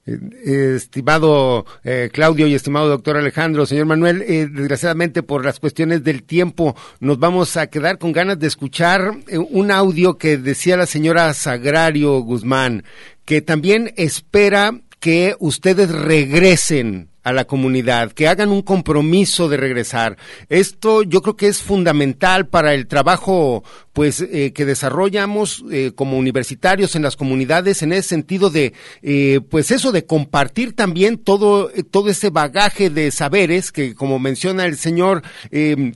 Eh, 0.07 0.75
estimado 0.77 1.65
eh, 1.83 2.11
Claudio 2.13 2.47
y 2.47 2.55
estimado 2.55 2.89
doctor 2.89 3.17
Alejandro, 3.17 3.65
señor 3.65 3.87
Manuel, 3.87 4.19
desgraciadamente 4.53 5.23
por 5.23 5.45
las 5.45 5.61
cuestiones 5.61 6.05
del 6.05 6.25
tiempo 6.25 6.77
nos 7.01 7.19
vamos 7.19 7.57
a 7.57 7.69
quedar 7.69 7.99
con 7.99 8.13
ganas 8.13 8.39
de 8.39 8.47
escuchar 8.47 9.13
un 9.51 9.71
audio 9.71 10.19
que 10.19 10.37
decía 10.37 10.77
la 10.77 10.87
señora 10.87 11.33
Sagrario 11.33 12.19
Guzmán, 12.21 12.85
que 13.25 13.41
también 13.41 13.95
espera 13.97 14.81
que 15.01 15.37
ustedes 15.39 15.91
regresen 15.91 17.09
a 17.25 17.33
la 17.33 17.47
comunidad, 17.47 18.13
que 18.13 18.29
hagan 18.29 18.51
un 18.51 18.63
compromiso 18.63 19.49
de 19.49 19.57
regresar. 19.57 20.17
Esto 20.49 21.03
yo 21.03 21.23
creo 21.23 21.37
que 21.37 21.49
es 21.49 21.63
fundamental 21.63 22.47
para 22.47 22.75
el 22.75 22.87
trabajo 22.87 23.65
pues 23.95 24.21
eh, 24.21 24.53
que 24.53 24.65
desarrollamos 24.65 25.65
eh, 25.71 25.93
como 25.95 26.19
universitarios 26.19 26.97
en 26.97 27.03
las 27.03 27.17
comunidades 27.17 27.83
en 27.83 27.93
ese 27.93 28.09
sentido 28.09 28.51
de 28.51 28.75
eh, 29.03 29.41
pues 29.49 29.71
eso 29.71 29.93
de 29.93 30.05
compartir 30.05 30.75
también 30.75 31.17
todo 31.17 31.71
todo 31.93 32.11
ese 32.11 32.31
bagaje 32.31 32.91
de 32.91 33.13
saberes 33.13 33.71
que 33.71 33.95
como 33.95 34.19
menciona 34.19 34.67
el 34.67 34.77
señor 34.77 35.23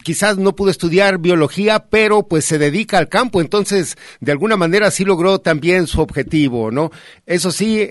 quizás 0.05 0.39
no 0.39 0.55
pudo 0.55 0.71
estudiar 0.71 1.19
biología 1.19 1.87
pero 1.91 2.23
pues 2.23 2.45
se 2.45 2.59
dedica 2.59 2.99
al 2.99 3.09
campo 3.09 3.41
entonces 3.41 3.97
de 4.21 4.31
alguna 4.31 4.57
manera 4.57 4.93
sí 4.93 5.05
logró 5.05 5.41
también 5.41 5.89
su 5.89 6.01
objetivo 6.01 6.71
no 6.71 6.93
eso 7.27 7.51
sí 7.51 7.85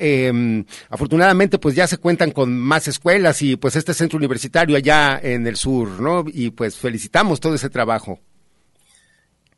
afortunadamente 0.90 1.60
pues 1.60 1.76
ya 1.76 1.86
se 1.86 1.98
cuentan 1.98 2.32
con 2.32 2.58
más 2.58 2.88
escuelas 2.88 3.27
y 3.42 3.56
pues 3.56 3.76
este 3.76 3.94
centro 3.94 4.18
universitario 4.18 4.78
allá 4.78 5.20
en 5.22 5.46
el 5.48 5.56
sur 5.56 5.88
no 6.00 6.24
y 6.28 6.52
pues 6.52 6.78
felicitamos 6.78 7.40
todo 7.40 7.56
ese 7.56 7.70
trabajo. 7.70 8.20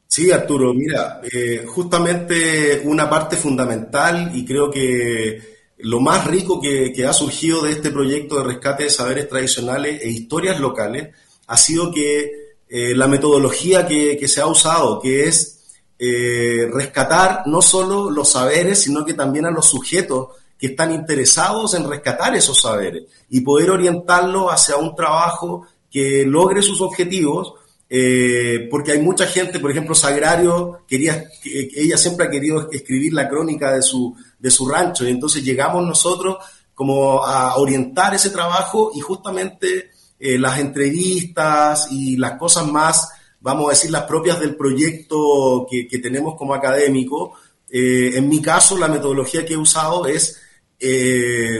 Sí, 0.07 0.31
Arturo, 0.31 0.73
mira, 0.73 1.21
eh, 1.31 1.65
justamente 1.67 2.81
una 2.83 3.09
parte 3.09 3.35
fundamental 3.35 4.31
y 4.33 4.43
creo 4.43 4.71
que 4.71 5.39
lo 5.77 5.99
más 5.99 6.25
rico 6.25 6.59
que, 6.59 7.05
ha 7.05 7.13
surgido 7.13 7.61
de 7.63 7.73
este 7.73 7.91
proyecto 7.91 8.37
de 8.37 8.43
rescate 8.43 8.85
de 8.85 8.89
saberes 8.89 9.29
tradicionales 9.29 10.01
e 10.01 10.09
historias 10.09 10.59
locales 10.59 11.09
ha 11.47 11.57
sido 11.57 11.91
que 11.91 12.55
eh, 12.67 12.95
la 12.95 13.07
metodología 13.07 13.87
que, 13.87 14.17
que, 14.17 14.27
se 14.27 14.41
ha 14.41 14.47
usado, 14.47 14.99
que 14.99 15.25
es 15.25 15.59
eh, 15.99 16.67
rescatar 16.71 17.43
no 17.45 17.61
solo 17.61 18.09
los 18.09 18.31
saberes, 18.31 18.79
sino 18.79 19.05
que 19.05 19.13
también 19.13 19.45
a 19.45 19.51
los 19.51 19.67
sujetos 19.69 20.29
que 20.59 20.67
están 20.67 20.91
interesados 20.91 21.73
en 21.73 21.89
rescatar 21.89 22.35
esos 22.35 22.61
saberes 22.61 23.03
y 23.29 23.41
poder 23.41 23.71
orientarlos 23.71 24.51
hacia 24.51 24.75
un 24.75 24.95
trabajo 24.95 25.65
que 25.89 26.25
logre 26.25 26.61
sus 26.61 26.81
objetivos 26.81 27.53
eh, 27.91 28.67
porque 28.69 28.91
hay 28.91 28.99
mucha 28.99 29.25
gente, 29.25 29.59
por 29.59 29.71
ejemplo, 29.71 29.95
Sagrario, 29.95 30.81
quería, 30.87 31.27
ella 31.43 31.97
siempre 31.97 32.27
ha 32.27 32.29
querido 32.29 32.69
escribir 32.71 33.13
la 33.13 33.27
crónica 33.27 33.73
de 33.73 33.81
su, 33.81 34.15
de 34.37 34.51
su 34.51 34.69
rancho, 34.69 35.07
y 35.07 35.09
entonces 35.09 35.43
llegamos 35.43 35.83
nosotros 35.83 36.37
como 36.75 37.25
a 37.25 37.57
orientar 37.57 38.13
ese 38.13 38.29
trabajo 38.29 38.91
y 38.93 38.99
justamente 38.99 39.89
eh, 40.19 40.37
las 40.37 40.59
entrevistas 40.59 41.87
y 41.91 42.15
las 42.15 42.37
cosas 42.37 42.67
más, 42.67 43.09
vamos 43.41 43.67
a 43.67 43.69
decir, 43.71 43.89
las 43.89 44.03
propias 44.03 44.39
del 44.39 44.55
proyecto 44.55 45.65
que, 45.69 45.99
tenemos 45.99 46.35
como 46.35 46.53
académico, 46.53 47.33
eh, 47.69 48.11
en 48.15 48.29
mi 48.29 48.39
caso 48.39 48.77
la 48.77 48.87
metodología 48.87 49.45
que 49.45 49.55
he 49.55 49.57
usado 49.57 50.05
es 50.05 50.39
eh, 50.79 51.59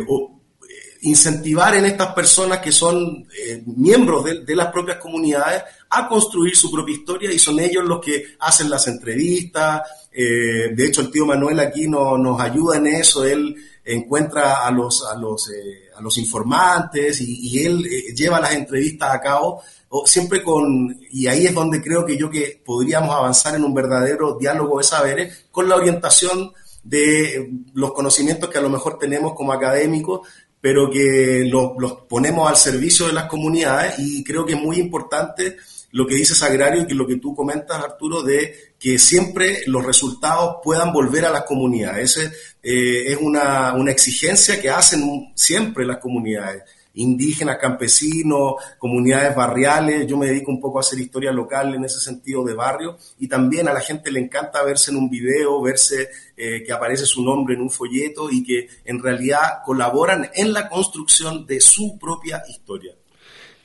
incentivar 1.01 1.75
en 1.75 1.85
estas 1.85 2.13
personas 2.13 2.59
que 2.59 2.71
son 2.71 3.27
eh, 3.37 3.63
miembros 3.65 4.25
de, 4.25 4.43
de, 4.43 4.55
las 4.55 4.67
propias 4.67 4.97
comunidades 4.97 5.63
a 5.89 6.07
construir 6.07 6.55
su 6.55 6.69
propia 6.71 6.95
historia 6.95 7.31
y 7.31 7.39
son 7.39 7.59
ellos 7.59 7.83
los 7.85 7.99
que 8.01 8.23
hacen 8.39 8.69
las 8.69 8.87
entrevistas. 8.87 9.81
Eh, 10.11 10.73
de 10.73 10.85
hecho, 10.85 11.01
el 11.01 11.11
tío 11.11 11.25
Manuel 11.25 11.59
aquí 11.59 11.87
no, 11.87 12.17
nos 12.17 12.39
ayuda 12.41 12.77
en 12.77 12.87
eso. 12.87 13.25
Él 13.25 13.55
encuentra 13.85 14.65
a 14.65 14.71
los, 14.71 15.05
a 15.05 15.15
los, 15.17 15.49
eh, 15.49 15.89
a 15.95 16.01
los 16.01 16.17
informantes 16.17 17.21
y, 17.21 17.47
y 17.47 17.65
él 17.65 17.85
eh, 17.85 18.13
lleva 18.13 18.39
las 18.39 18.53
entrevistas 18.53 19.13
a 19.13 19.21
cabo 19.21 19.61
siempre 20.05 20.43
con, 20.43 20.99
y 21.09 21.25
ahí 21.25 21.47
es 21.47 21.53
donde 21.55 21.81
creo 21.81 22.05
que 22.05 22.15
yo 22.15 22.29
que 22.29 22.61
podríamos 22.63 23.09
avanzar 23.15 23.55
en 23.55 23.63
un 23.63 23.73
verdadero 23.73 24.37
diálogo 24.39 24.77
de 24.77 24.83
saberes 24.83 25.47
con 25.49 25.67
la 25.67 25.77
orientación 25.77 26.53
de 26.89 27.51
los 27.75 27.93
conocimientos 27.93 28.49
que 28.49 28.57
a 28.57 28.61
lo 28.61 28.69
mejor 28.69 28.97
tenemos 28.97 29.35
como 29.35 29.53
académicos, 29.53 30.27
pero 30.59 30.89
que 30.89 31.45
los, 31.45 31.73
ponemos 32.09 32.49
al 32.49 32.57
servicio 32.57 33.05
de 33.05 33.13
las 33.13 33.25
comunidades 33.25 33.99
y 33.99 34.23
creo 34.23 34.45
que 34.45 34.53
es 34.53 34.61
muy 34.61 34.77
importante 34.77 35.55
lo 35.91 36.05
que 36.05 36.15
dice 36.15 36.35
Sagrario 36.35 36.85
y 36.87 36.93
lo 36.93 37.05
que 37.07 37.17
tú 37.17 37.35
comentas, 37.35 37.83
Arturo, 37.83 38.23
de 38.23 38.73
que 38.79 38.97
siempre 38.97 39.61
los 39.67 39.85
resultados 39.85 40.57
puedan 40.63 40.91
volver 40.91 41.25
a 41.25 41.31
las 41.31 41.43
comunidades. 41.43 42.17
Ese, 42.17 42.31
eh, 42.61 43.11
es 43.13 43.17
una, 43.17 43.73
una, 43.73 43.91
exigencia 43.91 44.61
que 44.61 44.69
hacen 44.69 45.31
siempre 45.35 45.85
las 45.85 45.97
comunidades. 45.97 46.63
Indígenas, 46.93 47.57
campesinos, 47.57 48.55
comunidades 48.77 49.35
barriales. 49.35 50.07
Yo 50.07 50.17
me 50.17 50.27
dedico 50.27 50.51
un 50.51 50.59
poco 50.59 50.79
a 50.79 50.81
hacer 50.81 50.99
historia 50.99 51.31
local 51.31 51.73
en 51.75 51.85
ese 51.85 51.99
sentido 51.99 52.43
de 52.43 52.53
barrio 52.53 52.97
y 53.19 53.27
también 53.27 53.67
a 53.67 53.73
la 53.73 53.81
gente 53.81 54.11
le 54.11 54.19
encanta 54.19 54.63
verse 54.63 54.91
en 54.91 54.97
un 54.97 55.09
video, 55.09 55.61
verse 55.61 56.09
eh, 56.35 56.63
que 56.65 56.73
aparece 56.73 57.05
su 57.05 57.23
nombre 57.23 57.55
en 57.55 57.61
un 57.61 57.69
folleto 57.69 58.29
y 58.29 58.43
que 58.43 58.67
en 58.85 59.01
realidad 59.01 59.59
colaboran 59.65 60.29
en 60.33 60.53
la 60.53 60.69
construcción 60.69 61.45
de 61.45 61.61
su 61.61 61.97
propia 61.97 62.43
historia. 62.47 62.98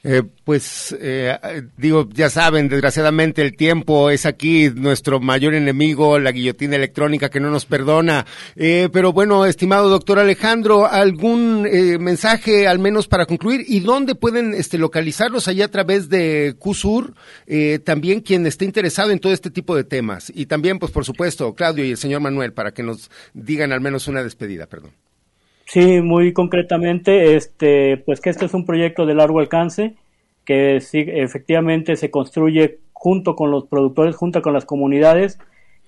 Eh, 0.07 0.23
pues 0.45 0.95
eh, 1.01 1.35
digo, 1.79 2.07
ya 2.13 2.29
saben, 2.29 2.69
desgraciadamente 2.69 3.41
el 3.41 3.57
tiempo 3.57 4.11
es 4.11 4.27
aquí 4.27 4.69
nuestro 4.69 5.19
mayor 5.19 5.55
enemigo, 5.55 6.19
la 6.19 6.31
guillotina 6.31 6.77
electrónica 6.77 7.31
que 7.31 7.41
no 7.41 7.51
nos 7.51 7.65
perdona. 7.65 8.27
Eh, 8.55 8.91
pero 8.93 9.15
bueno, 9.15 9.47
estimado 9.47 9.89
doctor 9.89 10.19
Alejandro, 10.19 10.87
¿algún 10.87 11.63
mensaje 12.01 12.69
al 12.69 12.79
menos 12.79 13.09
para 13.09 13.25
concluir? 13.25 13.65
¿Y 13.67 13.81
dónde 13.81 14.15
pueden 14.15 14.53
este, 14.53 14.77
localizarlos 14.77 15.49
allá 15.49 15.65
a 15.65 15.71
través 15.71 16.11
de 16.11 16.55
CUSUR? 16.59 17.15
también 17.85 18.21
quien 18.21 18.47
esté 18.47 18.65
interesado 18.65 19.11
en 19.11 19.19
todo 19.19 19.33
este 19.33 19.51
tipo 19.51 19.75
de 19.75 19.85
temas. 19.85 20.31
Y 20.35 20.47
también, 20.47 20.79
pues 20.79 20.93
por 20.93 21.05
supuesto, 21.05 21.55
Claudio 21.55 21.85
y 21.85 21.93
el 21.93 21.97
señor 21.97 22.21
Manuel, 22.21 22.53
para 22.53 22.73
que 22.73 22.83
nos 22.83 23.11
digan 23.33 23.73
al 23.73 23.81
menos 23.81 24.07
una 24.09 24.23
despedida, 24.23 24.67
perdón. 24.67 24.93
Sí, 25.67 26.01
muy 26.01 26.33
concretamente, 26.33 27.37
este, 27.37 27.97
pues 27.99 28.21
que 28.21 28.31
este 28.31 28.45
es 28.45 28.55
un 28.55 28.67
proyecto 28.67 29.07
de 29.07 29.15
largo 29.15 29.41
alcance 29.41 29.95
que 30.45 30.81
sí, 30.81 31.05
efectivamente 31.07 31.97
se 31.97 32.11
construye 32.11 32.79
junto 32.93 33.35
con 33.35 33.51
los 33.51 33.67
productores, 33.67 34.17
junto 34.17 34.43
con 34.43 34.53
las 34.53 34.65
comunidades, 34.65 35.39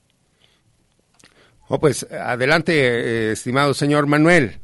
Oh, 1.68 1.80
pues 1.80 2.06
adelante, 2.10 2.72
eh, 2.74 3.32
estimado 3.32 3.74
señor 3.74 4.06
Manuel. 4.06 4.60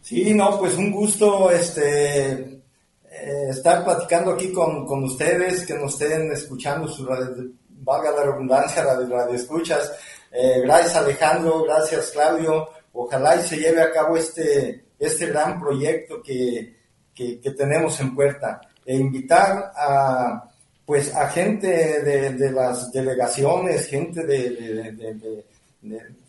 Sí, 0.00 0.34
no, 0.34 0.58
pues 0.58 0.76
un 0.76 0.90
gusto 0.90 1.50
este 1.50 2.32
eh, 2.32 3.48
estar 3.50 3.84
platicando 3.84 4.32
aquí 4.32 4.52
con, 4.52 5.04
ustedes, 5.04 5.64
que 5.66 5.74
nos 5.74 6.00
estén 6.00 6.30
escuchando, 6.32 6.86
su 6.86 7.04
valga 7.06 8.10
la 8.10 8.24
redundancia, 8.24 8.84
la 8.84 8.94
radio 8.94 9.34
escuchas. 9.34 9.92
Eh, 10.30 10.60
gracias 10.62 10.96
Alejandro, 10.96 11.62
gracias 11.64 12.10
Claudio. 12.10 12.68
Ojalá 12.92 13.36
y 13.36 13.46
se 13.46 13.56
lleve 13.56 13.82
a 13.82 13.92
cabo 13.92 14.16
este, 14.16 14.84
este 14.98 15.26
gran 15.26 15.60
proyecto 15.60 16.22
que, 16.22 16.76
que, 17.14 17.50
tenemos 17.56 17.98
en 18.00 18.14
puerta. 18.14 18.60
E 18.86 18.96
invitar 18.96 19.72
a, 19.76 20.48
pues 20.86 21.12
a 21.14 21.28
gente 21.28 21.66
de, 22.02 22.50
las 22.52 22.92
delegaciones, 22.92 23.88
gente 23.88 24.24
de, 24.24 25.44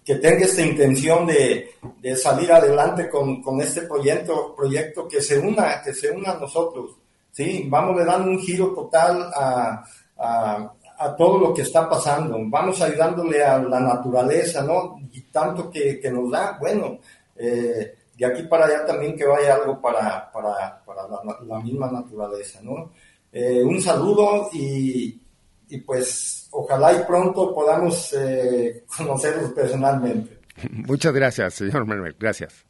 que 0.03 0.15
tenga 0.15 0.45
esta 0.45 0.61
intención 0.61 1.27
de, 1.27 1.69
salir 2.15 2.51
adelante 2.51 3.09
con, 3.09 3.61
este 3.61 3.81
proyecto, 3.81 4.55
proyecto 4.55 5.07
que 5.07 5.21
se 5.21 5.37
una, 5.37 5.81
que 5.81 5.93
se 5.93 6.09
una 6.09 6.31
a 6.31 6.39
nosotros. 6.39 6.95
Sí, 7.31 7.67
vamos 7.69 8.01
a 8.01 8.05
dando 8.05 8.31
un 8.31 8.39
giro 8.39 8.73
total 8.73 9.29
a, 9.35 9.83
todo 11.15 11.37
lo 11.37 11.53
que 11.53 11.61
está 11.61 11.87
pasando. 11.87 12.37
Vamos 12.45 12.81
ayudándole 12.81 13.43
a 13.43 13.59
la 13.59 13.79
naturaleza, 13.79 14.63
¿no? 14.63 14.97
Y 15.11 15.21
tanto 15.23 15.69
que, 15.69 16.01
nos 16.11 16.31
da, 16.31 16.57
bueno, 16.59 16.97
eh, 17.35 17.96
de 18.17 18.25
aquí 18.25 18.43
para 18.43 18.65
allá 18.65 18.85
también 18.85 19.15
que 19.15 19.25
vaya 19.25 19.55
algo 19.55 19.79
para, 19.79 20.31
para, 20.31 20.49
la, 21.45 21.59
misma 21.59 21.91
naturaleza, 21.91 22.59
¿no? 22.63 22.91
Eh, 23.31 23.63
un 23.63 23.79
saludo 23.81 24.49
y, 24.53 25.21
pues 25.85 26.47
ojalá 26.51 26.93
y 26.93 27.03
pronto 27.05 27.53
podamos 27.53 28.13
eh, 28.13 28.85
conocerlos 28.97 29.51
personalmente. 29.51 30.39
Muchas 30.71 31.13
gracias, 31.13 31.53
señor 31.53 31.85
Manuel. 31.85 32.15
Gracias. 32.19 32.65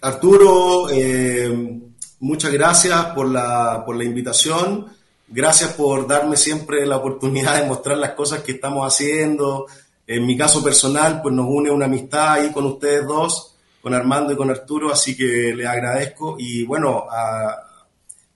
Arturo, 0.00 0.88
eh, 0.90 1.80
muchas 2.20 2.52
gracias 2.52 3.06
por 3.06 3.28
la, 3.28 3.82
por 3.84 3.96
la 3.96 4.04
invitación. 4.04 4.86
Gracias 5.26 5.72
por 5.72 6.06
darme 6.06 6.36
siempre 6.36 6.86
la 6.86 6.98
oportunidad 6.98 7.60
de 7.60 7.66
mostrar 7.66 7.96
las 7.96 8.12
cosas 8.12 8.42
que 8.42 8.52
estamos 8.52 8.86
haciendo. 8.86 9.66
En 10.06 10.26
mi 10.26 10.36
caso 10.36 10.62
personal, 10.62 11.22
pues 11.22 11.34
nos 11.34 11.46
une 11.48 11.70
una 11.70 11.86
amistad 11.86 12.34
ahí 12.34 12.52
con 12.52 12.66
ustedes 12.66 13.06
dos, 13.06 13.51
con 13.82 13.94
Armando 13.94 14.32
y 14.32 14.36
con 14.36 14.50
Arturo, 14.50 14.92
así 14.92 15.16
que 15.16 15.52
les 15.54 15.66
agradezco. 15.66 16.36
Y 16.38 16.64
bueno, 16.64 17.06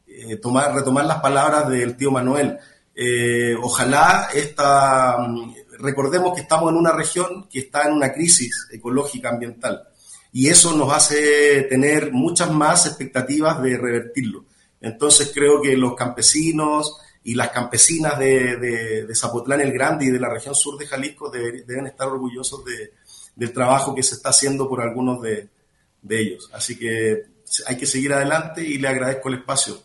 eh, 0.07 0.37
tomar, 0.37 0.75
retomar 0.75 1.07
las 1.07 1.21
palabras 1.21 1.69
del 1.69 1.97
tío 1.97 2.11
Manuel. 2.11 2.59
Eh, 2.95 3.55
ojalá 3.63 4.29
esta, 4.35 5.19
mm, 5.19 5.55
recordemos 5.79 6.35
que 6.35 6.41
estamos 6.41 6.71
en 6.71 6.79
una 6.79 6.93
región 6.93 7.47
que 7.49 7.61
está 7.61 7.85
en 7.85 7.93
una 7.93 8.13
crisis 8.13 8.69
ecológica 8.73 9.29
ambiental 9.29 9.87
y 10.33 10.49
eso 10.49 10.77
nos 10.77 10.93
hace 10.93 11.63
tener 11.63 12.13
muchas 12.13 12.51
más 12.51 12.87
expectativas 12.87 13.63
de 13.63 13.79
revertirlo. 13.79 14.45
Entonces 14.81 15.31
creo 15.33 15.63
que 15.63 15.77
los 15.77 15.95
campesinos 15.95 16.99
y 17.23 17.35
las 17.35 17.51
campesinas 17.51 18.19
de, 18.19 19.09
Zapotlán 19.15 19.61
el 19.61 19.73
Grande 19.73 20.07
y 20.07 20.11
de 20.11 20.21
la 20.21 20.29
región 20.29 20.55
sur 20.55 20.79
de 20.79 20.87
Jalisco 20.87 21.31
deben 21.31 21.87
estar 21.87 22.09
orgullosos 22.09 22.63
del 23.37 23.53
trabajo 23.53 23.95
que 23.95 24.03
se 24.03 24.17
está 24.17 24.31
haciendo 24.31 24.69
por 24.69 24.81
algunos 24.81 25.23
de 25.23 25.49
ellos. 26.09 26.51
Así 26.53 26.77
que 26.77 27.37
hay 27.67 27.77
que 27.77 27.87
seguir 27.87 28.13
adelante 28.13 28.63
y 28.63 28.79
le 28.79 28.89
agradezco 28.89 29.29
el 29.29 29.37
espacio. 29.37 29.81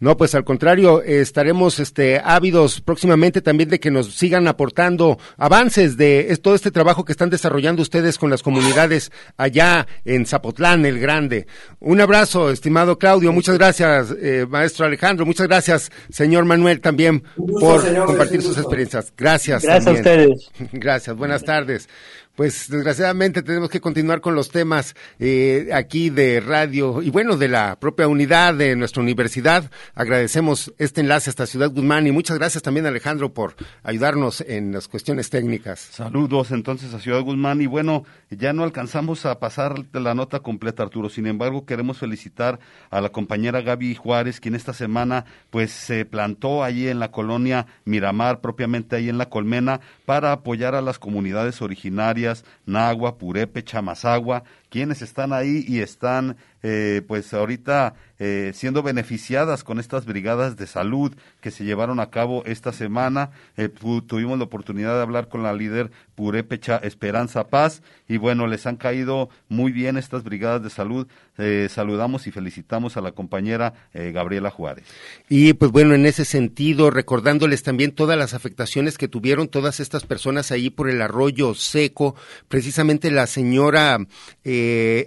No, 0.00 0.16
pues 0.16 0.34
al 0.34 0.44
contrario, 0.44 1.02
estaremos 1.02 1.78
este, 1.78 2.20
ávidos 2.22 2.80
próximamente 2.80 3.40
también 3.40 3.70
de 3.70 3.78
que 3.78 3.92
nos 3.92 4.12
sigan 4.14 4.48
aportando 4.48 5.18
avances 5.38 5.96
de 5.96 6.36
todo 6.42 6.56
este 6.56 6.72
trabajo 6.72 7.04
que 7.04 7.12
están 7.12 7.30
desarrollando 7.30 7.80
ustedes 7.80 8.18
con 8.18 8.28
las 8.28 8.42
comunidades 8.42 9.12
allá 9.36 9.86
en 10.04 10.26
Zapotlán, 10.26 10.84
el 10.84 10.98
Grande. 10.98 11.46
Un 11.78 12.00
abrazo, 12.00 12.50
estimado 12.50 12.98
Claudio, 12.98 13.32
muchas 13.32 13.56
gracias, 13.56 14.14
eh, 14.20 14.46
maestro 14.46 14.84
Alejandro, 14.84 15.24
muchas 15.24 15.46
gracias, 15.46 15.90
señor 16.10 16.44
Manuel, 16.44 16.80
también 16.80 17.22
por 17.58 18.04
compartir 18.04 18.42
sus 18.42 18.58
experiencias. 18.58 19.12
Gracias. 19.16 19.62
Gracias 19.62 19.86
a 19.86 19.92
ustedes. 19.92 20.50
Gracias, 20.72 21.16
buenas 21.16 21.44
tardes. 21.44 21.88
Pues 22.34 22.68
desgraciadamente 22.68 23.44
tenemos 23.44 23.70
que 23.70 23.80
continuar 23.80 24.20
con 24.20 24.34
los 24.34 24.48
temas 24.48 24.96
eh, 25.20 25.68
aquí 25.72 26.10
de 26.10 26.40
radio 26.40 27.00
y 27.00 27.10
bueno, 27.10 27.36
de 27.36 27.46
la 27.46 27.78
propia 27.78 28.08
unidad 28.08 28.54
de 28.54 28.74
nuestra 28.74 29.04
universidad. 29.04 29.70
Agradecemos 29.94 30.74
este 30.78 31.00
enlace 31.00 31.30
hasta 31.30 31.46
Ciudad 31.46 31.70
Guzmán 31.70 32.08
y 32.08 32.10
muchas 32.10 32.38
gracias 32.38 32.64
también 32.64 32.86
Alejandro 32.86 33.32
por 33.32 33.54
ayudarnos 33.84 34.40
en 34.40 34.72
las 34.72 34.88
cuestiones 34.88 35.30
técnicas. 35.30 35.78
Saludos 35.78 36.50
entonces 36.50 36.92
a 36.92 36.98
Ciudad 36.98 37.20
Guzmán 37.20 37.60
y 37.60 37.66
bueno, 37.66 38.02
ya 38.30 38.52
no 38.52 38.64
alcanzamos 38.64 39.26
a 39.26 39.38
pasar 39.38 39.84
la 39.92 40.14
nota 40.14 40.40
completa 40.40 40.82
Arturo, 40.82 41.10
sin 41.10 41.28
embargo 41.28 41.66
queremos 41.66 41.98
felicitar 41.98 42.58
a 42.90 43.00
la 43.00 43.10
compañera 43.10 43.60
Gaby 43.60 43.94
Juárez 43.94 44.40
quien 44.40 44.56
esta 44.56 44.72
semana 44.72 45.24
pues 45.50 45.70
se 45.70 46.04
plantó 46.04 46.64
allí 46.64 46.88
en 46.88 46.98
la 46.98 47.12
colonia 47.12 47.66
Miramar, 47.84 48.40
propiamente 48.40 48.96
ahí 48.96 49.08
en 49.08 49.18
la 49.18 49.28
Colmena, 49.28 49.80
para 50.04 50.32
apoyar 50.32 50.74
a 50.74 50.82
las 50.82 50.98
comunidades 50.98 51.62
originarias 51.62 52.23
Nagua, 52.66 53.12
Purepe, 53.12 53.62
Chamazagua, 53.62 54.42
quienes 54.74 55.02
están 55.02 55.32
ahí 55.32 55.64
y 55.68 55.82
están 55.82 56.36
eh, 56.64 57.02
pues 57.06 57.32
ahorita 57.32 57.94
eh, 58.20 58.52
siendo 58.54 58.84
beneficiadas 58.84 59.64
con 59.64 59.80
estas 59.80 60.06
brigadas 60.06 60.56
de 60.56 60.68
salud 60.68 61.12
que 61.40 61.50
se 61.50 61.64
llevaron 61.64 61.98
a 61.98 62.10
cabo 62.10 62.44
esta 62.46 62.72
semana. 62.72 63.30
Eh, 63.56 63.68
tuvimos 63.68 64.38
la 64.38 64.44
oportunidad 64.44 64.94
de 64.94 65.02
hablar 65.02 65.28
con 65.28 65.42
la 65.42 65.52
líder 65.52 65.90
Purépecha 66.14 66.76
Esperanza 66.76 67.48
Paz 67.48 67.82
y 68.08 68.16
bueno, 68.16 68.46
les 68.46 68.66
han 68.66 68.76
caído 68.76 69.30
muy 69.48 69.72
bien 69.72 69.98
estas 69.98 70.22
brigadas 70.22 70.62
de 70.62 70.70
salud. 70.70 71.08
Eh, 71.38 71.66
saludamos 71.68 72.28
y 72.28 72.30
felicitamos 72.30 72.96
a 72.96 73.00
la 73.00 73.12
compañera 73.12 73.74
Gabriela 73.92 74.50
Juárez. 74.50 74.84
Y 75.28 75.52
pues 75.54 75.70
bueno, 75.70 75.94
en 75.94 76.06
ese 76.06 76.24
sentido, 76.24 76.90
recordándoles 76.90 77.62
también 77.62 77.92
todas 77.92 78.16
las 78.16 78.32
afectaciones 78.32 78.96
que 78.96 79.08
tuvieron 79.08 79.48
todas 79.48 79.80
estas 79.80 80.06
personas 80.06 80.50
ahí 80.52 80.70
por 80.70 80.88
el 80.88 81.02
arroyo 81.02 81.54
seco, 81.54 82.14
precisamente 82.48 83.10
la 83.10 83.26
señora 83.26 83.98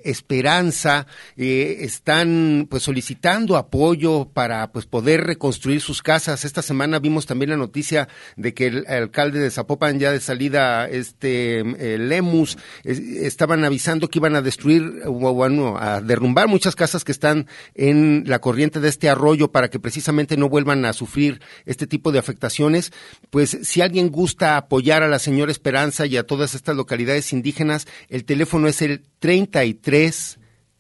Esperanza, 0.04 1.08
están 1.36 2.68
pues 2.70 2.84
solicitando 2.84 3.08
solicitando 3.08 3.56
apoyo 3.56 4.26
para 4.34 4.72
pues 4.72 4.86
poder 4.86 5.24
reconstruir 5.24 5.82
sus 5.82 6.02
casas. 6.02 6.44
Esta 6.44 6.62
semana 6.62 7.00
vimos 7.00 7.26
también 7.26 7.52
la 7.52 7.56
noticia 7.56 8.10
de 8.36 8.54
que 8.54 8.68
el, 8.68 8.88
alcalde 8.88 9.40
de 9.40 9.50
Zapopan 9.50 9.98
ya 9.98 10.12
de 10.12 10.20
salida 10.20 10.90
este 10.90 11.60
eh, 11.60 11.98
Lemus 11.98 12.58
estaban 12.84 13.64
avisando 13.64 14.10
que 14.10 14.20
iban 14.20 14.36
a 14.36 14.42
destruir 14.42 15.04
o 15.06 15.12
bueno, 15.34 15.78
a 15.80 16.02
derrumbar 16.02 16.48
muchas 16.48 16.76
casas 16.76 17.04
que 17.04 17.12
están 17.12 17.48
en 17.76 18.24
la 18.26 18.40
corriente 18.40 18.80
de 18.80 18.90
este 18.90 19.10
arroyo 19.10 19.52
para 19.52 19.70
que 19.70 19.80
precisamente 19.80 20.36
no 20.36 20.50
vuelvan 20.50 20.84
a 20.84 20.92
sufrir 20.92 21.40
este 21.66 21.88
tipo 21.88 22.12
de 22.12 22.20
afectaciones. 22.20 22.92
Pues 23.30 23.58
si 23.62 23.82
alguien 23.82 24.10
gusta 24.10 24.58
apoyar 24.58 25.04
a 25.04 25.08
la 25.08 25.20
señora 25.20 25.52
Esperanza 25.52 26.06
y 26.08 26.18
a 26.18 26.26
todas 26.26 26.56
estas 26.56 26.76
localidades 26.76 27.32
indígenas, 27.32 27.88
el 28.10 28.26
teléfono 28.26 28.68
es 28.68 28.82
el 28.82 29.04
33 29.20 30.38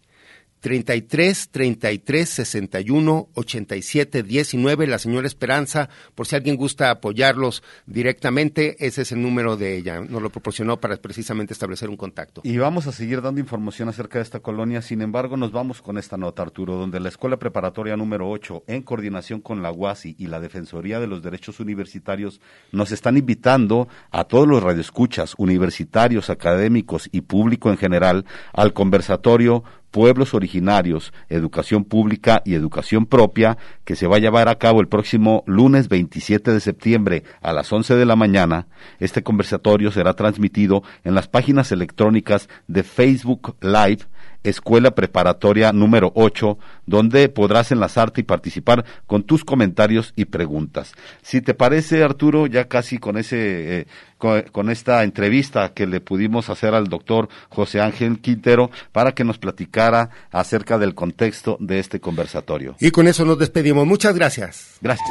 33 0.68 1.50
33 1.50 2.30
61 2.30 3.30
87 3.34 4.22
19. 4.22 4.88
La 4.88 5.00
señora 5.00 5.26
Esperanza, 5.26 5.88
por 6.14 6.28
si 6.28 6.36
alguien 6.36 6.58
gusta 6.58 6.92
apoyarlos 6.92 7.64
directamente, 7.86 8.76
ese 8.86 9.04
es 9.04 9.14
el 9.14 9.22
número 9.22 9.56
de 9.56 9.78
ella. 9.78 10.02
Nos 10.02 10.22
lo 10.22 10.30
proporcionó 10.30 10.76
para 10.76 10.98
precisamente 10.98 11.54
establecer 11.54 11.90
un 11.90 11.96
contacto. 11.96 12.42
Y 12.44 12.58
vamos 12.58 12.86
a 12.86 12.92
seguir 12.92 13.22
dando 13.22 13.40
información 13.40 13.88
acerca 13.88 14.20
de 14.20 14.24
esta 14.24 14.42
colonia. 14.42 14.82
Sin 14.82 15.02
embargo, 15.02 15.38
nos 15.38 15.54
vamos 15.54 15.82
con 15.82 15.98
esta 15.98 16.18
nota, 16.18 16.42
Arturo, 16.42 16.76
donde 16.76 17.00
la 17.00 17.08
Escuela 17.08 17.38
Preparatoria 17.38 17.96
número 17.96 18.30
8, 18.30 18.66
en 18.68 18.82
coordinación 18.82 19.40
con 19.40 19.62
la 19.62 19.72
UASI 19.72 20.18
y 20.20 20.28
la 20.28 20.42
Defensoría 20.42 21.00
de 21.00 21.08
los 21.08 21.24
Derechos 21.24 21.62
Universitarios, 21.62 22.42
nos 22.74 22.92
están 22.92 23.16
invitando 23.16 23.88
a 24.12 24.26
todos 24.26 24.46
los 24.46 24.62
radioescuchas, 24.62 25.34
universitarios, 25.38 26.30
académicos 26.30 27.08
y 27.14 27.22
público 27.22 27.70
en 27.70 27.78
general 27.78 28.26
al 28.52 28.74
conversatorio 28.74 29.64
pueblos 29.92 30.34
originarios, 30.34 31.14
educación 31.30 31.84
pública 31.84 32.42
y 32.46 32.54
educación 32.54 33.06
propia, 33.06 33.58
que 33.84 33.96
se 33.96 34.08
va 34.08 34.18
a 34.18 34.20
llevar 34.20 34.50
a 34.50 34.58
cabo 34.58 34.82
el 34.82 34.88
próximo 34.88 35.44
lunes 35.48 35.90
27 35.90 36.52
de 36.52 36.60
septiembre 36.60 37.24
a 37.42 37.54
las 37.54 37.72
11 37.72 37.96
de 37.96 38.06
la 38.06 38.16
mañana. 38.16 38.68
Este 39.00 39.24
conversatorio 39.24 39.92
será 39.92 40.14
transmitido 40.14 40.84
en 41.04 41.16
las 41.16 41.28
páginas 41.28 41.72
electrónicas 41.72 42.50
de 42.68 42.84
Facebook 42.84 43.56
Live 43.62 44.06
Escuela 44.50 44.92
Preparatoria 44.92 45.72
número 45.74 46.12
8, 46.16 46.58
donde 46.86 47.30
podrás 47.30 47.72
enlazarte 47.72 48.22
y 48.22 48.24
participar 48.24 48.86
con 49.06 49.24
tus 49.24 49.44
comentarios 49.44 50.14
y 50.16 50.26
preguntas. 50.26 50.94
Si 51.22 51.42
te 51.42 51.54
parece, 51.54 52.04
Arturo, 52.04 52.48
ya 52.48 52.68
casi 52.68 52.98
con 52.98 53.18
ese, 53.18 53.82
eh, 53.82 53.88
con, 54.18 54.70
esta 54.70 55.04
entrevista 55.04 55.74
que 55.74 55.88
le 55.88 56.02
pudimos 56.02 56.50
hacer 56.50 56.74
al 56.74 56.88
doctor 56.88 57.30
José 57.50 57.82
Ángel 57.82 58.20
Quintero 58.20 58.72
para 58.92 59.14
que 59.14 59.24
nos 59.24 59.38
platicara 59.38 60.10
acerca 60.32 60.78
del 60.78 60.96
contexto 60.96 61.58
de 61.60 61.80
este 61.80 62.00
conversatorio. 62.00 62.76
Y 62.80 62.92
con 62.92 63.08
eso 63.08 63.26
nos 63.26 63.38
despedimos. 63.38 63.86
Muchas 63.86 64.16
gracias. 64.16 64.78
Gracias. 64.82 65.08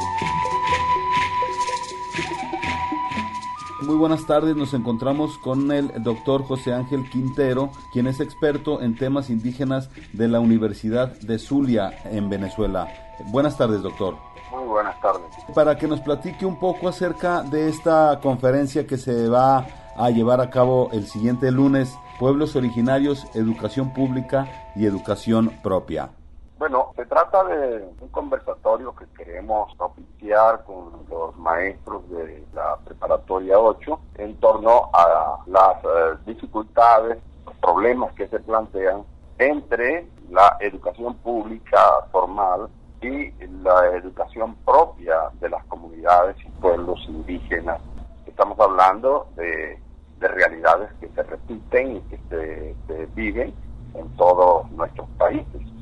Muy 3.83 3.97
buenas 3.97 4.27
tardes, 4.27 4.57
nos 4.57 4.73
encontramos 4.73 5.37
con 5.37 5.71
el 5.71 6.03
doctor 6.03 6.43
José 6.45 6.73
Ángel 6.73 7.09
Quintero, 7.11 7.71
quien 7.93 8.07
es 8.07 8.21
experto 8.21 8.81
en 8.81 8.97
temas 8.97 9.29
indígenas 9.29 9.91
de 10.15 10.29
la 10.29 10.41
Universidad 10.41 11.21
de 11.21 11.39
Zulia 11.39 11.93
en 12.05 12.31
Venezuela. 12.31 12.89
Buenas 13.27 13.59
tardes, 13.59 13.83
doctor. 13.83 14.17
Muy 14.51 14.65
buenas 14.65 14.99
tardes. 15.03 15.27
Para 15.55 15.77
que 15.77 15.87
nos 15.89 16.01
platique 16.01 16.47
un 16.47 16.59
poco 16.59 16.89
acerca 16.89 17.43
de 17.43 17.69
esta 17.69 18.19
conferencia 18.23 18.87
que 18.87 18.97
se 18.97 19.29
va 19.29 19.67
a 19.95 20.09
llevar 20.09 20.41
a 20.41 20.49
cabo 20.49 20.89
el 20.93 21.07
siguiente 21.07 21.51
lunes, 21.51 21.95
Pueblos 22.19 22.57
Originarios, 22.57 23.27
Educación 23.35 23.93
Pública 23.93 24.73
y 24.75 24.87
Educación 24.87 25.53
Propia. 25.63 26.13
Bueno, 26.59 26.95
se 26.97 27.05
trata 27.05 27.45
de 27.45 27.87
un 28.01 28.09
conversatorio 28.09 28.95
que 28.97 29.05
queremos 29.09 29.71
oficiar 29.77 30.65
con 30.65 31.05
los 31.11 31.37
maestros 31.37 32.09
de 32.09 32.47
la 32.55 32.79
preparatoria 32.79 33.59
8 33.59 34.01
en 34.15 34.35
torno 34.41 34.89
a 34.95 35.39
las 35.47 35.85
eh, 35.85 36.19
dificultades, 36.25 37.19
los 37.45 37.55
problemas 37.57 38.15
que 38.15 38.27
se 38.29 38.41
plantean 38.41 39.05
entre 39.37 40.09
la 40.31 40.57
educación 40.61 41.15
pública 41.17 42.07
formal 42.11 42.71
y 43.03 43.33
la 43.63 43.89
educación 43.95 44.57
propia 44.65 45.29
de 45.39 45.51
las 45.51 45.63
comunidades 45.67 46.37
y 46.43 46.49
pueblos 46.63 47.05
indígenas. 47.07 47.83
Estamos 48.25 48.59
hablando 48.59 49.29
de, 49.37 49.79
realidades 50.19 50.91
que 51.01 51.09
se 51.11 51.23
repiten 51.23 51.97
y 51.99 52.01
que 52.01 52.75
se 52.89 53.07
viven 53.15 53.55
en 53.95 54.09
todos 54.17 54.69
nuestros 54.73 55.07
países 55.19 55.76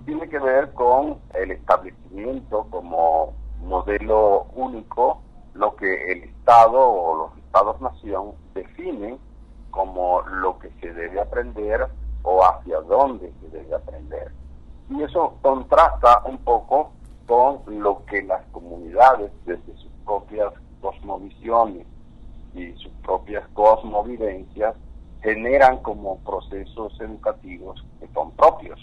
tiene 0.00 0.28
que 0.28 0.38
ver 0.38 0.72
con 0.72 1.18
el 1.34 1.50
establecimiento 1.52 2.66
como 2.70 3.34
modelo 3.60 4.46
único, 4.54 5.22
lo 5.54 5.74
que 5.76 6.12
el 6.12 6.24
Estado 6.24 6.78
o 6.78 7.16
los 7.16 7.38
Estados-nación 7.38 8.32
definen 8.54 9.18
como 9.70 10.22
lo 10.22 10.58
que 10.58 10.70
se 10.80 10.92
debe 10.92 11.20
aprender 11.20 11.86
o 12.22 12.44
hacia 12.44 12.80
dónde 12.80 13.32
se 13.40 13.48
debe 13.48 13.74
aprender. 13.74 14.32
Y 14.90 15.02
eso 15.02 15.34
contrasta 15.42 16.22
un 16.24 16.38
poco 16.38 16.92
con 17.26 17.60
lo 17.66 18.04
que 18.06 18.22
las 18.22 18.44
comunidades 18.46 19.30
desde 19.44 19.76
sus 19.76 19.90
propias 20.04 20.52
cosmovisiones 20.80 21.86
y 22.54 22.72
sus 22.74 22.92
propias 23.02 23.46
cosmovidencias 23.48 24.74
generan 25.22 25.78
como 25.82 26.18
procesos 26.20 26.98
educativos 27.00 27.84
que 28.00 28.08
son 28.14 28.30
propios. 28.32 28.80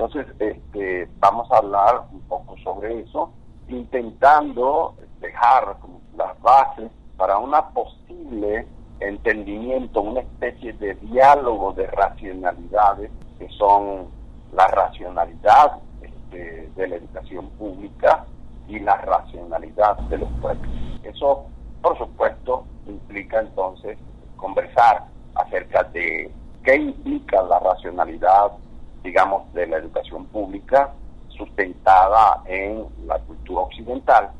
Entonces, 0.00 0.34
este, 0.38 1.10
vamos 1.18 1.52
a 1.52 1.58
hablar 1.58 2.06
un 2.10 2.22
poco 2.22 2.56
sobre 2.64 3.00
eso, 3.00 3.34
intentando 3.68 4.94
dejar 5.20 5.76
las 6.16 6.40
bases 6.40 6.90
para 7.18 7.36
una 7.36 7.68
posible 7.68 8.66
entendimiento, 8.98 10.00
una 10.00 10.20
especie 10.20 10.72
de 10.72 10.94
diálogo 10.94 11.74
de 11.74 11.86
racionalidades 11.88 13.10
que 13.38 13.46
son 13.50 14.08
la 14.54 14.66
racionalidad 14.68 15.80
este, 16.00 16.70
de 16.74 16.88
la 16.88 16.96
educación 16.96 17.50
pública 17.50 18.24
y 18.68 18.78
la 18.78 18.96
racionalidad 18.96 19.98
de 20.08 20.16
los 20.16 20.30
pueblos. 20.40 20.66
Eso, 21.02 21.44
por 21.82 21.98
supuesto, 21.98 22.64
implica 22.86 23.40
entonces 23.40 23.98
conversar 24.38 25.04
acerca 25.34 25.82
de 25.92 26.32
qué 26.64 26.76
implica 26.76 27.42
la 27.42 27.58
racionalidad 27.58 28.52
digamos, 29.02 29.52
de 29.52 29.66
la 29.66 29.78
educación 29.78 30.26
pública 30.26 30.92
sustentada 31.28 32.42
en 32.46 32.84
la 33.06 33.18
cultura 33.20 33.62
occidental 33.62 34.30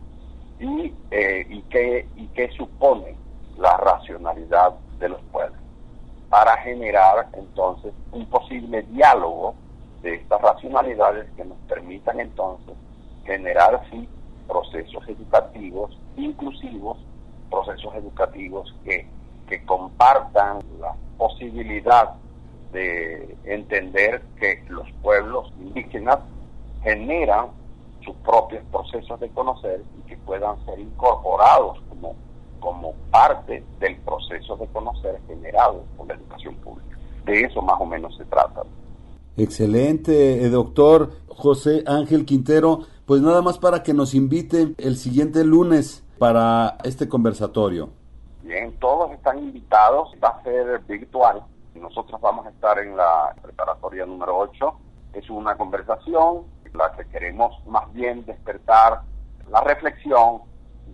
y, 0.59 0.93
eh, 1.11 1.47
y, 1.49 1.63
qué, 1.63 2.07
y 2.17 2.27
qué 2.29 2.51
supone 2.53 3.17
la 3.57 3.77
racionalidad 3.79 4.75
de 4.99 5.09
los 5.09 5.21
pueblos 5.33 5.59
para 6.29 6.57
generar 6.59 7.29
entonces 7.33 7.93
un 8.13 8.25
posible 8.27 8.83
diálogo 8.83 9.55
de 10.03 10.15
estas 10.15 10.41
racionalidades 10.41 11.29
que 11.37 11.45
nos 11.45 11.59
permitan 11.69 12.21
entonces 12.21 12.75
generar 13.25 13.75
así 13.75 14.09
procesos 14.47 15.07
educativos 15.09 15.99
inclusivos, 16.17 16.99
procesos 17.51 17.95
educativos 17.95 18.75
que, 18.85 19.07
que 19.49 19.65
compartan 19.65 20.59
la 20.81 20.95
posibilidad 21.19 22.15
de 22.73 23.37
entender 23.45 24.23
que 24.39 24.63
los 24.69 24.87
pueblos 25.03 25.53
indígenas 25.61 26.19
generan 26.83 27.49
sus 28.05 28.15
propios 28.17 28.63
procesos 28.71 29.21
de 29.21 29.29
conocer 29.31 29.83
y 29.99 30.09
que 30.09 30.17
puedan 30.19 30.65
ser 30.65 30.79
incorporados 30.79 31.79
como, 31.89 32.15
como 32.61 32.95
parte 33.11 33.63
del 33.79 33.97
proceso 33.99 34.57
de 34.57 34.67
conocer 34.69 35.21
generado 35.27 35.85
por 35.97 36.09
la 36.09 36.15
educación 36.15 36.55
pública. 36.57 36.97
De 37.25 37.43
eso 37.43 37.61
más 37.63 37.81
o 37.81 37.87
menos 37.87 38.17
se 38.17 38.25
trata. 38.25 38.63
Excelente, 39.37 40.45
eh, 40.45 40.49
doctor 40.49 41.13
José 41.29 41.85
Ángel 41.87 42.25
Quintero. 42.25 42.81
Pues 43.07 43.23
nada 43.23 43.43
más 43.43 43.59
para 43.59 43.83
que 43.83 43.93
nos 43.93 44.15
invite 44.15 44.75
el 44.79 44.97
siguiente 44.97 45.45
lunes 45.45 46.05
para 46.19 46.77
este 46.85 47.09
conversatorio. 47.09 47.91
Bien, 48.43 48.73
todos 48.79 49.11
están 49.13 49.39
invitados, 49.39 50.11
va 50.23 50.29
a 50.29 50.43
ser 50.43 50.81
virtual. 50.87 51.43
Nosotros 51.75 52.21
vamos 52.21 52.47
a 52.47 52.51
estar 52.51 52.79
en 52.79 52.97
la 52.97 53.35
preparatoria 53.41 54.05
número 54.07 54.37
8. 54.39 54.75
Es 55.15 55.31
una 55.31 55.57
conversación 55.57 56.45
en 56.65 56.79
la 56.79 56.93
que 56.93 57.05
queremos 57.07 57.65
más 57.67 57.93
bien 57.93 58.25
despertar 58.25 59.03
la 59.49 59.61
reflexión 59.63 60.43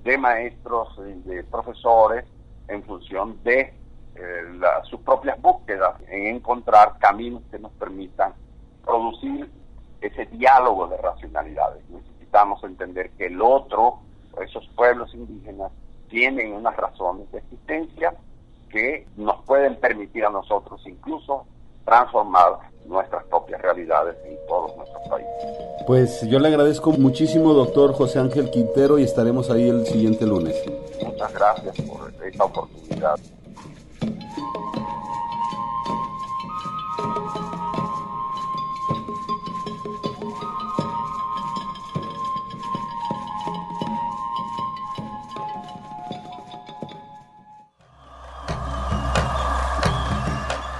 de 0.04 0.18
maestros 0.18 0.88
y 0.98 1.28
de 1.28 1.44
profesores 1.44 2.24
en 2.68 2.82
función 2.84 3.42
de 3.42 3.74
eh, 4.14 4.60
sus 4.84 5.00
propias 5.00 5.40
búsquedas, 5.40 6.00
en 6.08 6.36
encontrar 6.36 6.98
caminos 6.98 7.42
que 7.50 7.58
nos 7.58 7.72
permitan 7.72 8.32
producir 8.84 9.50
ese 10.00 10.26
diálogo 10.26 10.86
de 10.88 10.96
racionalidades. 10.98 11.82
Necesitamos 11.90 12.62
entender 12.64 13.10
que 13.10 13.26
el 13.26 13.40
otro, 13.42 14.00
esos 14.40 14.66
pueblos 14.76 15.12
indígenas, 15.14 15.72
tienen 16.08 16.52
unas 16.52 16.76
razones 16.76 17.30
de 17.32 17.38
existencia 17.38 18.14
que 18.76 19.06
nos 19.16 19.42
pueden 19.46 19.76
permitir 19.76 20.26
a 20.26 20.30
nosotros 20.30 20.82
incluso 20.86 21.46
transformar 21.86 22.58
nuestras 22.84 23.24
propias 23.24 23.62
realidades 23.62 24.16
en 24.26 24.36
todos 24.46 24.76
nuestros 24.76 25.02
países. 25.08 25.32
Pues 25.86 26.28
yo 26.28 26.38
le 26.38 26.48
agradezco 26.48 26.92
muchísimo, 26.92 27.54
doctor 27.54 27.94
José 27.94 28.18
Ángel 28.18 28.50
Quintero, 28.50 28.98
y 28.98 29.04
estaremos 29.04 29.50
ahí 29.50 29.68
el 29.68 29.86
siguiente 29.86 30.26
lunes. 30.26 30.62
Muchas 31.02 31.32
gracias 31.32 31.80
por 31.88 32.12
esta 32.22 32.44
oportunidad. 32.44 33.18